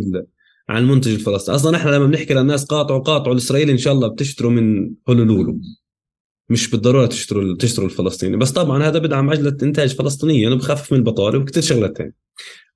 [0.69, 4.51] عن المنتج الفلسطيني أصلا إحنا لما بنحكي للناس قاطعوا قاطعوا الإسرائيلي إن شاء الله بتشتروا
[4.51, 5.61] من هولولولو.
[6.49, 8.37] مش بالضرورة تشتروا تشتروا الفلسطيني.
[8.37, 10.49] بس طبعا هذا بدعم عجلة إنتاج فلسطينية.
[10.49, 12.13] انه بخفف من البطاله وكثير شغلات ثانية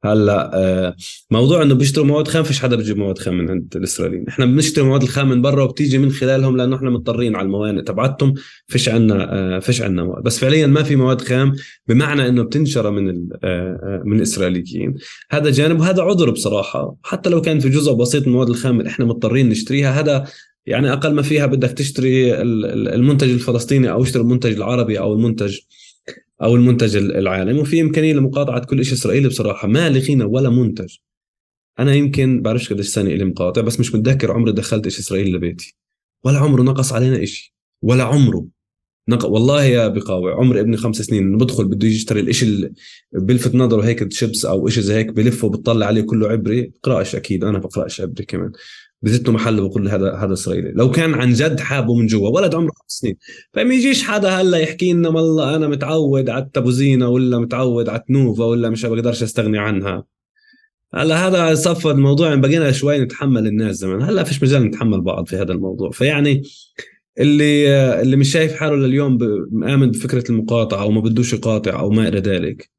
[0.05, 0.97] هلا آه،
[1.31, 4.29] موضوع إنه بيشتروا مواد خام فيش حدا بيجيب مواد خام من عند الإسرائيليين.
[4.29, 8.35] إحنا بنشتري مواد الخام من برا وبتيجي من خلالهم لأنه إحنا مضطرين على الموانئ تبعتهم
[8.67, 10.23] فيش عندنا آه، فيش عندنا مواد.
[10.23, 11.53] بس فعليا ما في مواد خام
[11.89, 14.95] بمعنى إنه بتنشر من آه، من الإسرائيليين.
[15.31, 16.97] هذا جانب وهذا عذر بصراحة.
[17.03, 20.25] حتى لو كان في جزء بسيط من المواد الخام اللي إحنا مضطرين نشتريها هذا
[20.67, 22.35] يعني أقل ما فيها بدك تشتري
[22.95, 25.59] المنتج الفلسطيني أو اشتري المنتج العربي أو المنتج
[26.43, 29.69] أو المنتج العالمي وفي إمكانية لمقاطعة كل شيء إسرائيلي بصراحة.
[29.69, 30.97] ما لقينا ولا منتج.
[31.79, 35.77] أنا يمكن بعرفش قديش سنه لي مقاطع بس مش متذكر عمري دخلت شيء إسرائيلي لبيتي.
[36.25, 37.53] ولا عمره نقص علينا شيء
[37.83, 38.47] ولا عمره.
[39.09, 39.27] نق...
[39.27, 42.73] والله يا بقاوي عمر ابني خمس سنين إنه بدخل بده يشتري الإشي اللي
[43.13, 46.63] بلفت نظره هيك شيبس أو إشي زي هيك بلفه وبتطلع عليه كله عبري.
[46.63, 48.53] بقراش أكيد أنا بقراش عبري كمان.
[49.03, 50.73] بزت له محل بقول هذا هذا إسرائيلي.
[50.73, 53.17] لو كان عن جد حابه من جوا ولد عمره خمس سنين.
[53.53, 58.45] فما يجيش حدا هلا يحكي لنا والله أنا متعود على التبوزينه ولا متعود على التنوفا
[58.45, 60.05] ولا مش بقدرش أستغني عنها.
[60.95, 64.03] هلا هذا صفى الموضوع بقينا شوي نتحمل الناس زمان.
[64.03, 65.91] هلا فيش مجال نتحمل بعض في هذا الموضوع.
[65.91, 66.43] فيعني
[67.21, 67.69] اللي
[68.03, 69.19] اللي مش شايف حاله لليوم
[69.51, 72.71] مآمن بفكرة المقاطعة أو ما بدوش يقاطع أو ما إلى ذلك.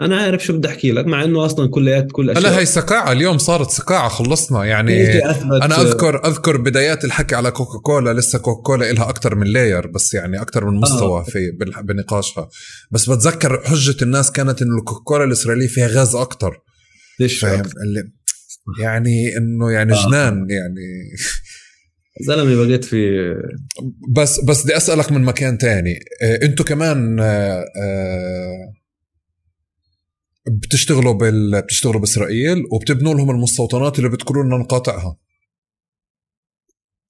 [0.00, 2.46] أنا عارف شو بدي أحكي لك مع إنه أصلا كليات كل أشياء.
[2.46, 4.64] أنا هي سقاعة اليوم صارت سقاعة خلصنا.
[4.64, 5.24] يعني
[5.62, 9.86] أنا اذكر أذكر بدايات الحكي على كوكا كولا لسه كوكا كولا لها أكثر من لاير
[9.86, 11.24] بس يعني أكثر من مستوى آه.
[11.24, 11.38] في
[11.82, 12.48] بنقاشها.
[12.90, 16.60] بس بتذكر حجة الناس كانت إنه الكوكا كولا الإسرائيلية فيها غاز أكثر
[17.20, 17.62] ليش فاهم؟
[18.80, 20.06] يعني إنه يعني آه.
[20.06, 21.16] جنان يعني.
[22.20, 23.34] زلمة بقيت في
[24.16, 25.98] بس بس بدي أسألك من مكان تاني.
[26.22, 28.72] آه، إنتوا كمان آه، آه،
[30.46, 31.62] بتشتغلوا بال...
[31.62, 35.16] بتشتغلوا بإسرائيل وبتبنوا لهم المستوطنات اللي بتقولوا لنا نقاطعها.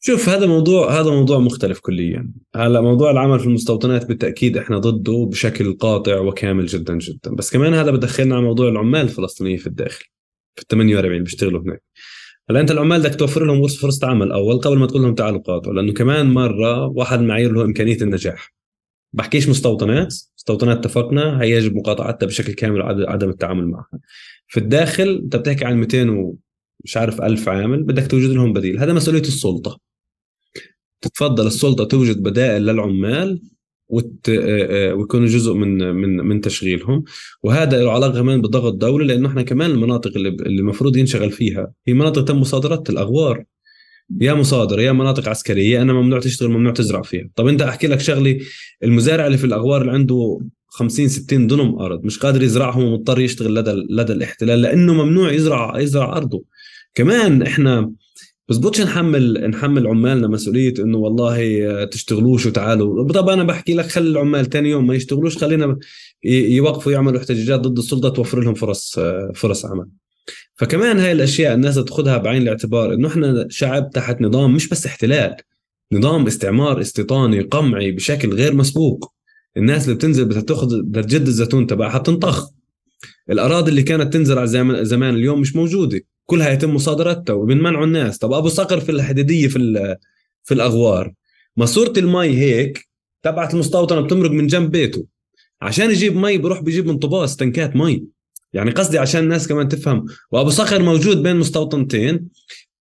[0.01, 2.32] شوف هذا موضوع هذا موضوع مختلف كليا.
[2.56, 7.35] هلا موضوع العمل في المستوطنات بالتأكيد إحنا ضده بشكل قاطع وكامل جدا جدا.
[7.35, 10.05] بس كمان هذا بدخلنا على موضوع العمال الفلسطينيين في الداخل
[10.56, 11.82] في ال 48 بيشتغلوا هناك.
[12.51, 15.74] هلا أنت العمال بدك توفر لهم فرصة عمل أول قبل ما تقول لهم تعالوا قاطعوا
[15.74, 18.55] لأنه كمان مرة واحد معايير له إمكانية النجاح.
[19.15, 24.01] بحكيش مستوطنات مستوطنات اتفقنا هي يجب مقاطعتها بشكل كامل وعدم التعامل معها.
[24.49, 28.78] في الداخل انت بتحكي عن 200 ومش عارف ألف عامل بدك توجد لهم بديل.
[28.78, 29.81] هذا مسؤولية السلطة.
[31.01, 33.43] تتفضل السلطة توجد بدائل للعمال
[33.89, 34.28] وت...
[34.95, 37.05] ويكونوا جزء من من من تشغيلهم.
[37.43, 40.28] وهذا له علاقة كمان بالضغط الدولي لأنه إحنا كمان المناطق اللي
[40.61, 43.45] المفروض ينشغل فيها هي مناطق تم مصادره الاغوار
[44.20, 47.28] يا مصادره يا مناطق عسكرية أنا ممنوع تشتغل ممنوع تزرع فيها.
[47.36, 48.40] طب أنت أحكي لك شغلي
[48.85, 53.55] المزارع اللي في الأغوار اللي عنده 50 60 دنم أرض مش قادر يزرعهم ومضطر يشتغل
[53.55, 56.44] لدى لدى الاحتلال لأنه ممنوع يزرع يزرع أرضه.
[56.94, 57.93] كمان إحنا
[58.48, 63.09] بزبطش نحمل نحمل عمالنا مسؤولية إنه والله تشتغلوش وتعالوا.
[63.09, 65.78] طب أنا بحكي لك خلي العمال ثاني يوم ما يشتغلوش خلينا
[66.24, 69.01] يوقفوا يعملوا احتجاجات ضد السلطة توفر لهم فرص
[69.35, 69.86] فرص عمل.
[70.56, 75.36] فكمان هاي الأشياء الناس تاخذها بعين الاعتبار إنه إحنا شعب تحت نظام مش بس احتلال
[75.93, 79.12] نظام استعمار استيطاني قمعي بشكل غير مسبوق.
[79.56, 82.51] الناس اللي بتنزل بدها تاخذ بدها تجد الزيتون تبعها تنطخ
[83.31, 86.01] الأراضي اللي كانت تنزرع زمان زمان اليوم مش موجودة.
[86.26, 88.18] كلها يتم مصادرتها وبنمنعوا الناس.
[88.18, 89.97] طب أبو صقر في الحديدية في
[90.44, 91.12] في الأغوار
[91.56, 92.89] ماسورة المي هيك
[93.22, 95.06] تبعت المستوطنة بتمرق من جنب بيته.
[95.62, 98.14] عشان يجيب مي بروح بيجيب من طباس تنكات مي.
[98.55, 100.06] يعني قصدي عشان الناس كمان تفهم.
[100.31, 102.28] وأبو صخر موجود بين مستوطنتين.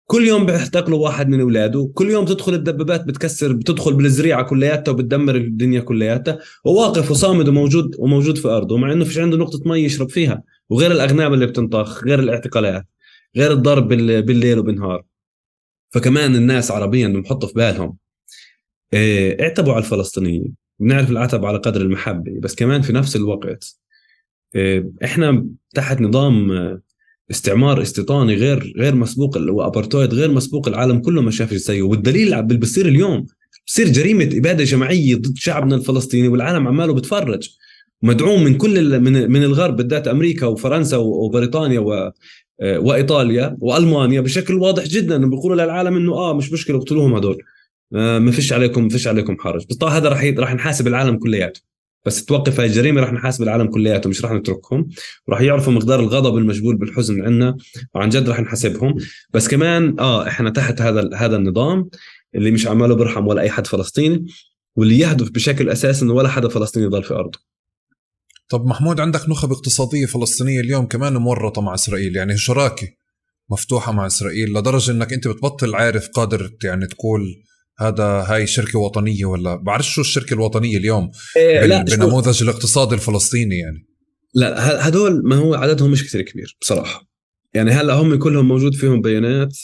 [0.06, 1.92] كل يوم بيحتقلوا واحد من أولاده.
[1.94, 6.40] كل يوم تدخل الدبابات بتكسر بتدخل بالزريعة كلياتها وبتدمر الدنيا كلياتها.
[6.66, 10.44] وواقف وصامد وموجود وموجود في أرضه مع إنه فيش عنده نقطة مي يشرب فيها.
[10.70, 12.86] وغير الاغنام اللي بتنطخ غير الاعتقالات
[13.36, 15.04] غير الضرب بالليل وبالنهار.
[15.90, 17.98] فكمان الناس عربيا بنحط في بالهم.
[18.94, 20.54] إيه، اعتبوا على الفلسطينيين.
[20.80, 23.83] بنعرف العتب على قدر المحبة بس كمان في نفس الوقت
[25.04, 26.52] إحنا تحت نظام
[27.32, 32.58] استعمار استيطاني غير غير مسبوق وابرتويد غير مسبوق العالم كله ما شاف زيه والدليل اللي
[32.58, 33.26] بصير اليوم
[33.68, 37.50] بصير جريمة إبادة جماعية ضد شعبنا الفلسطيني والعالم عماله بتفرج.
[38.02, 42.12] مدعوم من كل من من الغرب بالذات أمريكا وفرنسا وبريطانيا و
[42.62, 45.30] وإيطاليا وألمانيا بشكل واضح جدا.
[45.30, 47.38] بيقولوا للعالم إنه آه مش مشكلة اقتلوهم هدول.
[47.96, 49.66] آه ما فيش عليكم ما فيش عليكم حرج.
[49.70, 51.62] بس هذا راح راح نحاسب العالم كلياته.
[52.06, 54.90] بس توقف هاي الجريمه راح نحاسب العالم كلياته مش راح نتركهم.
[55.30, 57.58] راح يعرفوا مقدار الغضب المجبول بالحزن عندنا
[57.96, 58.96] وعن جد راح نحاسبهم.
[59.34, 61.90] بس كمان آه إحنا تحت هذا هذا النظام
[62.36, 64.26] اللي مش عماله برحم ولا أي حد فلسطيني
[64.76, 67.40] واللي يهدف بشكل أساسي إنه ولا حدا فلسطيني يضل في أرضه.
[68.50, 72.88] طب محمود عندك نخب اقتصادية فلسطينية اليوم كمان مورطة مع إسرائيل يعني شراكة
[73.50, 77.44] مفتوحة مع إسرائيل لدرجة إنك أنت بتبطل عارف قادر يعني تقول
[77.80, 83.58] هذا هاي شركة وطنية ولا بعرف شو الشركة الوطنية اليوم إيه لا بنموذج الاقتصاد الفلسطيني
[83.58, 83.88] يعني؟
[84.36, 87.08] لا هدول ما هو عددهم مش كثير كبير بصراحة.
[87.54, 89.58] يعني هلأ هم كلهم موجود فيهم بيانات.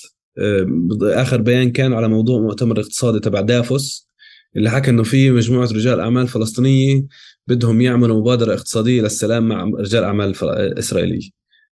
[1.03, 4.09] آخر بيان كان على موضوع مؤتمر اقتصادي تبع دافوس
[4.55, 7.05] اللي حكى إنه في مجموعة رجال أعمال فلسطينية
[7.47, 10.35] بدهم يعملوا مبادرة اقتصادية للسلام مع رجال أعمال
[10.79, 11.29] إسرائيلية.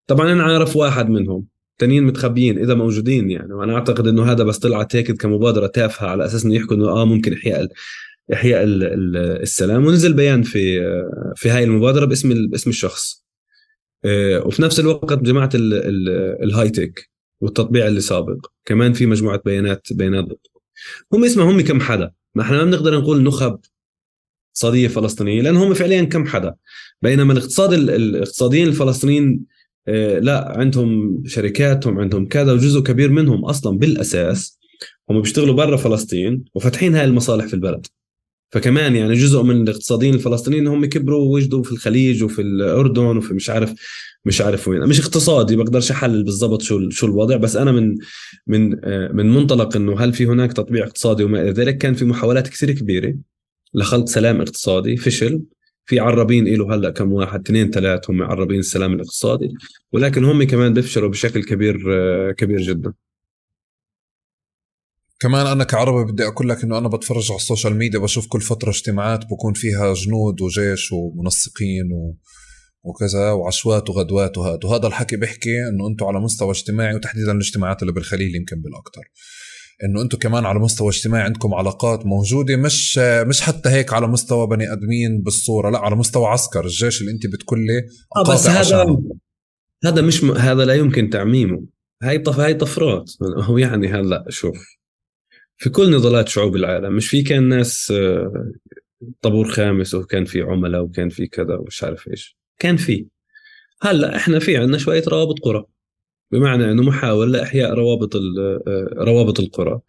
[0.07, 1.47] طبعا أنا عارف واحد منهم.
[1.77, 3.53] التانيين متخبيين إذا موجودين يعني.
[3.53, 7.05] وأنا أعتقد إنه هذا بس طلعت هيك كمبادرة تافهة على أساس إنه يحكوا إنه آه
[7.05, 7.69] ممكن احياء
[8.33, 9.87] احياء السلام.
[9.87, 10.81] ونزل بيان في
[11.37, 13.25] في هاي المبادرة باسم باسم الشخص.
[14.05, 20.47] آه، وفي نفس الوقت جماعة الهاي تك والتطبيع اللي سابق كمان في مجموعة بيانات بيانات
[21.13, 22.11] هم اسمها هم كم حدا.
[22.35, 23.59] ما إحنا ما بنقدر نقول نخب
[24.49, 26.55] اقتصاديه فلسطينيه لأن هم فعليا كم حدا.
[27.03, 29.56] بينما الاقتصاد الاقتصاديين الفلسطينيين
[30.19, 34.59] لا عندهم شركاتهم عندهم كذا وجزء كبير منهم أصلا بالأساس
[35.11, 37.87] هم بيشتغلوا برا فلسطين وفاتحين هاي المصالح في البلد.
[38.51, 43.51] فكمان يعني جزء من الاقتصاديين الفلسطينيين هم كبروا ووجدوا في الخليج وفي الأردن وفي مش
[43.51, 43.75] عارف
[44.25, 44.89] مش عارف وين.
[44.89, 47.97] مش اقتصادي بقدرش أحلل بالضبط شو شو الوضع بس أنا من
[48.47, 52.05] من آه، من منطلق إنه هل في هناك تطبيع اقتصادي وما إلى ذلك؟ كان في
[52.05, 53.15] محاولات كثير كبيرة
[53.75, 55.43] لخلق سلام اقتصادي فشل
[55.87, 59.49] في عرابين له هلأ كم واحد اثنين ثلاث هم عرابين السلام الاقتصادي.
[59.93, 62.93] ولكن هم كمان بيفشلوا بشكل كبير آه، كبير جدا.
[65.21, 68.41] كمان أنا كعربي بدي أقول لك إنه أنا بتفرج على ال social media بشوف كل
[68.41, 72.17] فترة اجتماعات بكون فيها جنود وجيش ومنسقين و...
[72.83, 74.59] وكذا وعشوات وغدوات وهذا.
[74.65, 79.03] وهذا الحكي بيحكي إنه أنتم على مستوى اجتماعي وتحديدا الاجتماعات اللي بالخليل يمكن بالاكثر
[79.85, 84.47] إنه أنتم كمان على مستوى اجتماعي عندكم علاقات موجودة مش مش حتى هيك على مستوى
[84.47, 87.79] بني آدمين بالصورة لا على مستوى عسكر الجيش اللي انت بتكلي
[88.17, 88.97] آه بس هذا
[89.85, 90.31] هذا مش م...
[90.33, 91.67] هذا لا يمكن تعميمه.
[92.03, 93.11] هاي طف هاي طفرات.
[93.39, 94.57] هو يعني هلأ شوف
[95.57, 98.33] في كل نضالات شعوب العالم مش في كان ناس آه،
[99.23, 102.39] طابور خامس وكان في عملاء وكان في كذا ومش عارف إيش.
[102.59, 103.07] كان في.
[103.83, 105.65] هلأ إحنا في عندنا شوية روابط قرى.
[106.33, 109.81] بمعنى إنه محاولة لاحياء روابط آه، روابط القرى.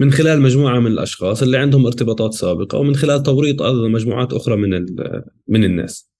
[0.00, 4.56] من خلال مجموعة من الأشخاص اللي عندهم ارتباطات سابقة ومن خلال توريط أيضا مجموعات أخرى
[4.56, 4.86] من
[5.48, 6.10] من الناس.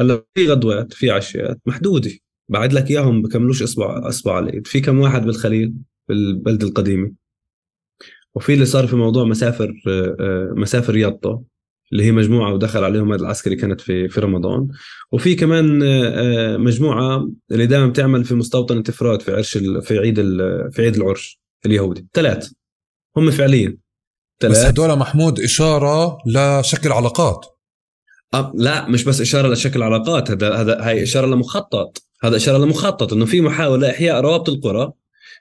[0.00, 2.10] هلا في غدوات في عشيات محدودة.
[2.48, 5.74] بعد لك إياهم بكملوش اصبع اصبع الايد في كم واحد بالخليل
[6.08, 7.12] بالبلده القديمة.
[8.34, 11.42] وفي اللي صار في موضوع مسافر آه، آه، مسافر يطا.
[11.92, 14.68] اللي هي مجموعة ودخل عليهم هذا العسكري كانت في في رمضان.
[15.12, 20.16] وفي كمان آه، مجموعة اللي دائما بتعمل في مستوطنه افراد في عرش في عيد
[20.72, 22.06] في عيد العرش اليهودي.
[22.14, 22.50] ثلاث.
[23.16, 23.76] هم فعليا.
[24.40, 24.58] ثلاث.
[24.58, 27.46] بس هدول محمود إشارة لشكل علاقات.
[28.34, 32.02] أه لا مش بس إشارة لشكل علاقات هذا هذا هاي إشارة لمخطط.
[32.22, 34.92] هذا إشارة لمخطط إنه في محاولة إحياء روابط القرى.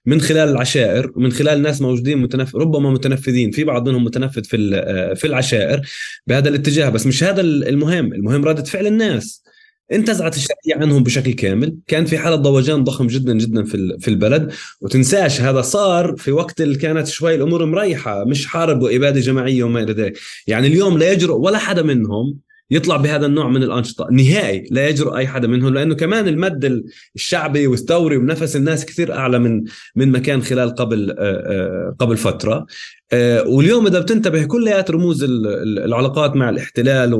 [0.07, 2.55] من خلال العشائر ومن خلال ناس موجودين متنف...
[2.55, 5.81] ربما متنفذين في بعض منهم متنفذ في آه، في العشائر
[6.27, 9.43] بهذا الاتجاه بس مش هذا المهم المهم ردة فعل الناس.
[9.91, 14.51] انتزعت الشرعية عنهم بشكل كامل كان في حالة ضوجان ضخم جدا جدا في في البلد.
[14.81, 19.83] وتنساش هذا صار في وقت اللي كانت شوي الأمور مريحة مش حرب وإبادة جماعية وما
[19.83, 20.17] إلى ذلك.
[20.47, 24.07] يعني اليوم لا يجرؤ ولا حدا منهم يطلع بهذا النوع من الأنشطة.
[24.11, 26.83] نهائي لا يجرؤ أي حدا منهم لأنه كمان المد
[27.15, 29.63] الشعبي والثوري ونفس الناس كثير أعلى من
[29.95, 32.65] من ما كان خلال قبل آه، آه، قبل فترة.
[33.13, 37.13] آه، واليوم إذا بتنتبه كليات رموز العلاقات مع الاحتلال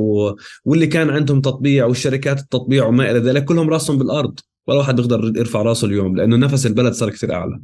[0.64, 4.40] واللي كان عندهم تطبيع والشركات التطبيع وما إلى ذلك كلهم راسهم بالأرض.
[4.66, 7.60] ولا واحد بيقدر يرفع راسه اليوم لأنه نفس البلد صار كثير أعلى.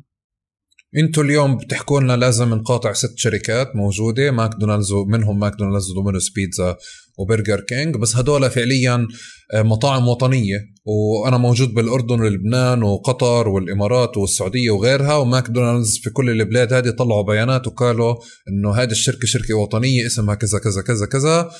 [0.97, 6.77] أنتوا اليوم بتحكوا لنا لازم نقاطع ست شركات موجودة ماكدونالدز ومنهم ماكدونالدز ودومينوس بيتزا.
[7.19, 9.09] وبرجر كينج بس هدول فعليا
[9.55, 10.75] آه، مطاعم وطنية.
[10.87, 17.67] وأنا موجود بالأردن ولبنان وقطر والإمارات والسعودية وغيرها وماكدونالدز في كل البلاد هذه طلعوا بيانات
[17.67, 18.15] وقالوا
[18.49, 21.51] إنه هذه الشركة شركة وطنية اسمها كذا كذا كذا كذا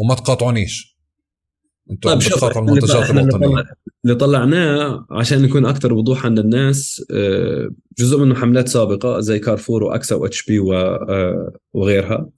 [0.00, 0.94] وما تقاطعونيش
[1.90, 3.64] أنتوا طيب بتقاطعوا المنتجات الوطنية.
[4.04, 7.68] اللي طلعناه عشان نكون أكثر وضوح عند الناس آه،
[7.98, 12.30] جزء منه حملات سابقة زي كارفور وأكسا و HP آه، وغيرها.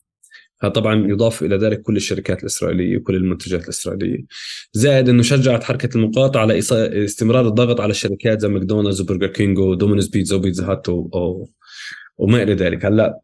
[0.61, 4.25] طبعا يضاف إلى ذلك كل الشركات الإسرائيلية وكل المنتجات الإسرائيلية.
[4.73, 6.59] زائد إنه شجعت حركة المقاطعه على
[7.05, 10.87] استمرار الضغط على الشركات زي ماكدونالدز وبرجر كينج ودومينوز بيتزا وبيتزا هت
[12.19, 12.85] وما إلى ذلك.
[12.85, 13.21] هلأ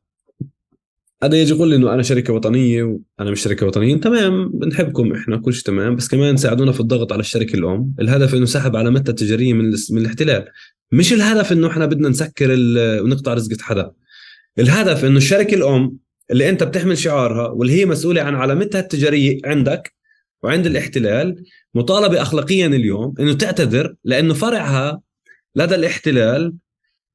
[1.22, 3.96] هذا يجي يقول لي إنه أنا شركة وطنية وأنا مش شركة وطنية.
[3.96, 5.96] تمام بنحبكم إحنا كل شيء تمام.
[5.96, 7.94] بس كمان ساعدونا في الضغط على الشركة الأم.
[8.00, 10.44] الهدف إنه سحب علامتها التجارية من من الاحتلال.
[10.92, 12.56] مش الهدف إنه إحنا بدنا نسكر
[13.02, 13.90] ونقطع رزقة حدا.
[14.58, 15.96] الهدف إنه الشركة الأم
[16.32, 19.94] اللي انت بتحمل شعارها واللي هي مسؤولة عن علامتها التجارية عندك
[20.42, 21.44] وعند الاحتلال
[21.74, 25.00] مطالبة اخلاقيا اليوم إنه تعتذر لأنه فرعها
[25.56, 26.54] لدى الاحتلال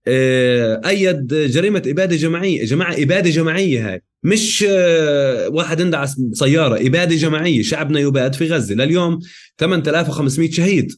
[0.07, 4.03] آه، أيد جريمة إبادة جماعية جماعة إبادة جماعية هاي.
[4.23, 8.75] مش آه، واحد اندعس سيارة إبادة جماعية شعبنا يباد في غزة.
[8.75, 9.19] لليوم
[9.57, 10.91] 8500 شهيد.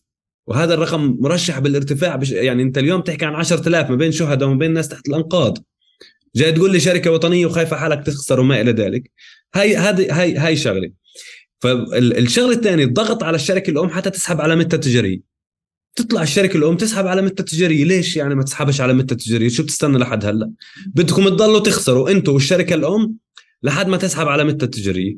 [0.47, 4.57] وهذا الرقم مرشح بالارتفاع بش يعني أنت اليوم تحكي عن 10000 ما بين شهداء وما
[4.57, 5.57] بين ناس تحت الأنقاض.
[6.35, 9.11] جاي تقول لي شركة وطنية وخايفة حالك تخسر وما إلى ذلك.
[9.55, 10.91] هاي هذه هاي هاي شغلة.
[11.59, 15.19] فالشغله الثانية الضغط على الشركة الأم حتى تسحب علامتها التجاريه
[15.95, 20.25] تطلع الشركة الأم تسحب علامتها التجاريه ليش يعني ما تسحبش علامتها التجاريه شو بتستنى لحد
[20.25, 20.51] هلأ؟
[20.87, 22.09] بدكم تضلوا تخسروا.
[22.11, 23.15] أنتم والشركة الأم
[23.63, 25.15] لحد ما تسحب علامتها التجاريه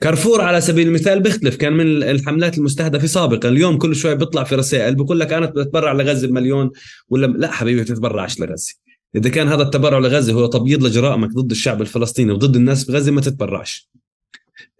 [0.00, 1.56] كارفور على سبيل المثال بيختلف.
[1.56, 3.48] كان من الحملات المستهدفة سابقا.
[3.48, 6.70] اليوم كل شوي بيطلع في رسائل بقول لك أنا بتبرع لغزه بمليون
[7.08, 8.74] ولا لا حبيبي تتبرعش لغزه
[9.16, 13.12] إذا كان هذا التبرع لغزة هو تبييض لجرائمك ضد الشعب الفلسطيني وضد الناس في غزه
[13.12, 13.90] ما تتبرعش.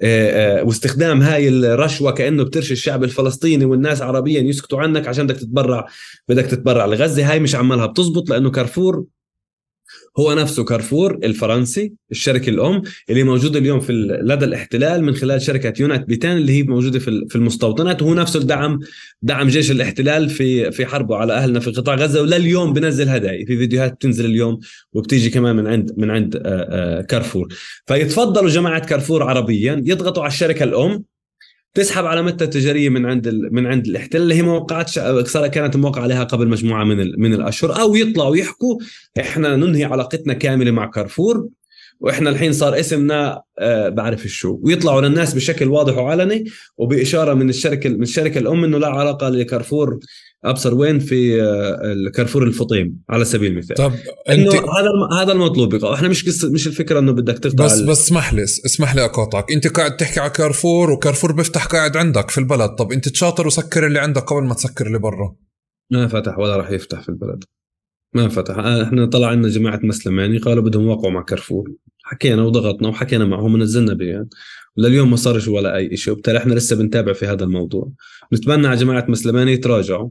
[0.03, 5.37] آه، آه، واستخدام هاي الرشوة كأنه بترشي الشعب الفلسطيني والناس عربيا يسكتوا عنك عشان بدك
[5.37, 5.87] تتبرع
[6.29, 7.31] بدك تتبرع لغزة.
[7.31, 9.05] هاي مش عمالها بتزبط لأنه كارفور
[10.19, 13.93] هو نفسه كارفور الفرنسي الشركة الأم اللي موجودة اليوم في
[14.23, 18.41] لدى الاحتلال من خلال شركة يينوت بيتان اللي هي موجودة في في المستوطنات وهو نفسه
[18.41, 18.81] دعم
[19.23, 23.47] دعم جيش الاحتلال في في حربه على أهلنا في قطاع غزة ولليوم بنزل هدايا.
[23.47, 24.59] في فيديوهات بتنزل اليوم
[24.93, 27.49] وبتيجي كمان من عند من عند آه، آه، كارفور.
[27.87, 31.05] فيتفضلوا جماعة كارفور عربيا يضغطوا على الشركة الأم
[31.75, 34.99] تسحب علامتها التجارية من عند من عند الإحتلال؟ اللي هي موقعاه
[35.53, 37.81] كانت موقع عليها قبل مجموعة من من الأشهر.
[37.81, 38.79] أو يطلعوا يحكوا
[39.21, 41.49] إحنا ننهي علاقتنا كاملة مع كارفور
[42.01, 44.59] وإحنا الحين صار اسمنا آه بعرف شو.
[44.63, 46.45] ويطلعوا للناس بشكل واضح وعلني
[46.77, 49.99] وبإشارة من الشركة من الشركة الأم إنه لا علاقة لكارفور
[50.45, 53.77] أبصر وين في آه، الكارفور الفطيم على سبيل المثال.
[53.77, 53.93] طب
[54.29, 55.75] إنه هذا هذا المطلوب.
[55.75, 59.05] بقى إحنا مش قصة مش الفكرة إنه بدك تقطع بس بس اسمح لي اسمح لي
[59.05, 59.53] أقاطعك.
[59.53, 62.71] أنت قاعد تحكي على كارفور وكارفور بيفتح قاعد عندك في البلد.
[62.71, 65.35] طب أنت تشاطر وسكر اللي عندك قبل ما تسكر اللي برا.
[65.91, 67.45] ما فتح ولا راح يفتح في البلد.
[68.15, 68.59] ما فتح.
[68.59, 71.73] آه، إحنا طلع عندنا جماعة مسلماني قالوا بدهم يوقعوا مع كارفور.
[72.03, 74.27] حكينا وضغطنا وحكينا معهم ونزلنا بيان.
[74.77, 77.93] لليوم ما صارش ولا أي شيء وبالتالي إحنا لسه بنتابع في هذا الموضوع.
[78.35, 80.11] نتمنى على جماعة مسلماني يتراجعوا.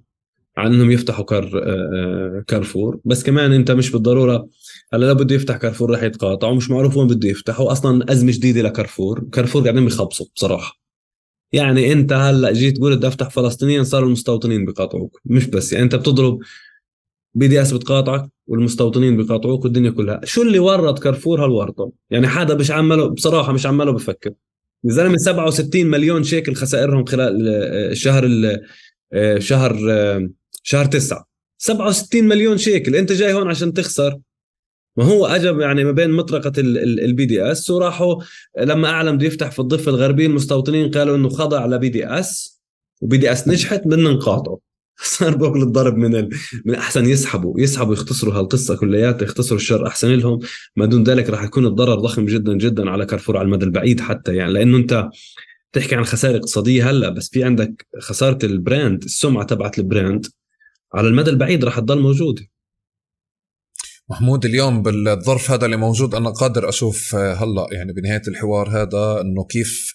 [0.60, 2.99] عن انهم يفتحوا كار آه، آه، كارفور.
[3.06, 4.48] بس كمان انت مش بالضرورة
[4.94, 7.60] هلا لو بده يفتح كارفور رح يتقاطع ومش معروف وين بده يفتح.
[7.60, 9.23] واصلا أزمة جديدة لكارفور.
[9.31, 10.80] كارفور قاعدين بيخبصوا بصراحة.
[11.53, 15.22] يعني انت هلا جيت تقول بدي أفتح فلسطينيا صاروا المستوطنين بيقاطعوك.
[15.26, 16.40] مش بس يعني انت بتضرب
[17.34, 20.22] BDS بتقاطعك والمستوطنين بيقاطعوك والدنيا كلها.
[20.23, 24.31] شو اللي ورط كارفور هالورطة؟ يعني حدا مش عمله بصراحة مش عمله بفكر.
[24.84, 27.48] يا زلمة 67 مليون شيكل خسائرهم خلال
[27.91, 28.30] الشهر
[29.40, 29.73] شهر
[30.64, 31.27] شهر تسعة.
[31.57, 32.95] 67 مليون شيكل.
[32.95, 34.19] انت جاي هون عشان تخسر.
[34.98, 38.23] ما هو اجى يعني ما بين مطرقة ال BDS وراحوا
[38.60, 42.62] لما اعلن بده يفتح في الضفة الغربية المستوطنين قالوا إنه خضع ل BDS
[43.02, 44.60] و BDS نجحت بدنا نقاطعه
[45.03, 46.30] صار بوكل الضرب من ال...
[46.65, 47.60] من أحسن يسحبوا.
[47.60, 50.40] يسحبوا يختصروا هالقصة كلياتها يختصروا الشر أحسن لهم.
[50.76, 54.36] ما دون ذلك راح يكون الضرر ضخم جدا جدا على كارفور على المدى البعيد حتى
[54.36, 54.53] يعني.
[54.53, 55.10] لأنه أنت
[55.72, 60.26] تحكي عن خسائر اقتصادية هلأ بس في عندك خسارة ال brand السمعة تبعت ال brand
[60.94, 62.41] على المدى البعيد راح تضل موجودة.
[64.10, 69.22] محمود اليوم بالظرف هذا اللي موجود أنا قادر أشوف آه، هلأ يعني بنهاية الحوار هذا
[69.22, 69.94] إنه كيف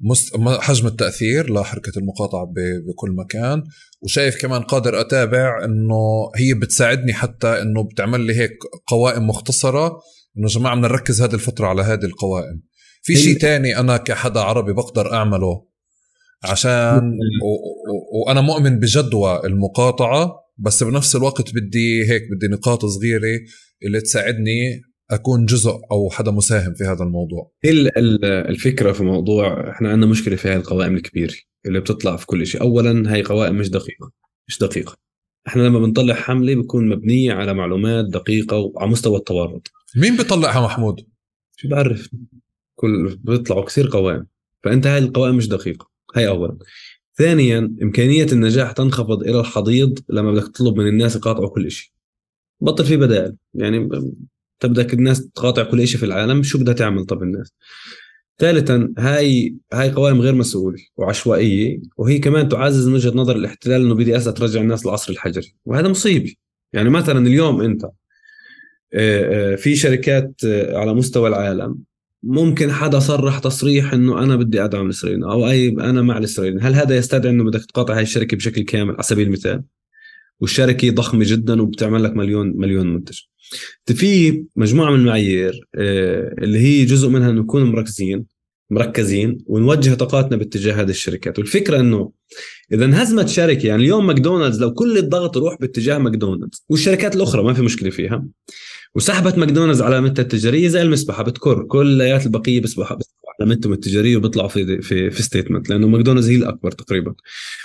[0.00, 0.36] مست...
[0.60, 2.54] حجم التأثير لحركة المقاطعة ب...
[2.88, 3.64] بكل مكان.
[4.02, 10.00] وشايف كمان قادر أتابع إنه هي بتساعدني حتى إنه بتعمل لي هيك قوائم مختصرة
[10.38, 12.62] إنه جماعة بدنا نركز هذه الفترة على هذه القوائم.
[13.02, 15.66] في شيء تاني أنا كحدا عربي بقدر أعمله؟
[16.44, 17.18] عشان.
[18.12, 23.40] وأنا مؤمن بجدوى المقاطعة بس بنفس الوقت بدي هيك بدي نقاط صغيرة
[23.82, 27.52] اللي تساعدني أكون جزء أو حدا مساهم في هذا الموضوع.
[28.24, 31.34] الفكرة في موضوع إحنا عندنا مشكلة في هاي القوائم الكبيرة
[31.66, 32.60] اللي بتطلع في كل شيء.
[32.60, 34.12] اولا هاي قوائم مش دقيقة
[34.48, 34.96] مش دقيقة.
[35.48, 39.70] إحنا لما بنطلع حملة بتكون مبنية على معلومات دقيقة وعلى مستوى التورط.
[39.96, 41.00] مين بيطلعها محمود؟
[41.56, 42.08] شو بعرف.
[42.74, 44.26] كل بيطلعوا كثير قوائم.
[44.64, 45.95] فأنت هاي القوائم مش دقيقة.
[46.16, 46.56] هاي اولا.
[47.18, 51.90] ثانيا إمكانية النجاح تنخفض إلى الحضيض لما بدك تطلب من الناس يقاطعوا كل شيء
[52.60, 53.36] بطل في بدائل.
[53.54, 53.88] يعني
[54.60, 57.52] تبدك الناس تقاطع كل شيء في العالم شو بدها تعمل طب الناس؟
[58.38, 63.94] ثالثا هاي هاي قوائم غير مسؤولة وعشوائية وهي كمان تعزز من وجهة نظر الاحتلال إنه
[63.94, 65.54] بدي اسا ترجع الناس للعصر الحجري.
[65.64, 66.34] وهذا مصيبة.
[66.72, 71.78] يعني مثلا اليوم أنت آه، آه، في شركات آه، على مستوى العالم
[72.26, 76.74] ممكن حدا صرح تصريح إنه أنا بدي أدعم الاسرائيليين أو أي أنا مع الاسرائيليين هل
[76.74, 79.62] هذا يستدعي إنه بدك تقاطع هاي الشركة بشكل كامل على سبيل المثال؟
[80.40, 83.18] والشركة ضخمة جدا وبتعمل لك مليون مليون منتج.
[83.86, 88.24] في مجموعة من المعايير آه، اللي هي جزء منها إنه نكون مركزين
[88.70, 91.38] مركزين ونوجه طاقاتنا باتجاه هذه الشركات.
[91.38, 92.10] والفكرة إنه
[92.72, 97.52] إذا انهزمت شركة يعني اليوم ماكدونالدز لو كل الضغط يروح باتجاه ماكدونالدز والشركات الأخرى ما
[97.54, 98.24] في مشكلة فيها
[98.96, 101.62] وسحبت ماكدونالدز علامتها التجاريه زي المسبحة بتكر.
[101.62, 102.96] كليات البقية بيسبحوا
[103.40, 107.14] علامتهم التجاريه وبيطلعوا في في في statement لأنه ماكدونالدز هي الأكبر تقريبا.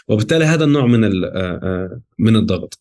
[0.08, 2.80] وبالتالي هذا النوع من آه، آه، من الضغط.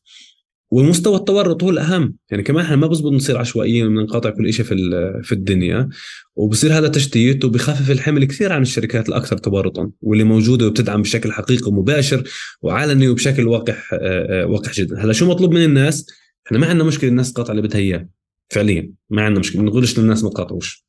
[0.70, 2.14] ومستوى التورط هو الأهم.
[2.31, 4.74] يعني كمان إحنا ما بزبط نصير عشوائيين ونقاطع كل شيء في
[5.22, 5.89] في الدنيا
[6.36, 11.72] وبصير هذا تشتيت وبخفف الحمل كثير عن الشركات الأكثر تورطا واللي موجودة وبتدعم بشكل حقيقي
[11.72, 12.24] ومباشر
[12.62, 15.05] وعلني وبشكل وقح آه، وقح جدا.
[15.05, 16.06] هلأ شو مطلوب من الناس؟
[16.47, 18.19] إحنا ما عندنا مشكلة الناس تقاطع اللي بدها إياه.
[18.51, 18.93] فعليا.
[19.10, 19.62] ما عندنا مشكلة.
[19.62, 20.85] ما بنقولش للناس ما تقاطعوش.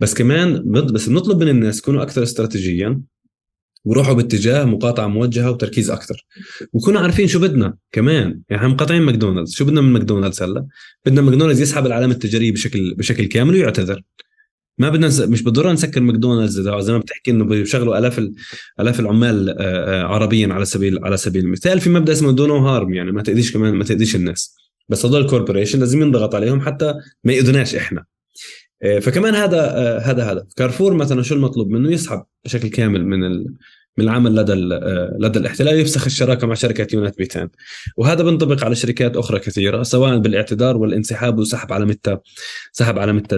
[0.00, 3.00] بس كمان بس بنطلب من الناس يكونوا أكثر استراتيجيا
[3.84, 6.26] وروحوا باتجاه مقاطعة موجهة وتركيز أكثر.
[6.72, 8.40] وكونوا عارفين شو بدنا كمان.
[8.48, 9.52] يعني إحنا مقاطعين ماكدونالدز.
[9.52, 10.66] شو بدنا من ماكدونالدز هلأ؟
[11.06, 14.02] بدنا ماكدونالدز يسحب العلامة التجارية بشكل بشكل كامل ويعتذر.
[14.78, 18.28] ما بدنا مش بالضرورة نسكر ماكدونالدز زي ما بتحكي إنه بيشغلوا آلاف
[18.80, 21.80] آلاف العمال آه، آه، عربيا على سبيل على سبيل المثال.
[21.80, 24.67] في مبدأ اسمه do no harm يعني ما تأذيش كمان ما تأذيش الناس.
[24.88, 26.94] بس هذول ال corporation لازم ينضغط عليهم حتى
[27.24, 28.04] ما يأذوناش إحنا.
[28.82, 29.60] آه، فكمان هذا
[29.98, 33.44] هذا هدف كارفور مثلا شو المطلوب منه؟ يسحب بشكل كامل من
[33.98, 37.48] من العمل لدى آه، لدى الاحتلال يفسخ الشراكة مع شركة يينوت بيتان.
[37.96, 42.20] وهذا بينطبق على شركات أخرى كثيرة سواء بالاعتذار والانسحاب وسحب علامتها
[42.72, 43.36] سحب علامتها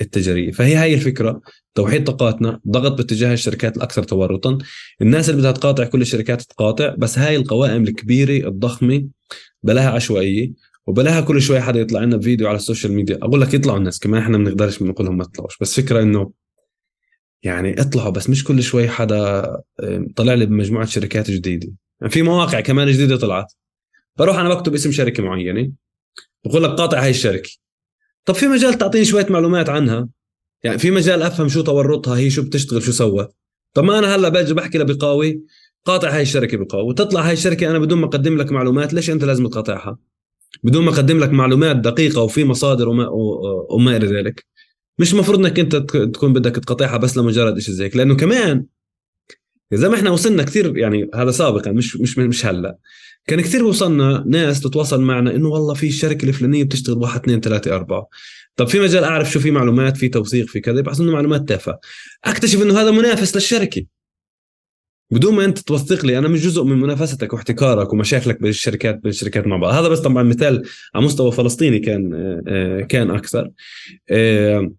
[0.00, 1.40] التجاريه فهي هاي الفكرة.
[1.74, 4.58] توحيد طاقاتنا ضغط باتجاه الشركات الأكثر تورطا.
[5.02, 9.04] الناس اللي بدها تقاطع كل الشركات تقاطع بس هاي القوائم الكبيرة الضخمة
[9.62, 10.52] بلاها عشوائية.
[10.86, 13.18] وبلاها كل شوي حدا يطلع لنا بفيديو على ال social media.
[13.22, 16.32] أقول لك يطلعوا الناس كمان إحنا بنقدرش بنقول لهم ما يطلعوش بس فكرة إنه
[17.42, 19.42] يعني اطلعوا بس مش كل شوي حدا
[20.16, 21.72] طلع لي بمجموعة شركات جديدة.
[22.00, 23.52] يعني في مواقع كمان جديدة طلعت.
[24.18, 25.72] بروح أنا بكتب اسم شركة معينة
[26.44, 27.50] بقول لك قاطع هاي الشركة.
[28.24, 30.08] طب في مجال تعطيني شوية معلومات عنها؟
[30.62, 33.34] يعني في مجال أفهم شو تورطها هي شو بتشتغل شو سوت.
[33.74, 35.40] طب ما أنا هلأ باجي بحكي لبقاوي
[35.84, 39.24] قاطع هاي الشركة بقاوي وتطلع هاي الشركة أنا بدون ما أقدم لك معلومات ليش أنت
[39.24, 39.98] لازم تقاطعها؟
[40.62, 43.08] بدون ما أقدم لك معلومات دقيقة وفي مصادر وما
[43.70, 44.44] وما إلى ذلك.
[44.98, 45.76] مش مفروض إنك أنت
[46.14, 48.64] تكون بدك تقاطعها بس لمجرد شيء زي هيك لأنه كمان
[49.72, 52.76] زي ما إحنا وصلنا كثير يعني هذا سابقا مش مش مش هلأ.
[53.26, 57.74] كان كثير وصلنا ناس تتواصل معنا إنه والله في الشركة الفلانية بتشتغل واحد اثنين ثلاثة
[57.74, 58.08] أربعة.
[58.56, 61.78] طب في مجال أعرف شو في معلومات في توثيق في كذا بحس إنه معلومات تافهة.
[62.24, 63.84] أكتشف إنه هذا منافس للشركة.
[65.10, 69.10] بدون ما انت توثق لي أنا مش جزء من منافستك واحتكارك ومشاكلك بين الشركات بين
[69.10, 69.74] الشركات مع بعض.
[69.74, 72.10] هذا بس طبعا مثال على مستوى فلسطيني كان
[72.48, 73.50] آه، كان أكثر.
[74.10, 74.72] آه،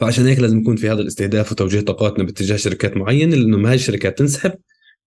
[0.00, 3.74] فعشان هيك لازم يكون في هذا الاستهداف وتوجيه طاقاتنا باتجاه شركات معينة لأنه ما هاي
[3.74, 4.52] الشركات تنسحب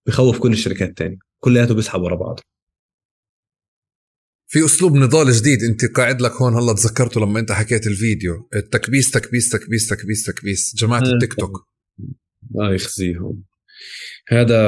[0.06, 2.40] بخوف كل الشركات الثانية كلياته بيسحب ورا بعض.
[4.46, 8.48] في أسلوب نضال جديد أنت قاعد لك هون هلا تذكرته لما أنت حكيت الفيديو.
[8.54, 10.74] التكبيس تكبيس تكبيس تكبيس تكبيس.
[10.76, 11.12] جماعة آه.
[11.12, 11.68] التيك توك.
[12.54, 13.42] الله يخزيهم.
[14.28, 14.58] هذا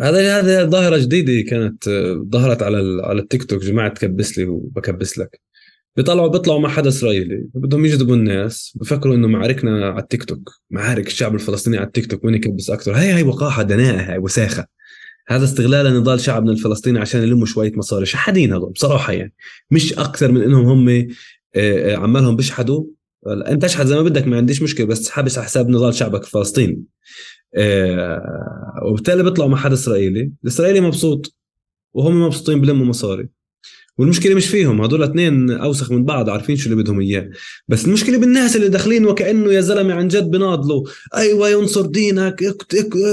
[0.00, 1.88] هذا هذا ظاهرة جديدة كانت
[2.32, 5.40] ظهرت على على التيك توك جماعة تكبس لي وبكبس لك.
[5.96, 11.06] بيطلعوا بيطلعوا مع حدا إسرائيلي بدهم يجذبوا الناس بفكروا إنه معاركنا على التيك توك معارك
[11.06, 14.66] الشعب الفلسطيني على التيك توك وين يكبس أكثر هي هي وقاحة دناءة هي وساخة.
[15.28, 18.06] هذا استغلال نضال شعبنا الفلسطيني عشان يلموا شوية مصاري.
[18.06, 19.34] شحادين هذول بصراحة يعني.
[19.70, 21.06] مش أكثر من إنهم هم آه،
[21.56, 22.84] آه، عمالهم بيشحدوا.
[23.26, 26.82] أنت اشحد زي ما بدك ما عنديش مشكلة بس حابس على حساب نضال شعبك الفلسطيني.
[27.54, 30.32] آه، وبالتالي بيطلعوا مع حدا إسرائيلي.
[30.44, 31.34] الإسرائيلي مبسوط
[31.94, 33.28] وهم مبسوطين بلموا مصاري.
[33.98, 37.30] والمشكلة مش فيهم هدول اثنين أوسخ من بعض عارفين شو اللي بدهم إياه.
[37.68, 40.86] بس المشكلة بالناس اللي داخلين وكأنه يا زلمة عن جد بناضلوا.
[41.16, 42.44] أيوه ينصر دينك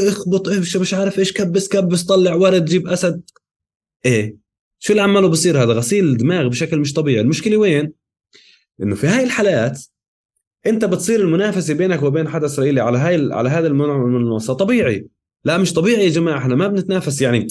[0.07, 0.49] اخبط
[0.79, 3.21] مش عارف إيش كبس كبس طلع ورد جيب أسد.
[4.05, 4.35] إيه
[4.79, 7.21] شو اللي عماله بصير هذا؟ غسيل دماغ بشكل مش طبيعي.
[7.21, 7.93] المشكلة وين؟
[8.81, 9.81] إنه في هاي الحالات
[10.67, 14.53] انت بتصير المنافسة بينك وبين حدا إسرائيلي على هاي على هذا المنصة.
[14.53, 15.07] طبيعي.
[15.45, 17.21] لا مش طبيعي يا جماعة إحنا ما بنتنافس.
[17.21, 17.47] يعني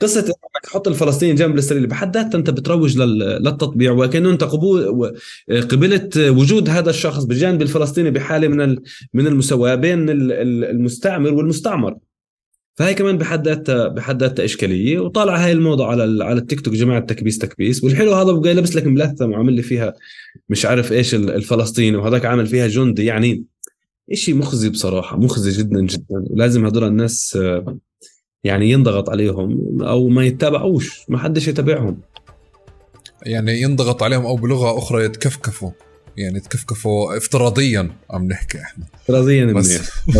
[0.00, 5.12] قصة إنك تحط الفلسطيني جنب الإسرائيلي بحد ذاتها أنت بتروج للتطبيع وكأنه أنت قبول
[5.70, 8.76] قبلت وجود هذا الشخص بالجانب الفلسطيني بحالة من
[9.14, 11.96] من المساواة بين المستعمر والمستعمر.
[12.74, 17.00] فهي كمان بحد ذاتها بحد ذاتها إشكالية وطالع هاي الموضة على على التيك توك جماعة
[17.00, 19.94] تكبيس تكبيس والحلو هذا بقى لابس لك ملثم وعامل لي فيها
[20.48, 23.44] مش عارف إيش الفلسطيني وهذاك عامل فيها جندي يعني
[24.12, 27.38] شيء مخزي بصراحة مخزي جدا جدا ولازم هذول الناس
[28.44, 32.00] يعني ينضغط عليهم أو ما يتابعوش ما حدش يتابعهم.
[33.26, 35.70] يعني ينضغط عليهم أو بلغة أخرى يتكفكفوا.
[36.16, 38.84] يعني تكفكفوا افتراضيا عم نحكي إحنا.
[38.94, 39.78] افتراضيا بس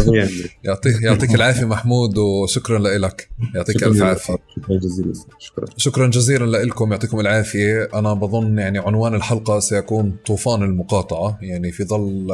[0.65, 4.39] يعطيك يعطيك العافية محمود وشكرا لك يعطيك ألف عافية.
[4.57, 5.13] شكرا جزيلا.
[5.39, 5.67] شكرا.
[5.77, 7.89] شكرا جزيلا لكم يعطيكم العافية.
[7.95, 11.39] أنا بظن يعني عنوان الحلقة سيكون طوفان المقاطعة.
[11.43, 12.29] يعني في ظل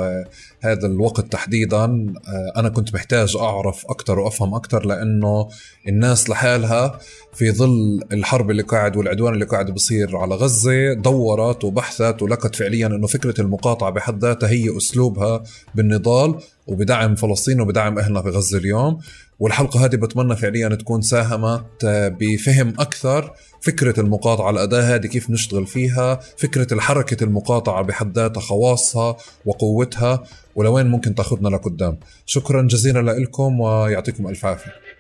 [0.61, 5.49] هذا الوقت تحديدا آه، أنا كنت محتاج أعرف أكثر وأفهم أكثر لأنه
[5.89, 6.99] الناس لحالها
[7.35, 12.87] في ظل الحرب اللي قاعد والعدوان اللي قاعد بصير على غزة دورت وبحثت ولقت فعليا
[12.87, 15.43] إنه فكرة المقاطعة بحد ذاتها هي أسلوبها
[15.75, 16.35] بالنضال
[16.67, 18.99] وبدعم فلسطين وبدعم أهلنا في غزة اليوم.
[19.39, 21.87] والحلقة هذه بتمنى فعليا تكون ساهمت
[22.21, 29.17] بفهم أكثر فكرة المقاطعة الأداة هذه كيف نشتغل فيها فكرة الحركة المقاطعة بحد ذاتها خواصها
[29.47, 30.23] وقوتها
[30.57, 31.99] ولوين ممكن تأخذنا لقدام.
[32.27, 34.98] شكرا جزيلا لكم ويعطيكم ألف عافية.